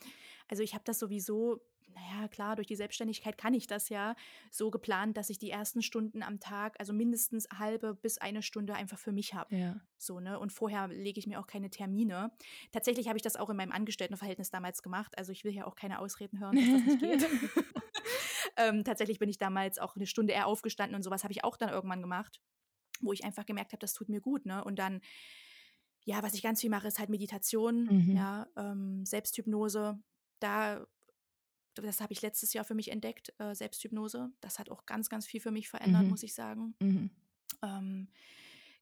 also 0.47 0.63
ich 0.63 0.73
habe 0.73 0.83
das 0.85 0.99
sowieso, 0.99 1.61
naja, 1.93 2.27
klar, 2.27 2.55
durch 2.55 2.67
die 2.67 2.75
Selbstständigkeit 2.75 3.37
kann 3.37 3.53
ich 3.53 3.67
das 3.67 3.89
ja 3.89 4.15
so 4.51 4.69
geplant, 4.71 5.17
dass 5.17 5.29
ich 5.29 5.39
die 5.39 5.49
ersten 5.49 5.81
Stunden 5.81 6.23
am 6.23 6.39
Tag, 6.39 6.75
also 6.79 6.93
mindestens 6.93 7.47
halbe 7.57 7.95
bis 7.95 8.17
eine 8.17 8.41
Stunde 8.41 8.73
einfach 8.75 8.97
für 8.99 9.11
mich 9.11 9.33
habe. 9.33 9.55
Ja. 9.55 9.81
So, 9.97 10.19
ne? 10.19 10.39
Und 10.39 10.51
vorher 10.51 10.87
lege 10.87 11.19
ich 11.19 11.27
mir 11.27 11.39
auch 11.39 11.47
keine 11.47 11.69
Termine. 11.69 12.31
Tatsächlich 12.71 13.07
habe 13.07 13.17
ich 13.17 13.23
das 13.23 13.35
auch 13.35 13.49
in 13.49 13.57
meinem 13.57 13.71
Angestelltenverhältnis 13.71 14.49
damals 14.49 14.81
gemacht. 14.81 15.17
Also 15.17 15.31
ich 15.31 15.43
will 15.43 15.53
ja 15.53 15.65
auch 15.65 15.75
keine 15.75 15.99
Ausreden 15.99 16.39
hören, 16.39 16.55
dass 16.55 16.65
das 16.71 16.85
nicht 16.85 16.99
geht. 17.01 17.29
ähm, 18.57 18.83
tatsächlich 18.83 19.19
bin 19.19 19.29
ich 19.29 19.37
damals 19.37 19.79
auch 19.79 19.95
eine 19.95 20.07
Stunde 20.07 20.33
eher 20.33 20.47
aufgestanden 20.47 20.95
und 20.95 21.03
sowas 21.03 21.23
habe 21.23 21.33
ich 21.33 21.43
auch 21.43 21.57
dann 21.57 21.69
irgendwann 21.69 22.01
gemacht, 22.01 22.39
wo 23.01 23.13
ich 23.13 23.23
einfach 23.23 23.45
gemerkt 23.45 23.71
habe, 23.71 23.79
das 23.79 23.93
tut 23.93 24.09
mir 24.09 24.21
gut, 24.21 24.45
ne? 24.45 24.63
Und 24.63 24.77
dann, 24.79 25.01
ja, 26.05 26.21
was 26.23 26.33
ich 26.33 26.41
ganz 26.41 26.61
viel 26.61 26.69
mache, 26.69 26.87
ist 26.87 26.99
halt 26.99 27.09
Meditation, 27.09 27.83
Mhm. 27.85 28.15
ja, 28.15 28.47
ähm, 28.57 29.05
Selbsthypnose. 29.05 29.99
Da, 30.39 30.85
das 31.87 32.01
habe 32.01 32.13
ich 32.13 32.21
letztes 32.21 32.53
Jahr 32.53 32.65
für 32.65 32.75
mich 32.75 32.91
entdeckt, 32.91 33.33
äh, 33.39 33.53
Selbsthypnose. 33.55 34.31
Das 34.41 34.59
hat 34.59 34.69
auch 34.69 34.85
ganz, 34.85 35.09
ganz 35.09 35.25
viel 35.25 35.39
für 35.41 35.51
mich 35.51 35.69
verändert, 35.69 36.03
Mhm. 36.03 36.09
muss 36.09 36.23
ich 36.23 36.33
sagen. 36.33 36.75
Mhm. 36.81 37.09
Ähm, 37.61 38.07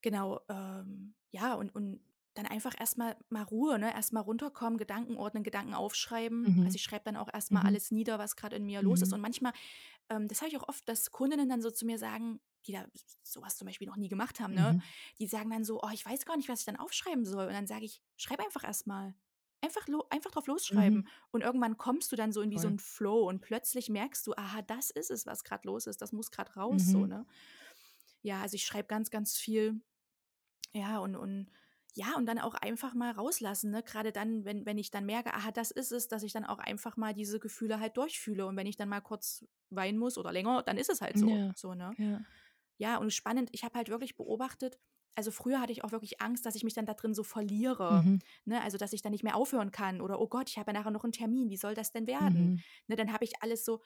genau, 0.01 0.41
ähm, 0.49 1.13
ja, 1.31 1.53
und, 1.55 1.73
und 1.75 1.99
dann 2.33 2.45
einfach 2.45 2.75
erstmal 2.79 3.15
mal 3.29 3.41
Ruhe, 3.43 3.79
ne? 3.79 3.91
Erstmal 3.93 4.21
runterkommen, 4.21 4.77
Gedanken 4.77 5.17
ordnen, 5.17 5.43
Gedanken 5.43 5.73
aufschreiben. 5.73 6.57
Mhm. 6.59 6.65
Also 6.65 6.75
ich 6.75 6.83
schreibe 6.83 7.05
dann 7.05 7.15
auch 7.15 7.33
erstmal 7.33 7.63
Mhm. 7.63 7.67
alles 7.69 7.89
nieder, 7.91 8.19
was 8.19 8.35
gerade 8.35 8.55
in 8.57 8.65
mir 8.65 8.81
los 8.83 9.01
ist. 9.01 9.09
Mhm. 9.09 9.15
Und 9.15 9.21
manchmal, 9.21 9.53
ähm, 10.09 10.27
das 10.27 10.41
habe 10.41 10.49
ich 10.49 10.57
auch 10.57 10.67
oft, 10.69 10.87
dass 10.87 11.09
Kundinnen 11.11 11.49
dann 11.49 11.61
so 11.63 11.71
zu 11.71 11.85
mir 11.87 11.97
sagen, 11.97 12.39
die 12.67 12.73
da 12.73 12.85
sowas 13.23 13.57
zum 13.57 13.65
Beispiel 13.65 13.87
noch 13.87 13.95
nie 13.95 14.09
gemacht 14.09 14.39
haben, 14.39 14.53
ne? 14.53 14.73
Mhm. 14.73 14.81
Die 15.19 15.25
sagen 15.27 15.49
dann 15.49 15.63
so, 15.63 15.81
oh, 15.81 15.89
ich 15.93 16.05
weiß 16.05 16.25
gar 16.25 16.37
nicht, 16.37 16.47
was 16.49 16.59
ich 16.59 16.65
dann 16.67 16.75
aufschreiben 16.75 17.25
soll. 17.25 17.47
Und 17.47 17.53
dann 17.53 17.65
sage 17.65 17.85
ich, 17.85 18.03
schreib 18.17 18.39
einfach 18.39 18.63
erstmal. 18.63 19.15
Einfach, 19.61 19.87
lo 19.87 20.05
einfach 20.09 20.31
drauf 20.31 20.47
losschreiben. 20.47 20.99
Mhm. 20.99 21.07
Und 21.31 21.41
irgendwann 21.41 21.77
kommst 21.77 22.11
du 22.11 22.15
dann 22.15 22.31
so 22.31 22.41
in 22.41 22.51
wie 22.51 22.59
so 22.59 22.67
ein 22.67 22.79
Flow 22.79 23.27
und 23.27 23.41
plötzlich 23.41 23.89
merkst 23.89 24.25
du, 24.27 24.33
aha, 24.35 24.61
das 24.61 24.91
ist 24.91 25.09
es, 25.09 25.25
was 25.25 25.43
gerade 25.43 25.67
los 25.67 25.87
ist. 25.87 26.01
Das 26.01 26.11
muss 26.11 26.29
gerade 26.31 26.53
raus, 26.53 26.83
so, 26.85 26.99
Mhm. 26.99 27.07
ne? 27.07 27.25
Ja, 28.21 28.41
also 28.41 28.55
ich 28.55 28.65
schreibe 28.65 28.87
ganz, 28.87 29.09
ganz 29.09 29.37
viel. 29.37 29.81
Ja, 30.73 30.99
und, 30.99 31.15
und 31.15 31.47
ja, 31.95 32.15
und 32.15 32.27
dann 32.27 32.37
auch 32.37 32.53
einfach 32.53 32.93
mal 32.93 33.11
rauslassen, 33.11 33.71
ne? 33.71 33.81
Gerade 33.81 34.11
dann, 34.11 34.45
wenn, 34.45 34.65
wenn 34.67 34.77
ich 34.77 34.91
dann 34.91 35.05
merke, 35.07 35.33
aha, 35.33 35.51
das 35.51 35.71
ist 35.71 35.91
es, 35.91 36.07
dass 36.07 36.21
ich 36.21 36.33
dann 36.33 36.45
auch 36.45 36.59
einfach 36.59 36.95
mal 36.95 37.15
diese 37.15 37.39
Gefühle 37.39 37.79
halt 37.79 37.97
durchfühle. 37.97 38.45
Und 38.45 38.55
wenn 38.55 38.67
ich 38.67 38.75
dann 38.77 38.89
mal 38.89 39.01
kurz 39.01 39.43
weinen 39.71 39.97
muss 39.97 40.19
oder 40.19 40.31
länger, 40.31 40.61
dann 40.61 40.77
ist 40.77 40.89
es 40.91 41.01
halt 41.01 41.17
so. 41.17 41.27
Ja. 41.27 41.53
So, 41.55 41.73
ne? 41.73 41.93
Ja. 41.97 42.21
Ja, 42.77 42.97
und 42.97 43.11
spannend, 43.13 43.49
ich 43.53 43.63
habe 43.63 43.75
halt 43.77 43.89
wirklich 43.89 44.15
beobachtet, 44.15 44.77
also 45.15 45.31
früher 45.31 45.59
hatte 45.59 45.71
ich 45.71 45.83
auch 45.83 45.91
wirklich 45.91 46.21
Angst, 46.21 46.45
dass 46.45 46.55
ich 46.55 46.63
mich 46.63 46.75
dann 46.75 46.85
da 46.85 46.93
drin 46.93 47.15
so 47.15 47.23
verliere. 47.23 48.03
Mhm. 48.03 48.19
Ne? 48.45 48.61
Also, 48.61 48.77
dass 48.77 48.93
ich 48.93 49.01
dann 49.01 49.11
nicht 49.11 49.23
mehr 49.23 49.35
aufhören 49.35 49.71
kann. 49.71 49.99
Oder, 49.99 50.19
oh 50.19 50.27
Gott, 50.27 50.47
ich 50.49 50.59
habe 50.59 50.71
ja 50.71 50.77
nachher 50.79 50.91
noch 50.91 51.03
einen 51.03 51.11
Termin, 51.13 51.49
wie 51.49 51.57
soll 51.57 51.73
das 51.73 51.91
denn 51.91 52.05
werden? 52.05 52.53
Mhm. 52.53 52.63
Ne, 52.87 52.95
dann 52.95 53.11
habe 53.11 53.25
ich 53.25 53.41
alles 53.41 53.65
so, 53.65 53.81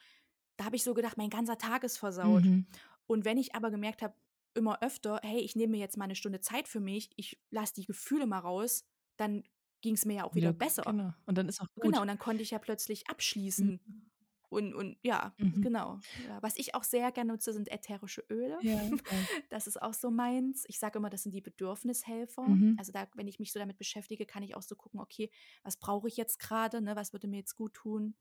da 0.58 0.66
habe 0.66 0.76
ich 0.76 0.84
so 0.84 0.94
gedacht, 0.94 1.18
mein 1.18 1.30
ganzer 1.30 1.58
Tag 1.58 1.84
ist 1.84 1.98
versaut. 1.98 2.44
Mhm. 2.46 2.68
Und 3.08 3.26
wenn 3.26 3.38
ich 3.38 3.56
aber 3.56 3.72
gemerkt 3.72 4.02
habe, 4.02 4.16
immer 4.54 4.82
öfter, 4.84 5.20
hey, 5.24 5.40
ich 5.40 5.56
nehme 5.56 5.72
mir 5.72 5.80
jetzt 5.80 5.98
mal 5.98 6.06
eine 6.06 6.16
Stunde 6.16 6.42
Zeit 6.42 6.68
für 6.68 6.82
mich, 6.82 7.12
ich 7.16 7.42
lasse 7.52 7.74
die 7.76 7.86
Gefühle 7.86 8.28
mal 8.28 8.40
raus, 8.40 8.84
dann 9.18 9.44
ging 9.82 9.96
es 9.96 10.06
mir 10.06 10.16
ja 10.16 10.24
auch 10.26 10.36
wieder, 10.36 10.54
besser. 10.54 10.84
Genau. 10.84 11.14
Und 11.26 11.38
dann 11.38 11.48
ist 11.48 11.62
auch 11.62 11.68
gut. 11.74 11.84
Genau, 11.84 12.02
und 12.02 12.08
dann 12.08 12.20
konnte 12.20 12.44
ich 12.44 12.52
ja 12.52 12.60
plötzlich 12.60 13.10
abschließen. 13.10 13.80
Mhm. 13.86 14.11
Und, 14.52 14.74
und 14.76 14.98
ja, 15.02 15.34
Mhm. 15.38 15.62
genau. 15.62 16.00
Ja, 16.28 16.42
was 16.44 16.58
ich 16.58 16.76
auch 16.76 16.84
sehr 16.84 17.12
gerne 17.12 17.32
nutze, 17.32 17.54
sind 17.54 17.72
ätherische 17.72 18.22
Öle. 18.30 18.58
Ja, 18.62 18.78
geil. 18.78 19.00
Das 19.50 19.66
ist 19.66 19.82
auch 19.82 19.94
so 19.94 20.12
meins. 20.12 20.66
Ich 20.68 20.78
sage 20.78 21.00
immer, 21.00 21.10
das 21.10 21.24
sind 21.24 21.34
die 21.34 21.42
Bedürfnishelfer. 21.42 22.44
Mhm. 22.48 22.76
Also 22.78 22.92
da, 22.92 23.08
wenn 23.16 23.28
ich 23.28 23.40
mich 23.40 23.52
so 23.54 23.60
damit 23.60 23.78
beschäftige, 23.78 24.26
kann 24.26 24.44
ich 24.44 24.56
auch 24.56 24.62
so 24.62 24.76
gucken, 24.76 25.00
okay, 25.00 25.30
was 25.64 25.78
brauche 25.78 26.08
ich 26.10 26.18
jetzt 26.18 26.40
gerade, 26.40 26.82
ne? 26.82 26.96
was 26.96 27.14
würde 27.14 27.28
mir 27.28 27.38
jetzt 27.38 27.56
gut 27.56 27.74
tun. 27.74 28.14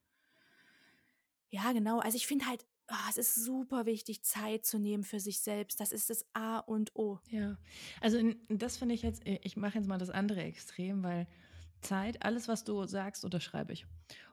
Ja, 1.50 1.72
genau. 1.72 1.98
Also 1.98 2.16
ich 2.16 2.26
finde 2.28 2.46
halt, 2.46 2.64
ah, 2.86 3.08
es 3.08 3.16
ist 3.18 3.34
super 3.34 3.86
wichtig, 3.86 4.22
Zeit 4.22 4.64
zu 4.64 4.78
nehmen 4.78 5.02
für 5.02 5.18
sich 5.18 5.40
selbst. 5.40 5.80
Das 5.80 5.90
ist 5.90 6.10
das 6.10 6.24
A 6.32 6.58
und 6.60 6.94
O. 6.94 7.18
Ja, 7.30 7.58
also 8.00 8.20
das 8.48 8.76
finde 8.76 8.94
ich 8.94 9.02
jetzt, 9.02 9.22
ich 9.26 9.56
mache 9.56 9.78
jetzt 9.78 9.88
mal 9.88 9.98
das 9.98 10.10
andere 10.10 10.42
Extrem, 10.42 11.02
weil 11.02 11.26
Zeit, 11.80 12.22
alles, 12.22 12.48
was 12.48 12.64
du 12.64 12.84
sagst, 12.86 13.24
unterschreibe 13.24 13.72
ich. 13.72 13.86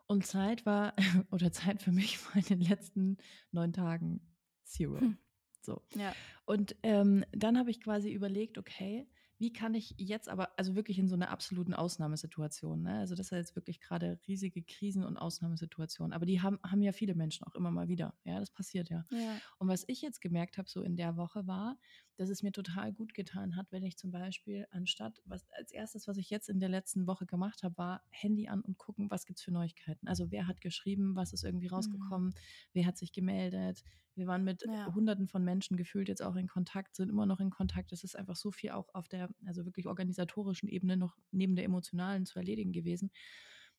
Und 0.08 0.26
Zeit 0.26 0.66
war, 0.66 0.94
oder 1.32 1.52
Zeit 1.52 1.82
für 1.82 1.92
mich 1.92 2.24
war 2.26 2.36
in 2.38 2.44
den 2.44 2.62
letzten 2.62 3.18
neun 3.52 3.74
Tagen 3.74 4.22
zero. 4.64 5.00
Hm. 5.00 5.18
So. 5.62 5.82
Ja. 5.96 6.14
Und 6.46 6.76
ähm, 6.84 7.26
dann 7.32 7.58
habe 7.58 7.72
ich 7.72 7.82
quasi 7.82 8.10
überlegt, 8.12 8.58
okay, 8.58 9.08
wie 9.40 9.54
kann 9.54 9.76
ich 9.76 9.94
jetzt 9.98 10.30
aber, 10.30 10.58
also 10.58 10.76
wirklich 10.76 10.98
in 10.98 11.08
so 11.08 11.16
einer 11.16 11.30
absoluten 11.30 11.74
Ausnahmesituation, 11.74 12.82
ne? 12.82 13.00
also 13.00 13.14
das 13.14 13.28
ist 13.28 13.38
jetzt 13.38 13.56
wirklich 13.56 13.80
gerade 13.80 14.20
riesige 14.28 14.64
Krisen 14.64 15.04
und 15.04 15.18
Ausnahmesituationen, 15.18 16.14
aber 16.14 16.26
die 16.26 16.42
haben, 16.42 16.60
haben 16.66 16.82
ja 16.82 16.92
viele 16.92 17.14
Menschen 17.14 17.46
auch 17.46 17.54
immer 17.54 17.70
mal 17.70 17.88
wieder, 17.88 18.16
ja, 18.24 18.40
das 18.40 18.50
passiert 18.50 18.90
ja. 18.90 19.06
Ja. 19.12 19.40
Und 19.60 19.68
was 19.68 19.84
ich 19.88 20.02
jetzt 20.02 20.22
gemerkt 20.22 20.58
habe, 20.58 20.70
so 20.70 20.82
in 20.82 20.96
der 20.96 21.18
Woche 21.18 21.46
war, 21.46 21.78
dass 22.18 22.30
es 22.30 22.44
mir 22.44 22.52
total 22.52 22.94
gut 22.94 23.14
getan 23.14 23.56
hat, 23.56 23.72
wenn 23.72 23.84
ich 23.84 23.98
zum 23.98 24.12
Beispiel 24.12 24.68
anstatt, 24.72 25.22
was 25.26 25.46
als 25.52 25.72
erstes, 25.72 26.08
was 26.08 26.18
ich 26.18 26.30
jetzt 26.30 26.50
in 26.50 26.60
der 26.60 26.70
letzten 26.70 27.08
Woche 27.08 27.26
gemacht 27.26 27.64
habe, 27.64 27.78
war 27.78 28.04
Handy 28.10 28.48
an 28.48 28.62
und 28.62 28.78
gucken, 28.78 29.10
was 29.10 29.26
gibt 29.26 29.40
es 29.40 29.46
für 29.46 29.52
Neuigkeiten. 29.52 30.08
Also 30.08 30.32
wer 30.32 30.48
hat 30.48 30.62
geschrieben, 30.62 31.16
was 31.16 31.34
ist 31.34 31.44
irgendwie 31.44 31.68
rausgekommen, 31.68 32.34
wer 32.74 32.86
hat 32.86 32.98
sich 32.98 33.12
gemeldet. 33.12 33.84
Wir 34.16 34.26
waren 34.28 34.44
mit 34.44 34.64
Ja. 34.64 34.94
hunderten 34.94 35.28
von 35.28 35.44
Menschen 35.44 35.78
gefühlt 35.78 36.10
jetzt 36.10 36.24
auch 36.24 36.36
in 36.36 36.48
Kontakt, 36.48 36.96
sind 36.96 37.10
immer 37.10 37.26
noch 37.28 37.40
in 37.40 37.52
Kontakt. 37.52 37.92
Es 37.92 38.04
ist 38.04 38.16
einfach 38.16 38.36
so 38.36 38.52
viel 38.52 38.72
auch 38.72 38.90
auf 38.96 39.08
der, 39.08 39.30
also 39.46 39.66
wirklich 39.66 39.86
organisatorischen 39.88 40.68
Ebene 40.70 40.98
noch 40.98 41.18
neben 41.32 41.56
der 41.56 41.66
emotionalen 41.66 42.26
zu 42.26 42.40
erledigen 42.40 42.72
gewesen, 42.72 43.12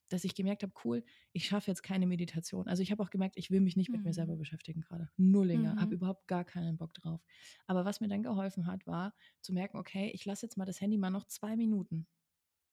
dass 0.09 0.25
ich 0.25 0.35
gemerkt 0.35 0.63
habe, 0.63 0.73
cool, 0.85 1.05
ich 1.33 1.47
schaffe 1.47 1.71
jetzt 1.71 1.83
keine 1.83 2.07
Meditation. 2.07 2.69
Also 2.69 2.83
ich 2.83 2.91
habe 2.91 3.03
auch 3.03 3.11
gemerkt, 3.11 3.37
ich 3.37 3.51
will 3.51 3.61
mich 3.61 3.77
nicht 3.77 3.93
mit 3.93 4.05
mir 4.05 4.13
Mhm. 4.13 4.15
selber 4.15 4.37
beschäftigen 4.37 4.81
gerade. 4.81 5.11
Nullinger, 5.17 5.77
Mhm. 5.77 5.79
habe 5.79 5.95
überhaupt 5.95 6.29
gar 6.29 6.45
keinen 6.45 6.77
Bock 6.79 6.95
drauf. 6.95 7.25
Aber 7.67 7.85
was 7.85 8.01
mir 8.01 8.09
dann 8.09 8.23
geholfen 8.23 8.67
hat, 8.67 8.87
war 8.87 9.15
zu 9.41 9.53
merken, 9.53 9.79
okay, 9.79 10.11
ich 10.15 10.25
lasse 10.25 10.47
jetzt 10.47 10.57
mal 10.57 10.65
das 10.65 10.81
Handy 10.81 10.99
mal 10.99 11.11
noch 11.11 11.27
zwei 11.27 11.57
Minuten 11.57 12.07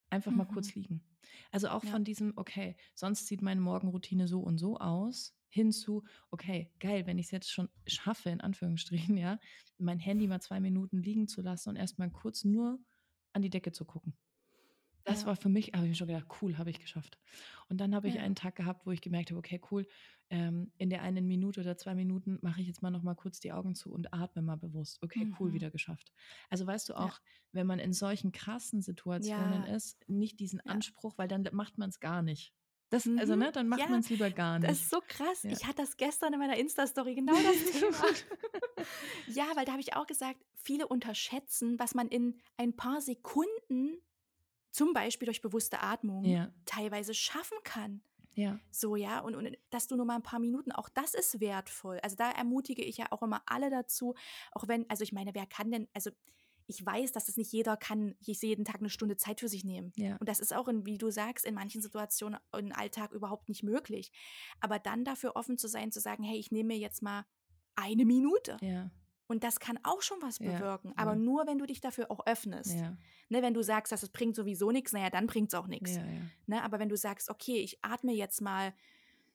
einfach 0.10 0.36
mal 0.36 0.46
Mhm. 0.46 0.46
kurz 0.46 0.76
liegen. 0.76 1.04
Also 1.52 1.70
auch 1.70 1.84
Ja. 1.84 1.86
von 1.86 2.04
diesem, 2.04 2.34
okay, 2.36 2.76
sonst 2.94 3.28
sieht 3.28 3.42
meine 3.42 3.62
Morgenroutine 3.62 4.28
so 4.28 4.42
und 4.42 4.58
so 4.58 4.78
aus, 4.78 5.36
hinzu, 5.50 6.04
okay, 6.32 6.72
geil, 6.80 7.08
wenn 7.08 7.18
ich 7.18 7.28
es 7.28 7.32
jetzt 7.32 7.52
schon 7.52 7.70
schaffe, 7.88 8.30
in 8.30 8.42
Anführungsstrichen, 8.42 9.18
ja, 9.18 9.40
mein 9.78 10.00
Handy 10.00 10.28
mal 10.28 10.42
zwei 10.42 10.60
Minuten 10.60 11.02
liegen 11.02 11.28
zu 11.28 11.42
lassen 11.42 11.70
und 11.70 11.76
erstmal 11.78 12.12
kurz 12.12 12.44
nur 12.44 12.80
an 13.34 13.42
die 13.42 13.50
Decke 13.50 13.72
zu 13.72 13.86
gucken. 13.86 14.18
Das 15.06 15.26
Ja. 15.26 15.28
war 15.28 15.36
für 15.36 15.50
mich, 15.50 15.74
habe 15.74 15.84
ich 15.86 15.90
mir 15.90 15.96
schon 15.96 16.08
gedacht, 16.08 16.28
cool, 16.42 16.58
habe 16.58 16.72
ich 16.72 16.80
geschafft. 16.80 17.20
Und 17.70 17.80
dann 17.80 17.94
habe 17.94 18.08
ich 18.08 18.18
Ja. 18.18 18.22
einen 18.22 18.36
Tag 18.36 18.56
gehabt, 18.56 18.88
wo 18.88 18.92
ich 18.92 19.02
gemerkt 19.02 19.30
habe, 19.30 19.38
okay, 19.40 19.62
cool, 19.72 19.86
ähm, 20.32 20.74
in 20.78 20.90
der 20.90 21.04
einen 21.04 21.28
Minute 21.28 21.62
oder 21.62 21.78
zwei 21.78 21.94
Minuten 21.94 22.40
mache 22.42 22.62
ich 22.62 22.68
jetzt 22.68 22.82
mal 22.82 22.90
noch 22.90 23.04
mal 23.04 23.14
kurz 23.16 23.40
die 23.40 23.52
Augen 23.54 23.76
zu 23.76 23.92
und 23.94 24.14
atme 24.14 24.42
mal 24.42 24.58
bewusst. 24.58 25.04
Okay, 25.04 25.30
cool, 25.40 25.54
Mhm. 25.54 25.54
wieder 25.54 25.70
geschafft. 25.72 26.12
Also 26.50 26.66
weißt 26.66 26.90
du 26.90 26.96
Ja. 26.98 27.12
auch, 27.12 27.20
wenn 27.52 27.68
man 27.68 27.78
in 27.80 27.94
solchen 27.94 28.32
krassen 28.32 28.82
Situationen 28.82 29.64
Ja. 29.64 29.66
ist, 29.66 30.04
nicht 30.10 30.40
diesen 30.40 30.62
Ja. 30.64 30.82
Anspruch, 30.82 31.18
weil 31.20 31.28
dann 31.28 31.48
macht 31.54 31.78
man 31.78 31.90
es 31.90 32.00
gar 32.00 32.24
nicht. 32.24 32.54
Das, 32.90 33.12
also, 33.16 33.36
Mhm. 33.36 33.36
ne, 33.36 33.52
dann 33.52 33.68
macht 33.68 33.88
Ja, 33.88 33.90
man 33.90 34.00
es 34.02 34.10
lieber 34.10 34.32
gar 34.32 34.60
nicht. 34.60 34.72
Das 34.72 34.82
ist 34.82 34.90
so 34.92 35.02
krass. 35.08 35.46
Ja. 35.46 35.52
Ich 35.52 35.66
hatte 35.66 35.84
das 35.84 35.98
gestern 35.98 36.34
in 36.34 36.40
meiner 36.40 36.58
Insta-Story, 36.58 37.16
genau 37.16 37.42
das 37.44 37.64
Thema. 37.64 38.06
ja, 39.26 39.46
weil 39.56 39.66
da 39.66 39.74
habe 39.74 39.82
ich 39.82 39.96
auch 39.96 40.08
gesagt, 40.08 40.40
viele 40.54 40.88
unterschätzen, 40.88 41.80
was 41.80 41.94
man 41.96 42.08
in 42.08 42.40
ein 42.58 42.76
paar 42.76 43.02
Sekunden, 43.02 44.02
zum 44.76 44.94
Beispiel 44.94 45.26
durch 45.26 45.42
bewusste 45.42 45.80
Atmung, 45.80 46.26
ja, 46.26 46.52
teilweise 46.66 47.14
schaffen 47.14 47.58
kann. 47.64 48.02
ja, 48.36 48.60
So, 48.72 48.98
ja, 48.98 49.22
und, 49.22 49.36
und 49.36 49.58
dass 49.70 49.88
du 49.88 49.96
nur 49.96 50.06
mal 50.06 50.18
ein 50.18 50.24
paar 50.24 50.40
Minuten, 50.40 50.74
auch 50.74 50.90
das 50.90 51.14
ist 51.14 51.40
wertvoll. 51.40 52.00
Also 52.04 52.18
da 52.18 52.30
ermutige 52.32 52.84
ich 52.84 52.98
ja 52.98 53.06
auch 53.12 53.24
immer 53.24 53.42
alle 53.46 53.70
dazu, 53.70 54.16
auch 54.52 54.68
wenn, 54.68 54.90
also 54.90 55.04
ich 55.04 55.14
meine, 55.14 55.34
wer 55.34 55.46
kann 55.46 55.72
denn, 55.72 55.88
also 55.94 56.12
ich 56.68 56.86
weiß, 56.86 57.14
dass 57.14 57.30
es 57.30 57.38
nicht 57.38 57.54
jeder 57.54 57.78
kann, 57.78 58.16
ich 58.26 58.42
jeden 58.42 58.66
Tag 58.66 58.82
eine 58.82 58.90
Stunde 58.90 59.16
Zeit 59.16 59.40
für 59.40 59.48
sich 59.48 59.64
nehmen. 59.64 59.94
ja, 59.96 60.18
Und 60.18 60.28
das 60.28 60.40
ist 60.42 60.54
auch, 60.54 60.68
in, 60.68 60.86
wie 60.86 60.98
du 60.98 61.10
sagst, 61.10 61.46
in 61.46 61.54
manchen 61.54 61.82
Situationen 61.82 62.40
im 62.58 62.74
Alltag 62.74 63.12
überhaupt 63.12 63.48
nicht 63.48 63.64
möglich. 63.64 64.12
Aber 64.60 64.80
dann 64.80 65.06
dafür 65.06 65.36
offen 65.36 65.58
zu 65.58 65.68
sein, 65.70 65.92
zu 65.92 66.02
sagen, 66.02 66.24
hey, 66.24 66.38
ich 66.38 66.52
nehme 66.52 66.70
mir 66.74 66.80
jetzt 66.80 67.02
mal 67.02 67.26
eine 67.76 68.04
Minute. 68.04 68.58
ja, 68.62 68.90
Und 69.28 69.44
das 69.44 69.60
kann 69.60 69.80
auch 69.84 70.02
schon 70.02 70.18
was 70.22 70.38
Ja, 70.40 70.52
bewirken. 70.52 70.90
voll. 70.90 70.98
Aber 70.98 71.16
nur, 71.16 71.48
wenn 71.48 71.58
du 71.58 71.66
dich 71.66 71.82
dafür 71.82 72.12
auch 72.12 72.26
öffnest. 72.28 72.76
ja, 72.76 72.96
Ne, 73.30 73.42
wenn 73.42 73.54
du 73.56 73.64
sagst, 73.64 73.92
dass 73.92 74.04
es 74.04 74.10
bringt 74.10 74.36
sowieso 74.36 74.72
nichts, 74.72 74.94
naja, 74.94 75.10
dann 75.10 75.26
bringt 75.26 75.50
es 75.52 75.56
auch 75.56 75.68
nichts. 75.68 75.96
ja, 75.96 76.04
ja. 76.06 76.22
Ne, 76.48 76.64
aber 76.64 76.78
wenn 76.80 76.90
du 76.90 76.96
sagst, 76.98 77.30
okay, 77.30 77.58
ich 77.58 77.84
atme 77.84 78.14
jetzt 78.14 78.40
mal 78.42 78.74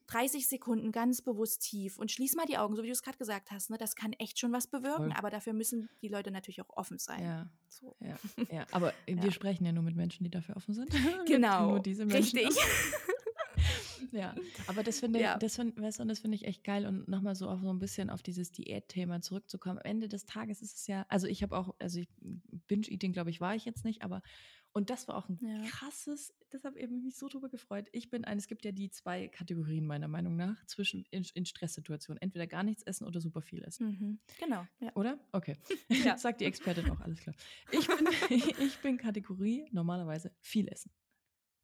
30 0.07 0.49
Sekunden 0.49 0.91
ganz 0.93 1.23
bewusst 1.23 1.63
tief 1.63 1.97
und 1.99 2.11
schließ 2.11 2.35
mal 2.35 2.45
die 2.47 2.59
Augen, 2.59 2.75
so 2.75 2.83
wie 2.83 2.87
du 2.89 2.93
es 2.93 3.03
gerade 3.03 3.19
gesagt 3.19 3.51
hast. 3.53 3.71
Ne? 3.71 3.79
Das 3.79 3.95
kann 3.95 4.13
echt 4.15 4.39
schon 4.41 4.53
was 4.53 4.67
bewirken, 4.67 5.07
Voll. 5.11 5.13
aber 5.17 5.31
dafür 5.31 5.53
müssen 5.53 5.89
die 6.03 6.09
Leute 6.09 6.31
natürlich 6.33 6.61
auch 6.63 6.71
offen 6.77 6.99
sein. 6.99 7.23
Ja, 7.23 7.49
so. 7.69 7.95
ja, 8.01 8.17
ja. 8.51 8.67
aber 8.73 8.93
ja. 9.09 9.23
wir 9.23 9.31
sprechen 9.31 9.65
ja 9.65 9.73
nur 9.73 9.85
mit 9.85 9.95
Menschen, 9.97 10.25
die 10.25 10.31
dafür 10.31 10.57
offen 10.57 10.75
sind. 10.75 10.93
Genau, 11.27 11.71
nur 11.71 11.81
diese 11.81 12.07
Menschen. 12.07 12.39
richtig. 12.39 12.57
ja, 14.13 14.35
aber 14.67 14.83
das 14.83 15.01
finde 15.01 15.21
ja. 15.21 15.39
das 15.39 15.57
find, 15.57 15.81
weißt 15.81 16.01
du, 16.01 16.05
das 16.05 16.21
finde 16.21 16.37
ich 16.37 16.45
echt 16.45 16.65
geil 16.65 16.87
und 16.87 17.09
nochmal 17.09 17.35
so 17.35 17.49
auch 17.49 17.61
so 17.61 17.71
ein 17.71 17.79
bisschen 17.79 18.11
auf 18.11 18.23
dieses 18.23 18.53
Diätthema 18.53 19.21
zurückzukommen. 19.21 19.79
Am 19.79 19.85
Ende 19.85 20.09
des 20.09 20.27
Tages 20.27 20.63
ist 20.63 20.77
es 20.77 20.87
ja, 20.87 21.07
also 21.09 21.27
ich 21.27 21.43
habe 21.43 21.57
auch, 21.57 21.75
also 21.79 22.01
ich, 22.01 22.09
Binge-Eating, 22.69 23.13
glaube 23.13 23.31
ich, 23.31 23.41
war 23.41 23.55
ich 23.55 23.65
jetzt 23.65 23.85
nicht, 23.85 24.03
aber 24.03 24.23
und 24.73 24.89
das 24.89 25.09
war 25.09 25.17
auch 25.17 25.29
ein 25.29 25.39
ja. 25.43 25.69
krasses, 25.69 26.33
deshalb 26.53 26.77
eben 26.77 27.03
mich 27.03 27.17
so 27.17 27.29
drüber 27.29 27.49
gefreut. 27.49 27.89
Ich 27.93 28.09
bin 28.09 28.25
ein, 28.25 28.39
es 28.39 28.47
gibt 28.47 28.65
ja 28.65 28.71
die 28.71 28.89
zwei 28.91 29.27
Kategorien 29.27 29.85
meiner 29.85 30.07
Meinung 30.07 30.37
nach 30.37 30.65
zwischen 30.67 31.05
in, 31.11 31.27
in 31.35 31.45
Stresssituationen. 31.45 32.23
Entweder 32.23 32.47
gar 32.47 32.63
nichts 32.63 32.85
essen 32.85 33.05
oder 33.07 33.21
super 33.21 33.43
viel 33.43 33.65
essen. 33.65 33.89
Mhm. 33.89 34.19
Genau. 34.39 34.65
Ja. 34.79 34.95
Oder? 34.95 35.19
Okay. 35.33 35.57
Ja. 35.89 36.17
Sagt 36.19 36.41
die 36.41 36.45
Expertin 36.45 36.89
auch, 36.91 37.01
alles 37.01 37.21
klar. 37.21 37.35
Ich 37.73 37.87
bin, 37.89 38.09
ich 38.61 38.79
bin 38.79 38.97
Kategorie 38.97 39.67
normalerweise 39.73 40.33
viel 40.41 40.69
essen. 40.69 40.93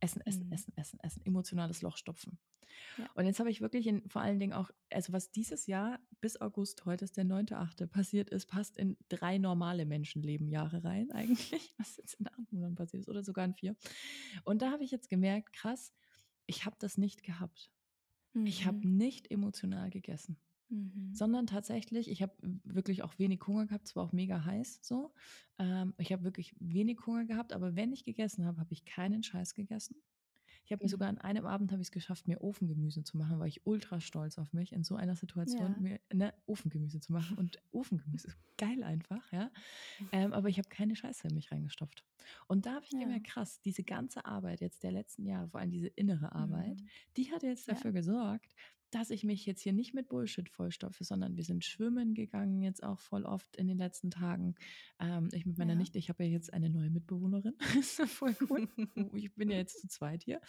Essen, 0.01 0.20
essen, 0.22 0.47
mhm. 0.47 0.53
essen, 0.53 0.72
essen, 0.76 1.01
essen, 1.01 1.24
emotionales 1.24 1.82
Loch 1.82 1.97
stopfen. 1.97 2.38
Ja. 2.99 3.09
Und 3.14 3.26
jetzt 3.26 3.38
habe 3.40 3.51
ich 3.51 3.61
wirklich 3.61 3.86
in, 3.86 4.09
vor 4.09 4.22
allen 4.22 4.38
Dingen 4.38 4.53
auch, 4.53 4.70
also 4.90 5.12
was 5.12 5.30
dieses 5.30 5.66
Jahr 5.66 5.99
bis 6.20 6.40
August, 6.40 6.84
heute 6.84 7.05
ist 7.05 7.16
der 7.16 7.24
9.8. 7.24 7.86
passiert 7.86 8.30
ist, 8.30 8.47
passt 8.47 8.76
in 8.76 8.97
drei 9.09 9.38
normale 9.38 9.86
Menschenleben 9.86 10.49
Jahre 10.49 10.84
rein 10.84 11.11
eigentlich, 11.11 11.74
was 11.78 11.97
jetzt 11.97 12.14
in 12.14 12.28
acht 12.28 12.53
Monaten 12.53 12.74
passiert 12.74 13.03
ist 13.03 13.09
oder 13.09 13.22
sogar 13.22 13.44
in 13.44 13.55
vier. 13.55 13.76
Und 14.44 14.62
da 14.62 14.70
habe 14.70 14.84
ich 14.84 14.90
jetzt 14.90 15.09
gemerkt, 15.09 15.53
krass, 15.53 15.92
ich 16.47 16.64
habe 16.64 16.76
das 16.78 16.99
nicht 16.99 17.22
gehabt. 17.22 17.70
Mhm. 18.34 18.47
Ich 18.47 18.66
habe 18.66 18.86
nicht 18.86 19.30
emotional 19.30 19.90
gegessen. 19.90 20.38
Mhm. 20.69 21.14
Sondern 21.14 21.47
tatsächlich, 21.47 22.11
ich 22.11 22.23
habe 22.23 22.33
wirklich 22.64 23.03
auch 23.03 23.19
wenig 23.19 23.47
Hunger 23.47 23.67
gehabt, 23.67 23.87
es 23.87 23.97
war 23.97 24.05
auch 24.05 24.12
mega 24.12 24.45
heiß 24.45 24.81
so. 24.83 25.12
Ähm, 25.59 25.95
ich 25.99 26.12
habe 26.12 26.25
wirklich 26.25 26.55
wenig 26.59 26.99
Hunger 27.07 27.25
gehabt, 27.25 27.53
aber 27.53 27.77
wenn 27.77 27.93
ich 27.93 28.05
gegessen 28.05 28.45
habe, 28.45 28.59
habe 28.61 28.73
ich 28.73 28.85
keinen 28.85 29.23
Scheiß 29.23 29.55
gegessen. 29.55 29.97
Ich 30.67 30.73
habe 30.73 30.83
mir 30.83 30.89
sogar 30.89 31.09
an 31.09 31.19
einem 31.19 31.47
Abend 31.47 31.71
habe 31.71 31.81
ich 31.81 31.87
es 31.89 31.93
geschafft, 31.93 32.27
mir 32.27 32.43
Ofengemüse 32.43 33.05
zu 33.05 33.17
machen, 33.17 33.39
weil 33.39 33.47
ich 33.47 33.64
ultra 33.67 34.01
stolz 34.01 34.37
auf 34.37 34.53
mich 34.53 34.73
in 34.73 34.83
so 34.83 34.97
einer 34.97 35.14
Situation 35.14 35.75
ja. 35.75 35.81
mir 35.81 36.01
ne, 36.12 36.35
Ofengemüse 36.47 36.99
zu 36.99 37.12
machen. 37.12 37.39
Und 37.39 37.62
Ofengemüse 37.71 38.27
ist 38.27 38.37
geil 38.59 38.83
einfach, 38.83 39.31
ja. 39.31 39.53
Ähm, 40.11 40.33
aber 40.33 40.49
ich 40.49 40.59
habe 40.59 40.69
keine 40.69 40.97
Scheiße 40.97 41.29
in 41.29 41.35
mich 41.35 41.53
reingestopft. 41.53 42.05
Und 42.49 42.67
da 42.67 42.75
habe 42.75 42.85
ich 42.85 42.91
ja. 42.91 42.99
gemerkt, 42.99 43.29
krass, 43.29 43.61
diese 43.61 43.85
ganze 43.85 44.25
Arbeit 44.25 44.61
jetzt 44.61 44.83
der 44.83 44.91
letzten 44.91 45.25
Jahre, 45.25 45.49
vor 45.49 45.61
allem 45.61 45.71
diese 45.71 45.87
innere 45.87 46.33
Arbeit, 46.33 46.81
mhm. 46.81 46.89
die 47.17 47.31
hat 47.31 47.45
jetzt 47.45 47.69
dafür 47.69 47.93
ja. 47.93 47.99
gesorgt, 47.99 48.53
dass 48.91 49.11
ich 49.11 49.24
mich 49.24 49.47
jetzt 49.47 49.62
hier 49.62 49.72
nicht 49.72 49.95
mit 49.95 50.09
Bullshit 50.09 50.49
vollstopfe, 50.49 51.05
sondern 51.05 51.37
wir 51.37 51.45
sind 51.45 51.64
schwimmen 51.64 52.14
gegangen 52.14 52.62
jetzt 52.62 52.82
auch 52.82 52.99
voll 52.99 53.24
oft 53.24 53.57
in 53.57 53.66
den 53.66 53.78
letzten 53.78 54.11
Tagen. 54.11 54.55
Ähm, 55.01 55.28
ich 55.32 55.45
mit 55.45 55.59
meiner 55.59 55.72
ja. 55.72 55.78
Nichte, 55.78 55.99
ich 55.99 56.09
habe 56.09 56.24
ja 56.24 56.30
jetzt 56.30 56.53
eine 56.53 56.70
neue 56.70 56.91
Mitbewohnerin. 56.91 57.55
voll 58.07 58.37
cool. 58.49 58.68
ich 59.14 59.34
bin 59.34 59.51
ja 59.51 59.57
jetzt 59.57 59.80
zu 59.80 59.89
zweit 59.89 60.22
hier. 60.22 60.41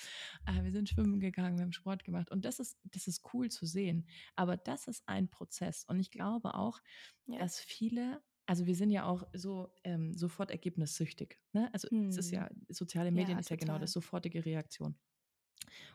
Äh, 0.45 0.63
wir 0.63 0.71
sind 0.71 0.89
schwimmen 0.89 1.19
gegangen, 1.19 1.57
wir 1.57 1.63
haben 1.63 1.73
Sport 1.73 2.03
gemacht 2.03 2.29
und 2.31 2.45
das 2.45 2.59
ist, 2.59 2.77
das 2.83 3.07
ist 3.07 3.23
cool 3.33 3.49
zu 3.49 3.65
sehen. 3.65 4.07
Aber 4.35 4.57
das 4.57 4.87
ist 4.87 5.03
ein 5.07 5.29
Prozess 5.29 5.83
und 5.85 5.99
ich 5.99 6.11
glaube 6.11 6.53
auch, 6.53 6.79
ja. 7.25 7.39
dass 7.39 7.59
viele 7.59 8.21
also 8.49 8.65
wir 8.65 8.75
sind 8.75 8.91
ja 8.91 9.05
auch 9.05 9.27
so 9.33 9.73
ähm, 9.83 10.13
sofort 10.13 10.51
ergebnissüchtig. 10.51 11.37
Ne? 11.51 11.69
Also 11.73 11.89
hm. 11.89 12.07
es 12.07 12.17
ist 12.17 12.31
ja, 12.31 12.49
hm. 12.49 12.65
soziale 12.69 13.11
Medien 13.11 13.35
ja, 13.35 13.39
ist 13.39 13.49
ja 13.49 13.57
genau 13.57 13.77
das 13.77 13.91
sofortige 13.91 14.45
Reaktion. 14.45 14.95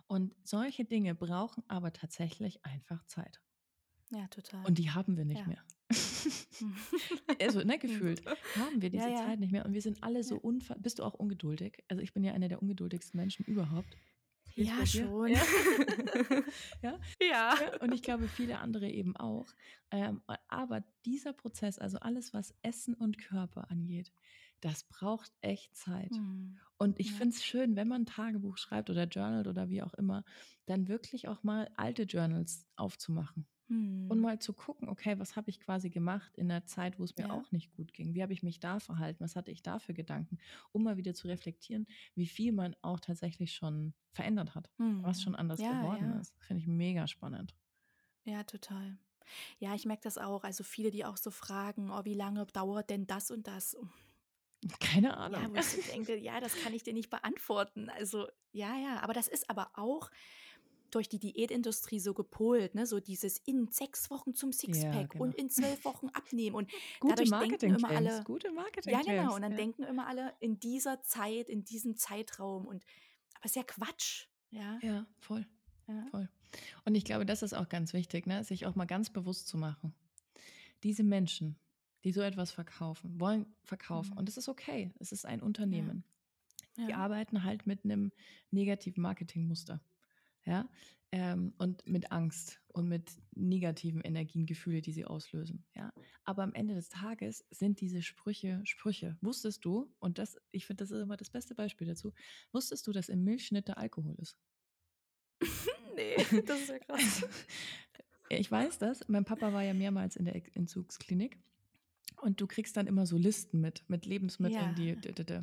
Und 0.07 0.35
solche 0.45 0.85
Dinge 0.85 1.15
brauchen 1.15 1.63
aber 1.69 1.93
tatsächlich 1.93 2.65
einfach 2.65 3.05
Zeit. 3.07 3.41
Ja, 4.11 4.27
total. 4.29 4.65
Und 4.67 4.79
die 4.79 4.91
haben 4.91 5.17
wir 5.17 5.25
nicht 5.25 5.41
ja. 5.41 5.47
mehr. 5.47 5.65
also, 7.41 7.63
ne, 7.63 7.79
gefühlt 7.79 8.23
haben 8.57 8.83
wir 8.83 8.91
diese 8.91 9.05
ja, 9.05 9.11
ja. 9.11 9.27
Zeit 9.27 9.41
nicht 9.41 9.53
mehr. 9.53 9.65
Und 9.65 9.73
wir 9.73 9.83
sind 9.83 10.03
alle 10.03 10.23
so 10.23 10.37
unver... 10.37 10.77
Bist 10.79 10.99
du 10.99 11.05
auch 11.05 11.15
ungeduldig? 11.15 11.83
Also 11.89 12.03
ich 12.03 12.13
bin 12.13 12.23
ja 12.23 12.33
einer 12.33 12.49
der 12.49 12.61
ungeduldigsten 12.61 13.19
Menschen 13.19 13.45
überhaupt. 13.47 13.97
Ja, 14.55 14.85
schon. 14.85 15.29
Ja. 15.33 15.41
ja? 16.83 16.99
ja? 17.21 17.55
Und 17.81 17.95
ich 17.95 18.03
glaube, 18.03 18.29
viele 18.29 18.59
andere 18.59 18.89
eben 18.91 19.17
auch. 19.17 19.47
Ähm, 19.91 20.23
aber 20.49 20.85
dieser 21.05 21.33
Prozess, 21.33 21.79
also 21.79 21.99
alles, 21.99 22.35
was 22.35 22.55
Essen 22.63 22.95
und 22.95 23.19
Körper 23.19 23.71
angeht, 23.71 24.13
das 24.63 24.85
braucht 24.85 25.33
echt 25.41 25.77
Zeit. 25.77 26.13
Mhm. 26.13 26.59
Und 26.79 26.99
ich 26.99 27.11
ja. 27.11 27.17
finde 27.17 27.37
es 27.37 27.45
schön, 27.45 27.77
wenn 27.77 27.89
man 27.89 28.03
ein 28.03 28.07
Tagebuch 28.07 28.57
schreibt 28.57 28.91
oder 28.91 29.05
journalt 29.05 29.47
oder 29.47 29.69
wie 29.69 29.83
auch 29.83 29.93
immer, 29.95 30.25
dann 30.67 30.89
wirklich 30.89 31.29
auch 31.29 31.43
mal 31.43 31.71
alte 31.77 32.05
Journals 32.05 32.67
aufzumachen. 32.77 33.47
Mhm. 33.69 34.11
Und 34.11 34.21
mal 34.21 34.39
zu 34.39 34.53
gucken, 34.53 34.89
okay, 34.89 35.19
was 35.19 35.35
habe 35.35 35.51
ich 35.51 35.61
quasi 35.61 35.91
gemacht 35.91 36.37
in 36.37 36.49
der 36.49 36.65
Zeit, 36.65 36.99
wo 36.99 37.05
es 37.05 37.17
mir 37.17 37.29
ja. 37.29 37.33
auch 37.33 37.51
nicht 37.51 37.73
gut 37.73 37.93
ging? 37.93 38.15
Wie 38.15 38.23
habe 38.23 38.33
ich 38.33 38.43
mich 38.43 38.61
da 38.61 38.79
verhalten? 38.79 39.25
Was 39.25 39.35
hatte 39.35 39.51
ich 39.51 39.63
da 39.63 39.79
für 39.79 39.95
Gedanken? 39.95 40.39
Um 40.71 40.85
mal 40.85 40.97
wieder 40.97 41.15
zu 41.15 41.27
reflektieren, 41.27 41.87
wie 42.15 42.27
viel 42.27 42.53
man 42.53 42.77
auch 42.83 43.01
tatsächlich 43.01 43.55
schon 43.55 43.95
verändert 44.13 44.55
hat, 44.55 44.71
mhm. 44.79 45.03
was 45.03 45.23
schon 45.23 45.35
anders 45.35 45.61
ja, 45.61 45.73
geworden 45.73 46.21
ist. 46.21 46.35
Finde 46.41 46.61
ich 46.61 46.69
mega 46.69 47.07
spannend. 47.07 47.57
Ja, 48.25 48.45
total. 48.45 48.99
Ja, 49.59 49.75
ich 49.75 49.87
merke 49.87 50.03
das 50.03 50.19
auch. 50.19 50.45
Also 50.45 50.63
viele, 50.63 50.91
die 50.91 51.05
auch 51.05 51.17
so 51.17 51.31
fragen, 51.31 51.91
oh, 51.91 52.05
wie 52.05 52.15
lange 52.15 52.47
dauert 52.47 52.91
denn 52.91 53.07
das 53.07 53.31
und 53.31 53.47
das? 53.47 53.77
Keine 54.81 55.17
Ahnung. 55.17 55.43
Ja, 55.43 55.51
wo 55.51 55.59
ich 55.59 55.91
denke, 55.91 56.17
ja, 56.17 56.41
das 56.41 56.55
kann 56.63 56.73
ich 56.73 56.83
dir 56.83 56.93
nicht 56.93 57.11
beantworten. 57.11 57.89
Also, 57.91 58.29
ja, 58.53 58.77
ja, 58.77 59.01
aber 59.01 59.13
das 59.13 59.27
ist 59.27 59.51
aber 59.51 59.71
auch 59.75 60.11
durch 60.93 61.09
die 61.09 61.19
Diätindustrie 61.19 61.99
so 61.99 62.15
gepolt, 62.15 62.75
ne? 62.75 62.87
so 62.87 63.01
dieses 63.01 63.39
in 63.39 63.69
sechs 63.69 64.11
Wochen 64.11 64.35
zum 64.35 64.53
Sixpack 64.53 64.95
ja, 64.95 65.03
genau. 65.05 65.25
und 65.25 65.35
in 65.35 65.49
zwölf 65.49 65.85
Wochen 65.85 66.09
abnehmen 66.11 66.55
und 66.55 66.71
gute 67.01 67.15
dadurch 67.15 67.31
denken 67.31 67.77
immer 67.77 67.91
alle, 67.91 68.23
gute 68.25 68.53
Marketing 68.53 68.93
ja 68.93 69.01
genau, 69.01 69.35
und 69.35 69.43
dann 69.43 69.53
ja. 69.53 69.57
denken 69.57 69.85
immer 69.85 70.07
alle 70.07 70.35
in 70.41 70.61
dieser 70.61 71.03
Zeit, 71.03 71.49
in 71.49 71.65
diesem 71.65 71.97
Zeitraum 71.97 72.67
und 72.67 72.85
aber 73.35 73.47
ist 73.47 73.57
ja 73.57 73.63
Quatsch, 73.63 74.27
ja. 74.51 74.79
Ja, 74.83 75.07
voll, 75.19 75.47
ja. 75.89 76.07
voll. 76.11 76.29
Und 76.85 76.95
ich 76.95 77.05
glaube, 77.05 77.25
das 77.25 77.43
ist 77.43 77.55
auch 77.55 77.69
ganz 77.69 77.95
wichtig, 77.95 78.27
ne? 78.27 78.45
sich 78.45 78.67
auch 78.67 78.75
mal 78.75 78.85
ganz 78.85 79.11
bewusst 79.11 79.49
zu 79.49 79.57
machen. 79.57 79.95
Diese 80.83 81.03
Menschen, 81.03 81.57
die 82.05 82.13
so 82.13 82.21
etwas 82.21 82.51
verkaufen, 82.51 83.21
wollen 83.21 83.47
verkaufen. 83.63 84.13
Mhm. 84.13 84.19
Und 84.19 84.29
es 84.29 84.37
ist 84.37 84.49
okay. 84.49 84.93
Es 84.99 85.13
ist 85.13 85.25
ein 85.25 85.43
Unternehmen. 85.43 86.05
Ja. 86.77 86.87
Die 86.87 86.95
arbeiten 86.95 87.45
halt 87.45 87.67
mit 87.67 87.85
einem 87.85 88.13
negativen 88.51 89.03
Marketingmuster. 89.03 89.81
Ja, 90.45 90.69
ähm, 91.13 91.53
und 91.59 91.87
mit 91.87 92.11
Angst 92.11 92.61
und 92.69 92.89
mit 92.89 93.13
negativen 93.37 94.01
Energien, 94.01 94.47
Gefühle, 94.47 94.81
die 94.81 94.93
sie 94.93 95.05
auslösen. 95.05 95.65
Ja, 95.75 95.93
aber 96.25 96.43
am 96.43 96.55
Ende 96.55 96.75
des 96.75 96.89
Tages 96.89 97.45
sind 97.51 97.81
diese 97.81 98.03
Sprüche 98.03 98.61
Sprüche. 98.65 99.17
Wusstest 99.21 99.65
du? 99.65 99.95
Und 100.01 100.19
das, 100.19 100.37
ich 100.51 100.67
finde, 100.67 100.83
das 100.83 100.91
ist 100.91 101.01
immer 101.01 101.17
das 101.17 101.31
beste 101.31 101.55
Beispiel 101.55 101.87
dazu. 101.87 102.13
Wusstest 102.51 102.87
du, 102.87 102.93
dass 102.93 103.09
im 103.09 103.23
Milchschnitte 103.23 103.77
Alkohol 103.77 104.17
ist? 104.19 104.37
nee, 105.95 106.17
das 106.47 106.63
ist 106.63 106.71
ja 106.71 106.79
krass. 106.79 107.29
ich 108.31 108.51
weiß 108.51 108.79
das. 108.79 109.07
Mein 109.09 109.25
Papa 109.25 109.53
war 109.53 109.63
ja 109.63 109.75
mehrmals 109.75 110.17
in 110.17 110.25
der 110.25 110.35
Entzugsklinik 110.57 111.39
und 112.23 112.41
du 112.41 112.47
kriegst 112.47 112.77
dann 112.77 112.87
immer 112.87 113.05
so 113.05 113.19
Listen 113.19 113.61
mit, 113.61 113.85
mit 113.89 114.07
Lebensmitteln, 114.07 114.61
ja. 114.61 114.73
die, 114.73 114.97
die, 114.97 115.25
die, 115.25 115.41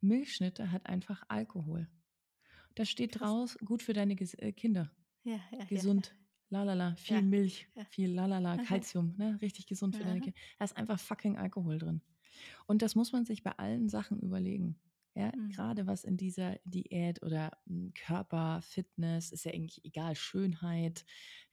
Milchschnitte 0.00 0.72
hat 0.72 0.86
einfach 0.86 1.22
Alkohol. 1.28 1.88
Da 2.74 2.84
steht 2.84 3.12
Krass. 3.12 3.28
draus, 3.28 3.58
gut 3.64 3.82
für 3.82 3.92
deine 3.92 4.14
äh, 4.14 4.52
Kinder. 4.52 4.90
Ja, 5.24 5.40
ja, 5.52 5.64
gesund. 5.64 6.16
Lalala, 6.48 6.96
viel 6.96 7.22
Milch, 7.22 7.68
viel 7.90 8.10
lalala, 8.10 8.56
Kalzium, 8.64 9.14
ne? 9.18 9.38
richtig 9.40 9.66
gesund 9.66 9.96
für 9.96 10.02
deine 10.02 10.20
Kinder. 10.20 10.38
Da 10.58 10.64
ist 10.64 10.76
einfach 10.76 10.98
fucking 10.98 11.36
Alkohol 11.36 11.78
drin. 11.78 12.00
Und 12.66 12.82
das 12.82 12.94
muss 12.94 13.12
man 13.12 13.24
sich 13.24 13.42
bei 13.42 13.52
allen 13.52 13.88
Sachen 13.88 14.18
überlegen. 14.20 14.80
Ja, 15.14 15.32
mhm. 15.36 15.50
gerade 15.50 15.86
was 15.86 16.04
in 16.04 16.16
dieser 16.16 16.58
Diät 16.64 17.22
oder 17.22 17.50
hm, 17.66 17.92
Körper, 17.94 18.62
Fitness, 18.62 19.32
ist 19.32 19.44
ja 19.44 19.52
eigentlich 19.52 19.84
egal, 19.84 20.14
Schönheit, 20.14 21.04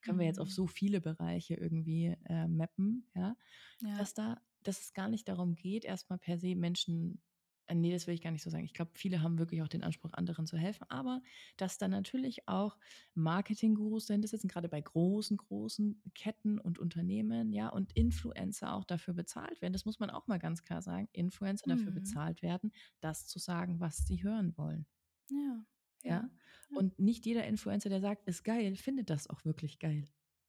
können 0.02 0.18
mhm. 0.18 0.22
wir 0.22 0.28
jetzt 0.28 0.40
auf 0.40 0.50
mhm. 0.50 0.54
so 0.54 0.68
viele 0.68 1.02
Bereiche 1.02 1.56
irgendwie 1.56 2.16
äh, 2.26 2.48
mappen, 2.48 3.10
ja? 3.16 3.36
ja, 3.82 3.98
dass 3.98 4.14
da 4.14 4.40
dass 4.64 4.82
es 4.82 4.94
gar 4.94 5.10
nicht 5.10 5.28
darum 5.28 5.56
geht, 5.56 5.86
erstmal 5.86 6.20
per 6.20 6.38
se 6.38 6.56
Menschen, 6.56 7.22
äh, 7.68 7.76
nee, 7.76 7.92
das 7.92 8.08
will 8.08 8.14
ich 8.14 8.22
gar 8.22 8.32
nicht 8.32 8.44
so 8.44 8.50
sagen. 8.50 8.66
Ich 8.66 8.74
glaube, 8.74 8.92
viele 8.94 9.22
haben 9.22 9.38
wirklich 9.38 9.62
auch 9.62 9.68
den 9.68 9.84
Anspruch, 9.84 10.14
anderen 10.14 10.46
zu 10.46 10.58
helfen, 10.58 10.86
aber 10.90 11.22
dass 11.58 11.78
dann 11.78 11.92
natürlich 11.92 12.48
auch 12.48 12.78
Marketing-Gurus 13.14 14.06
dahinter 14.08 14.28
sitzen, 14.28 14.48
gerade 14.48 14.70
bei 14.70 14.82
großen, 14.82 15.38
großen 15.38 16.02
Ketten 16.16 16.60
und 16.60 16.80
Unternehmen, 16.80 17.52
ja, 17.54 17.70
und 17.70 17.94
Influencer 17.94 18.74
auch 18.74 18.86
dafür 18.86 19.14
bezahlt 19.14 19.62
werden. 19.62 19.74
Das 19.74 19.86
muss 19.86 20.00
man 20.00 20.10
auch 20.10 20.28
mal 20.28 20.40
ganz 20.40 20.64
klar 20.64 20.82
sagen. 20.82 21.10
Influencer 21.12 21.68
mhm. 21.68 21.78
dafür 21.78 21.92
bezahlt 21.92 22.42
werden, 22.42 22.72
das 23.02 23.28
zu 23.28 23.40
sagen, 23.40 23.80
was 23.80 24.06
sie 24.08 24.24
hören 24.24 24.58
wollen. 24.58 24.86
Ja. 25.30 25.66
Ja. 26.04 26.10
ja. 26.12 26.30
Und 26.78 27.00
nicht 27.00 27.26
jeder 27.26 27.46
Influencer, 27.46 27.90
der 27.90 28.02
sagt, 28.02 28.28
ist 28.28 28.44
geil, 28.44 28.76
findet 28.76 29.10
das 29.10 29.30
auch 29.30 29.46
wirklich 29.46 29.80
geil. 29.80 30.08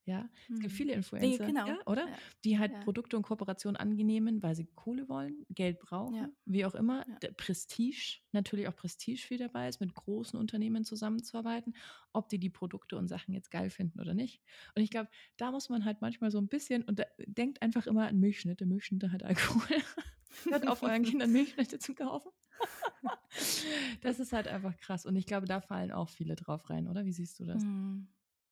Ja, 0.09 0.26
es 0.50 0.59
gibt 0.61 0.72
viele 0.72 0.94
Influencer, 0.94 1.44
genau. 1.44 1.66
ja, 1.66 1.78
oder? 1.84 2.09
Ja. 2.09 2.16
Die 2.44 2.59
halt 2.59 2.72
Ja. 2.72 2.80
Produkte 2.80 3.16
und 3.18 3.24
Kooperationen 3.24 3.76
annehmen, 3.76 4.42
weil 4.42 4.54
sie 4.54 4.64
Kohle 4.74 5.06
wollen, 5.06 5.44
Geld 5.50 5.80
brauchen, 5.80 6.34
wie 6.46 6.64
auch 6.64 6.74
immer. 6.74 7.04
Prestige, 7.36 8.20
natürlich 8.32 8.68
auch 8.68 8.74
Prestige 8.74 9.20
viel 9.20 9.36
dabei 9.36 9.68
ist, 9.68 9.80
mit 9.80 9.94
großen 9.94 10.38
Unternehmen 10.38 10.84
zusammenzuarbeiten, 10.84 11.76
ob 12.14 12.30
die 12.30 12.38
die 12.38 12.48
Produkte 12.48 12.96
und 12.96 13.09
Sachen 13.09 13.34
jetzt 13.34 13.50
geil 13.50 13.68
finden 13.68 14.00
oder 14.00 14.14
nicht. 14.14 14.40
Und 14.74 14.82
ich 14.82 14.90
glaube, 14.90 15.11
da 15.36 15.50
muss 15.50 15.68
man 15.68 15.84
halt 15.84 16.00
manchmal 16.00 16.30
so 16.30 16.38
ein 16.38 16.48
bisschen, 16.48 16.84
und 16.84 16.98
da, 16.98 17.04
denkt 17.26 17.61
einfach 17.61 17.86
immer 17.86 18.09
an 18.09 18.18
Milchschnitte. 18.18 18.64
Milchschnitte 18.64 19.12
hat 19.12 19.22
Alkohol. 19.22 19.61
Hört 20.44 20.68
auf, 20.68 20.82
euren 20.82 21.02
Kindern 21.02 21.32
Milchschnitte 21.32 21.78
zu 21.78 21.94
kaufen. 21.94 22.30
das 24.00 24.20
ist 24.20 24.32
halt 24.32 24.48
einfach 24.48 24.76
krass. 24.78 25.04
Und 25.04 25.16
ich 25.16 25.26
glaube, 25.26 25.46
da 25.46 25.61
fallen 25.61 25.92
auch 25.92 26.09
viele 26.09 26.34
drauf 26.34 26.70
rein, 26.70 26.88
oder? 26.88 27.04
Wie 27.04 27.12
siehst 27.12 27.38
du 27.40 27.44
das? 27.44 27.62
Mhm. 27.62 28.09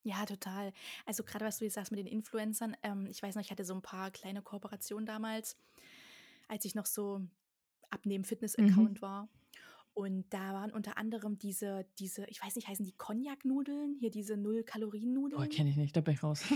Ja, 0.07 0.25
total. 0.25 0.71
Also 1.05 1.23
gerade 1.23 1.43
was 1.43 1.57
du 1.57 1.65
jetzt 1.65 1.73
sagst 1.73 1.91
mit 1.91 1.99
den 1.99 2.07
Influencern, 2.07 2.77
ähm, 2.81 3.07
ich 3.09 3.21
weiß 3.21 3.35
noch, 3.35 3.41
ich 3.41 3.51
hatte 3.51 3.65
so 3.65 3.73
ein 3.73 3.81
paar 3.81 4.09
kleine 4.09 4.41
Kooperationen 4.41 5.05
damals, 5.05 5.57
als 6.47 6.63
ich 6.63 6.75
noch 6.75 6.85
so 6.85 7.21
Abnehmen-Fitness-Account 7.89 9.01
war. 9.01 9.27
Und 9.93 10.31
da 10.33 10.53
waren 10.53 10.71
unter 10.71 10.97
anderem 10.97 11.37
diese, 11.39 11.85
diese, 11.99 12.25
ich 12.27 12.41
weiß 12.41 12.55
nicht, 12.55 12.67
heißen 12.69 12.85
die 12.85 12.95
Cognac-Nudeln? 12.95 13.95
Hier 13.99 14.11
diese 14.11 14.37
Null-Kalorien-Nudeln. 14.37 15.41
Oh, 15.41 15.45
kenne 15.49 15.71
ich 15.71 15.75
nicht, 15.75 15.93
da 15.95 16.01
bin 16.01 16.13
ich 16.13 16.23
raus. 16.23 16.41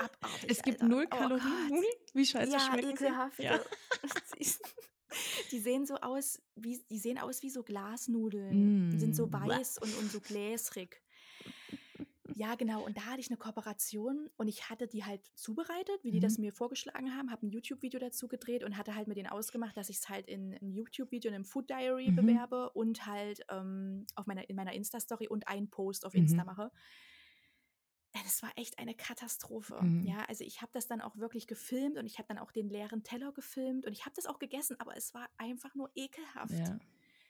Ah, 0.00 0.04
abartig, 0.06 0.50
Es 0.50 0.62
gibt 0.62 0.82
Oh 0.82 0.86
Kalorien. 1.10 1.68
Gott. 1.70 1.84
Wie 2.14 2.26
scheiße 2.26 2.50
Ja, 2.52 2.58
schmecken 2.60 2.96
sie? 2.96 3.04
ekelhaft. 3.04 3.38
Ja. 3.38 3.60
Die 5.50 5.58
sehen 5.58 5.86
so 5.86 5.96
aus, 5.96 6.40
wie, 6.54 6.78
die 6.90 6.98
sehen 6.98 7.18
aus 7.18 7.42
wie 7.42 7.50
so 7.50 7.62
Glasnudeln. 7.62 8.90
Die 8.92 8.98
sind 8.98 9.16
so 9.16 9.26
Mm, 9.26 9.32
weiß 9.32 9.78
und, 9.78 9.94
und 9.96 10.10
so 10.12 10.20
gläsrig. 10.20 11.02
Ja, 12.38 12.54
genau. 12.54 12.84
Und 12.84 12.96
da 12.96 13.00
hatte 13.06 13.18
ich 13.20 13.30
eine 13.30 13.36
Kooperation 13.36 14.30
und 14.36 14.46
ich 14.46 14.70
hatte 14.70 14.86
die 14.86 15.04
halt 15.04 15.26
zubereitet, 15.34 16.04
wie 16.04 16.12
die 16.12 16.20
das 16.20 16.38
Mhm. 16.38 16.44
mir 16.44 16.52
vorgeschlagen 16.52 17.16
haben, 17.16 17.32
habe 17.32 17.44
ein 17.44 17.50
YouTube-Video 17.50 17.98
dazu 17.98 18.28
gedreht 18.28 18.62
und 18.62 18.76
hatte 18.76 18.94
halt 18.94 19.08
mit 19.08 19.16
denen 19.16 19.26
ausgemacht, 19.28 19.76
dass 19.76 19.88
ich 19.88 19.96
es 19.96 20.08
halt 20.08 20.28
in 20.28 20.54
ein 20.54 20.70
YouTube-Video, 20.70 21.30
in 21.30 21.34
einem 21.34 21.44
Food 21.44 21.68
Diary 21.68 22.12
Mhm. 22.12 22.14
bewerbe 22.14 22.70
und 22.70 23.06
halt 23.06 23.44
ähm, 23.50 24.06
auf 24.14 24.26
meiner, 24.26 24.48
in 24.48 24.54
meiner 24.54 24.72
Insta-Story 24.72 25.26
und 25.26 25.48
einen 25.48 25.68
Post 25.68 26.06
auf 26.06 26.14
Mhm. 26.14 26.20
Insta 26.20 26.44
mache. 26.44 26.70
Es 28.24 28.40
war 28.42 28.52
echt 28.56 28.78
eine 28.78 28.94
Katastrophe. 28.94 29.82
Mhm. 29.82 30.06
Ja, 30.06 30.24
also 30.28 30.44
ich 30.44 30.60
habe 30.62 30.70
das 30.72 30.86
dann 30.86 31.00
auch 31.00 31.16
wirklich 31.16 31.46
gefilmt 31.48 31.98
und 31.98 32.06
ich 32.06 32.18
habe 32.18 32.28
dann 32.28 32.38
auch 32.38 32.52
den 32.52 32.68
leeren 32.68 33.02
Teller 33.02 33.32
gefilmt 33.32 33.84
und 33.84 33.92
ich 33.92 34.04
habe 34.06 34.14
das 34.14 34.26
auch 34.26 34.38
gegessen, 34.38 34.76
aber 34.80 34.96
es 34.96 35.12
war 35.12 35.28
einfach 35.38 35.74
nur 35.74 35.90
ekelhaft. 35.94 36.52
ja. 36.52 36.78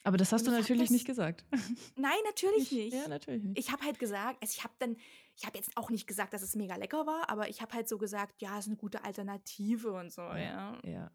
Aber 0.05 0.17
das 0.17 0.33
hast 0.33 0.47
Und 0.47 0.55
du 0.55 0.59
natürlich 0.59 0.91
nicht 0.91 1.07
gesagt. 1.07 1.45
Nein, 1.97 2.19
natürlich 2.25 2.71
nicht. 2.73 2.95
Ja, 2.95 3.09
natürlich 3.09 3.43
nicht. 3.43 3.59
Ich 3.59 3.73
habe 3.73 3.85
halt 3.85 3.99
gesagt, 3.99 4.39
also 4.41 4.53
ich 4.57 4.65
habe 4.65 4.75
dann, 4.79 4.97
ich 5.37 5.45
habe 5.45 5.59
jetzt 5.59 5.77
auch 5.77 5.91
nicht 5.91 6.07
gesagt, 6.07 6.33
dass 6.33 6.43
es 6.43 6.55
mega 6.55 6.77
lecker 6.77 7.07
war, 7.07 7.29
aber 7.29 7.49
ich 7.49 7.61
habe 7.61 7.73
halt 7.75 7.89
so 7.89 7.99
gesagt, 7.99 8.41
ja, 8.41 8.59
es 8.59 8.65
ist 8.65 8.69
eine 8.69 8.77
gute 8.77 9.05
Alternative 9.05 9.93
und 9.93 10.13
so, 10.13 10.23
ja. 10.23 10.79
ja. 10.85 11.11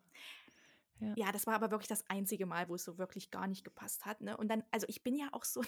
Ja, 1.16 1.32
das 1.32 1.48
war 1.48 1.56
aber 1.56 1.72
wirklich 1.72 1.90
das 1.90 2.10
einzige 2.10 2.46
Mal, 2.46 2.70
wo 2.70 2.76
es 2.76 2.84
so 2.84 2.98
wirklich 2.98 3.30
gar 3.30 3.48
nicht 3.48 3.64
gepasst 3.64 4.06
hat, 4.06 4.22
ne? 4.22 4.38
Und 4.38 4.48
dann, 4.48 4.64
also 4.72 4.86
ich 4.88 5.04
bin 5.04 5.16
ja 5.16 5.28
auch 5.34 5.44
so, 5.44 5.62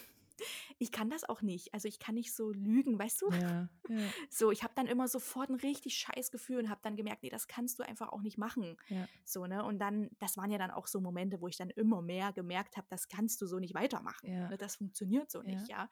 ich 0.78 0.92
kann 0.92 1.10
das 1.10 1.24
auch 1.24 1.42
nicht. 1.42 1.74
Also 1.74 1.88
ich 1.88 2.00
kann 2.00 2.16
nicht 2.16 2.34
so 2.34 2.52
lügen, 2.52 2.98
weißt 3.00 3.22
du? 3.22 3.32
Ja, 3.32 3.70
ja, 3.90 3.98
So, 4.30 4.52
ich 4.52 4.64
habe 4.64 4.74
dann 4.76 4.88
immer 4.88 5.08
sofort 5.08 5.50
ein 5.50 5.56
richtig 5.56 5.98
scheiß 5.98 6.32
Gefühl 6.32 6.60
und 6.60 6.70
habe 6.70 6.82
dann 6.84 6.96
gemerkt, 6.96 7.24
nee, 7.24 7.30
das 7.30 7.48
kannst 7.48 7.80
du 7.80 7.84
einfach 7.84 8.10
auch 8.10 8.22
nicht 8.22 8.38
machen. 8.38 8.78
ja. 8.90 9.08
So, 9.24 9.46
ne? 9.48 9.64
Und 9.64 9.80
dann, 9.80 10.10
das 10.20 10.38
waren 10.38 10.52
ja 10.52 10.58
dann 10.58 10.72
auch 10.72 10.88
so 10.88 11.00
Momente, 11.00 11.42
wo 11.42 11.48
ich 11.48 11.58
dann 11.58 11.70
immer 11.70 12.02
mehr 12.02 12.34
gemerkt 12.34 12.78
habe, 12.78 12.88
das 12.90 13.08
kannst 13.08 13.42
du 13.42 13.48
so 13.48 13.60
nicht 13.60 13.74
weitermachen. 13.74 14.30
Ne? 14.50 14.58
Das 14.58 14.76
funktioniert 14.76 15.32
so 15.32 15.42
nicht, 15.42 15.68
ja. 15.70 15.90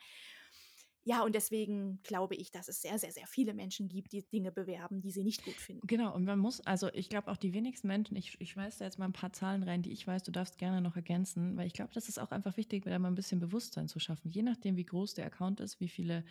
Ja, 1.05 1.23
und 1.23 1.35
deswegen 1.35 2.01
glaube 2.03 2.35
ich, 2.35 2.51
dass 2.51 2.67
es 2.67 2.81
sehr, 2.81 2.97
sehr, 2.99 3.11
sehr 3.11 3.27
viele 3.27 3.53
Menschen 3.53 3.87
gibt, 3.89 4.11
die 4.13 4.27
Dinge 4.27 4.51
bewerben, 4.51 5.01
die 5.01 5.11
sie 5.11 5.23
nicht 5.23 5.41
gut 5.43 5.61
finden. 5.61 5.85
Genau, 5.85 6.15
und 6.15 6.23
man 6.23 6.39
muss, 6.39 6.61
also 6.61 6.87
ich 6.93 7.09
glaube 7.09 7.29
auch 7.29 7.35
die 7.35 7.53
wenigsten 7.53 7.87
Menschen, 7.87 8.15
ich, 8.15 8.39
ich 8.39 8.55
weiß 8.55 8.77
da 8.77 8.85
jetzt 8.85 8.99
mal 8.99 9.05
ein 9.05 9.11
paar 9.11 9.33
Zahlen 9.33 9.63
rein, 9.63 9.81
die 9.81 9.91
ich 9.91 10.07
weiß, 10.07 10.23
du 10.23 10.31
darfst 10.31 10.57
gerne 10.57 10.79
noch 10.79 10.95
ergänzen, 10.95 11.57
weil 11.57 11.67
ich 11.67 11.73
glaube, 11.73 11.91
das 11.93 12.07
ist 12.07 12.19
auch 12.19 12.31
einfach 12.31 12.55
wichtig, 12.55 12.85
da 12.85 12.97
mal 12.99 13.09
ein 13.09 13.15
bisschen 13.15 13.41
Bewusstsein 13.41 13.89
zu 13.89 13.99
schaffen. 13.99 14.29
Je 14.31 14.43
nachdem, 14.43 14.77
wie 14.77 14.85
groß 14.85 15.13
der 15.15 15.25
Account 15.25 15.59
ist, 15.59 15.81
wie 15.81 15.89
viele 15.89 16.23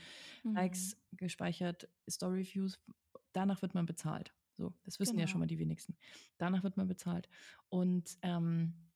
Mhm. 0.44 0.52
Likes 0.54 0.96
gespeichert, 1.12 1.88
Story-Views, 2.10 2.80
danach 3.32 3.62
wird 3.62 3.74
man 3.74 3.86
bezahlt. 3.86 4.34
So, 4.58 4.74
das 4.84 5.00
wissen 5.00 5.18
ja 5.18 5.26
Genau. 5.26 5.28
schon 5.28 5.40
mal 5.40 5.46
die 5.46 5.58
wenigsten. 5.58 5.96
Danach 6.38 6.62
wird 6.62 6.76
man 6.78 6.88
bezahlt. 6.88 7.28
Und 7.68 8.18
ähm, 8.22 8.91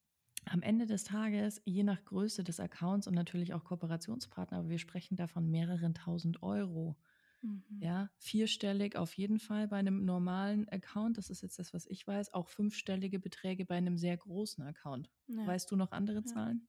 am 0.47 0.63
Ende 0.63 0.87
des 0.87 1.05
Tages, 1.05 1.61
je 1.65 1.83
nach 1.83 2.05
Größe 2.05 2.45
des 2.45 2.61
Accounts 2.61 3.07
und 3.07 3.15
natürlich 3.15 3.55
auch 3.55 3.65
Kooperationspartner, 3.65 4.59
aber 4.59 4.69
wir 4.69 4.79
sprechen 4.79 5.17
da 5.17 5.27
von 5.27 5.51
mehreren 5.51 5.95
tausend 5.95 6.43
Euro. 6.43 6.97
Mhm. 7.43 7.65
Ja, 7.81 8.11
vierstellig 8.17 8.97
auf 8.97 9.15
jeden 9.15 9.39
Fall 9.39 9.69
bei 9.69 9.77
einem 9.77 10.05
normalen 10.05 10.69
Account. 10.69 11.19
Das 11.19 11.31
ist 11.31 11.43
jetzt 11.43 11.59
das, 11.59 11.75
was 11.75 11.87
ich 11.87 12.07
weiß. 12.07 12.33
Auch 12.35 12.49
fünfstellige 12.49 13.19
Beträge 13.19 13.65
bei 13.67 13.77
einem 13.77 13.99
sehr 13.99 14.17
großen 14.17 14.65
Account. 14.65 15.11
Ja. 15.29 15.47
Weißt 15.47 15.71
du 15.71 15.77
noch 15.77 15.93
andere 15.93 16.19
Ja. 16.19 16.25
Zahlen? 16.25 16.69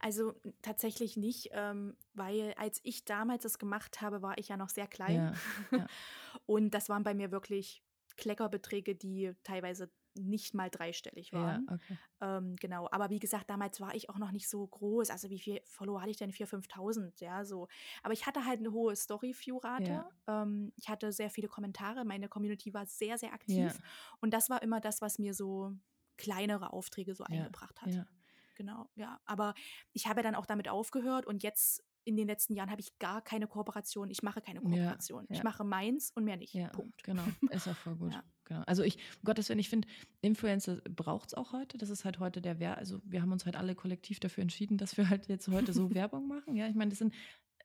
Also 0.00 0.34
tatsächlich 0.62 1.16
nicht, 1.16 1.50
ähm, 1.52 1.96
weil 2.14 2.54
als 2.56 2.80
ich 2.82 3.04
damals 3.04 3.44
das 3.44 3.58
gemacht 3.58 4.00
habe, 4.00 4.22
war 4.22 4.38
ich 4.38 4.48
ja 4.48 4.56
noch 4.56 4.68
sehr 4.70 4.86
klein. 4.88 5.14
Ja, 5.14 5.32
ja. 5.70 5.86
Und 6.46 6.72
das 6.74 6.88
waren 6.88 7.04
bei 7.04 7.14
mir 7.14 7.30
wirklich 7.30 7.84
Kleckerbeträge, 8.16 8.94
die 8.96 9.32
teilweise 9.44 9.90
nicht 10.14 10.54
mal 10.54 10.70
dreistellig 10.70 11.32
Ja, 11.32 11.58
waren. 11.58 11.68
okay. 11.68 11.98
Ähm, 12.20 12.56
genau, 12.56 12.88
aber 12.90 13.10
wie 13.10 13.18
gesagt, 13.18 13.50
damals 13.50 13.80
war 13.80 13.94
ich 13.94 14.08
auch 14.10 14.18
noch 14.18 14.30
nicht 14.32 14.48
so 14.48 14.66
groß. 14.66 15.10
Also 15.10 15.30
wie 15.30 15.38
viel 15.40 15.60
Follower 15.66 16.00
hatte 16.00 16.10
ich 16.10 16.16
denn? 16.18 16.32
4.000, 16.32 16.66
5.000, 16.66 17.20
ja, 17.20 17.44
so. 17.44 17.68
Aber 18.02 18.12
ich 18.14 18.26
hatte 18.26 18.44
halt 18.46 18.60
eine 18.60 18.72
hohe 18.72 18.94
Story-View-Rate. 18.96 20.04
Ähm, 20.28 20.72
ich 20.76 20.88
hatte 20.88 21.12
sehr 21.12 21.30
viele 21.30 21.48
Kommentare. 21.48 22.04
Meine 22.04 22.28
Community 22.28 22.72
war 22.74 22.86
sehr, 22.86 23.18
sehr 23.18 23.32
aktiv. 23.32 23.78
Ja, 23.78 23.82
Und 24.20 24.32
das 24.34 24.50
war 24.50 24.62
immer 24.62 24.80
das, 24.80 25.00
was 25.00 25.18
mir 25.18 25.34
so 25.34 25.72
kleinere 26.16 26.72
Aufträge 26.72 27.14
so 27.14 27.24
Ja, 27.26 27.48
eingebracht 27.48 27.82
hat. 27.82 27.94
ja. 27.94 28.06
Genau, 28.54 28.90
ja. 28.94 29.20
Aber 29.24 29.54
ich 29.92 30.06
habe 30.06 30.22
dann 30.22 30.34
auch 30.34 30.46
damit 30.46 30.68
aufgehehört 30.68 31.26
und 31.26 31.42
jetzt 31.42 31.84
in 32.04 32.16
den 32.16 32.26
letzten 32.26 32.54
Jahren 32.54 32.70
habe 32.70 32.80
ich 32.80 32.98
gar 32.98 33.22
keine 33.22 33.46
Kooperation. 33.46 34.10
Ich 34.10 34.22
mache 34.22 34.40
keine 34.40 34.60
Ja, 34.60 34.68
Kooperation. 34.68 35.26
ja. 35.28 35.36
Ich 35.36 35.42
mache 35.42 35.64
meins 35.64 36.10
und 36.14 36.24
mehr 36.24 36.36
nicht. 36.36 36.54
Ja, 36.54 36.68
Punkt. 36.68 37.02
genau. 37.04 37.22
Ist 37.50 37.68
auch 37.68 37.76
voll 37.76 37.96
gut. 37.96 38.12
Ja. 38.12 38.24
Genau. 38.44 38.62
Also 38.66 38.82
ich, 38.82 38.96
um 38.96 39.24
Gottes 39.24 39.48
Willen, 39.48 39.58
ich 39.60 39.68
finde, 39.68 39.86
Influencer 40.20 40.76
braucht 40.90 41.28
es 41.28 41.34
auch 41.34 41.52
heute. 41.52 41.78
Das 41.78 41.90
ist 41.90 42.04
halt 42.04 42.18
heute 42.18 42.42
der 42.42 42.58
Wert. 42.58 42.78
Also 42.78 43.00
wir 43.04 43.22
haben 43.22 43.30
uns 43.32 43.44
halt 43.44 43.56
alle 43.56 43.74
kollektiv 43.74 44.18
dafür 44.20 44.42
entschieden, 44.42 44.78
dass 44.78 44.96
wir 44.96 45.08
halt 45.08 45.28
jetzt 45.28 45.48
heute 45.48 45.72
so 45.72 45.90
Werbung 45.94 46.26
machen. 46.26 46.56
Ja, 46.56 46.66
ich 46.68 46.74
meine, 46.74 46.90
das 46.90 46.98
sind 46.98 47.14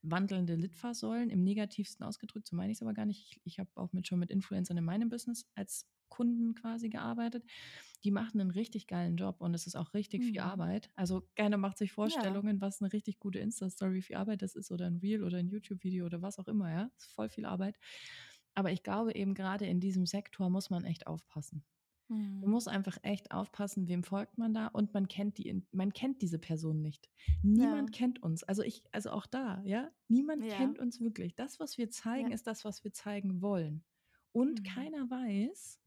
wandelnde 0.04 0.56
Litfaßsäulen 0.56 1.30
im 1.32 1.44
negativsten 1.44 2.06
ausgedrückt, 2.06 2.48
so 2.48 2.56
meine 2.56 2.72
ich 2.72 2.78
es 2.78 2.82
aber 2.84 2.94
gar 2.94 3.06
nicht. 3.06 3.20
Ich, 3.32 3.42
ich 3.44 3.60
habe 3.60 3.70
auch 3.76 3.92
mit, 3.94 4.08
schon 4.08 4.20
mit 4.20 4.30
Influencern 4.30 4.78
in 4.78 4.84
meinem 4.86 5.10
Business 5.10 5.46
als 5.56 5.88
Kunden 6.10 6.56
quasi 6.56 6.90
gearbeitet. 6.90 7.46
Die 8.04 8.12
machen 8.12 8.40
einen 8.42 8.52
richtig 8.52 8.88
geilen 8.88 9.18
Job 9.18 9.42
und 9.42 9.54
es 9.54 9.68
ist 9.68 9.76
auch 9.76 9.94
richtig 9.94 10.26
viel 10.26 10.40
Mhm. 10.40 10.42
Arbeit. 10.42 10.92
Also 10.96 11.30
keiner 11.36 11.58
macht 11.58 11.78
sich 11.78 11.92
Vorstellungen, 11.92 12.62
was 12.62 12.82
eine 12.82 12.94
richtig 12.94 13.20
gute 13.20 13.40
Insta-Story 13.40 14.02
für 14.02 14.18
Arbeit 14.18 14.42
das 14.42 14.56
ist 14.56 14.72
oder 14.72 14.86
ein 14.88 14.98
Reel 14.98 15.24
oder 15.24 15.38
ein 15.38 15.50
YouTube-Video 15.50 16.06
oder 16.06 16.22
was 16.22 16.40
auch 16.40 16.48
immer, 16.48 16.72
ja. 16.72 16.92
Ist 16.98 17.14
voll 17.14 17.30
viel 17.30 17.46
Arbeit. 17.46 17.78
Aber 18.56 18.72
ich 18.72 18.84
glaube 18.84 19.16
eben 19.16 19.34
gerade 19.34 19.66
in 19.66 19.80
diesem 19.80 20.06
Sektor 20.06 20.50
muss 20.50 20.70
man 20.70 20.84
echt 20.86 21.08
aufpassen. 21.08 21.66
Man 22.42 22.52
Mhm. 22.52 22.54
muss 22.54 22.68
einfach 22.68 22.98
echt 23.04 23.32
aufpassen, 23.32 23.88
wem 23.88 24.04
folgt 24.04 24.38
man 24.38 24.54
da 24.54 24.68
und 24.68 24.94
man 24.94 25.08
kennt 25.08 25.38
die, 25.40 25.66
man 25.72 25.94
kennt 25.94 26.22
diese 26.22 26.40
Person 26.40 26.82
nicht. 26.82 27.10
Niemand 27.42 27.92
Ja. 27.92 27.94
kennt 27.94 28.22
uns. 28.22 28.44
Also 28.44 28.62
ich, 28.64 28.84
also 28.92 29.12
auch 29.12 29.26
da, 29.26 29.62
ja, 29.66 29.92
niemand 30.08 30.48
Ja. 30.48 30.50
kennt 30.50 30.80
uns 30.80 31.02
wirklich. 31.02 31.36
Das, 31.36 31.60
was 31.60 31.78
wir 31.80 31.90
zeigen, 31.90 32.30
Ja. 32.30 32.32
ist 32.32 32.48
das, 32.48 32.64
was 32.66 32.84
wir 32.84 32.94
zeigen 32.94 33.42
wollen. 33.42 33.86
Und 34.32 34.64
Mhm. 34.64 34.64
keiner 34.64 35.10
weiß, 35.10 35.80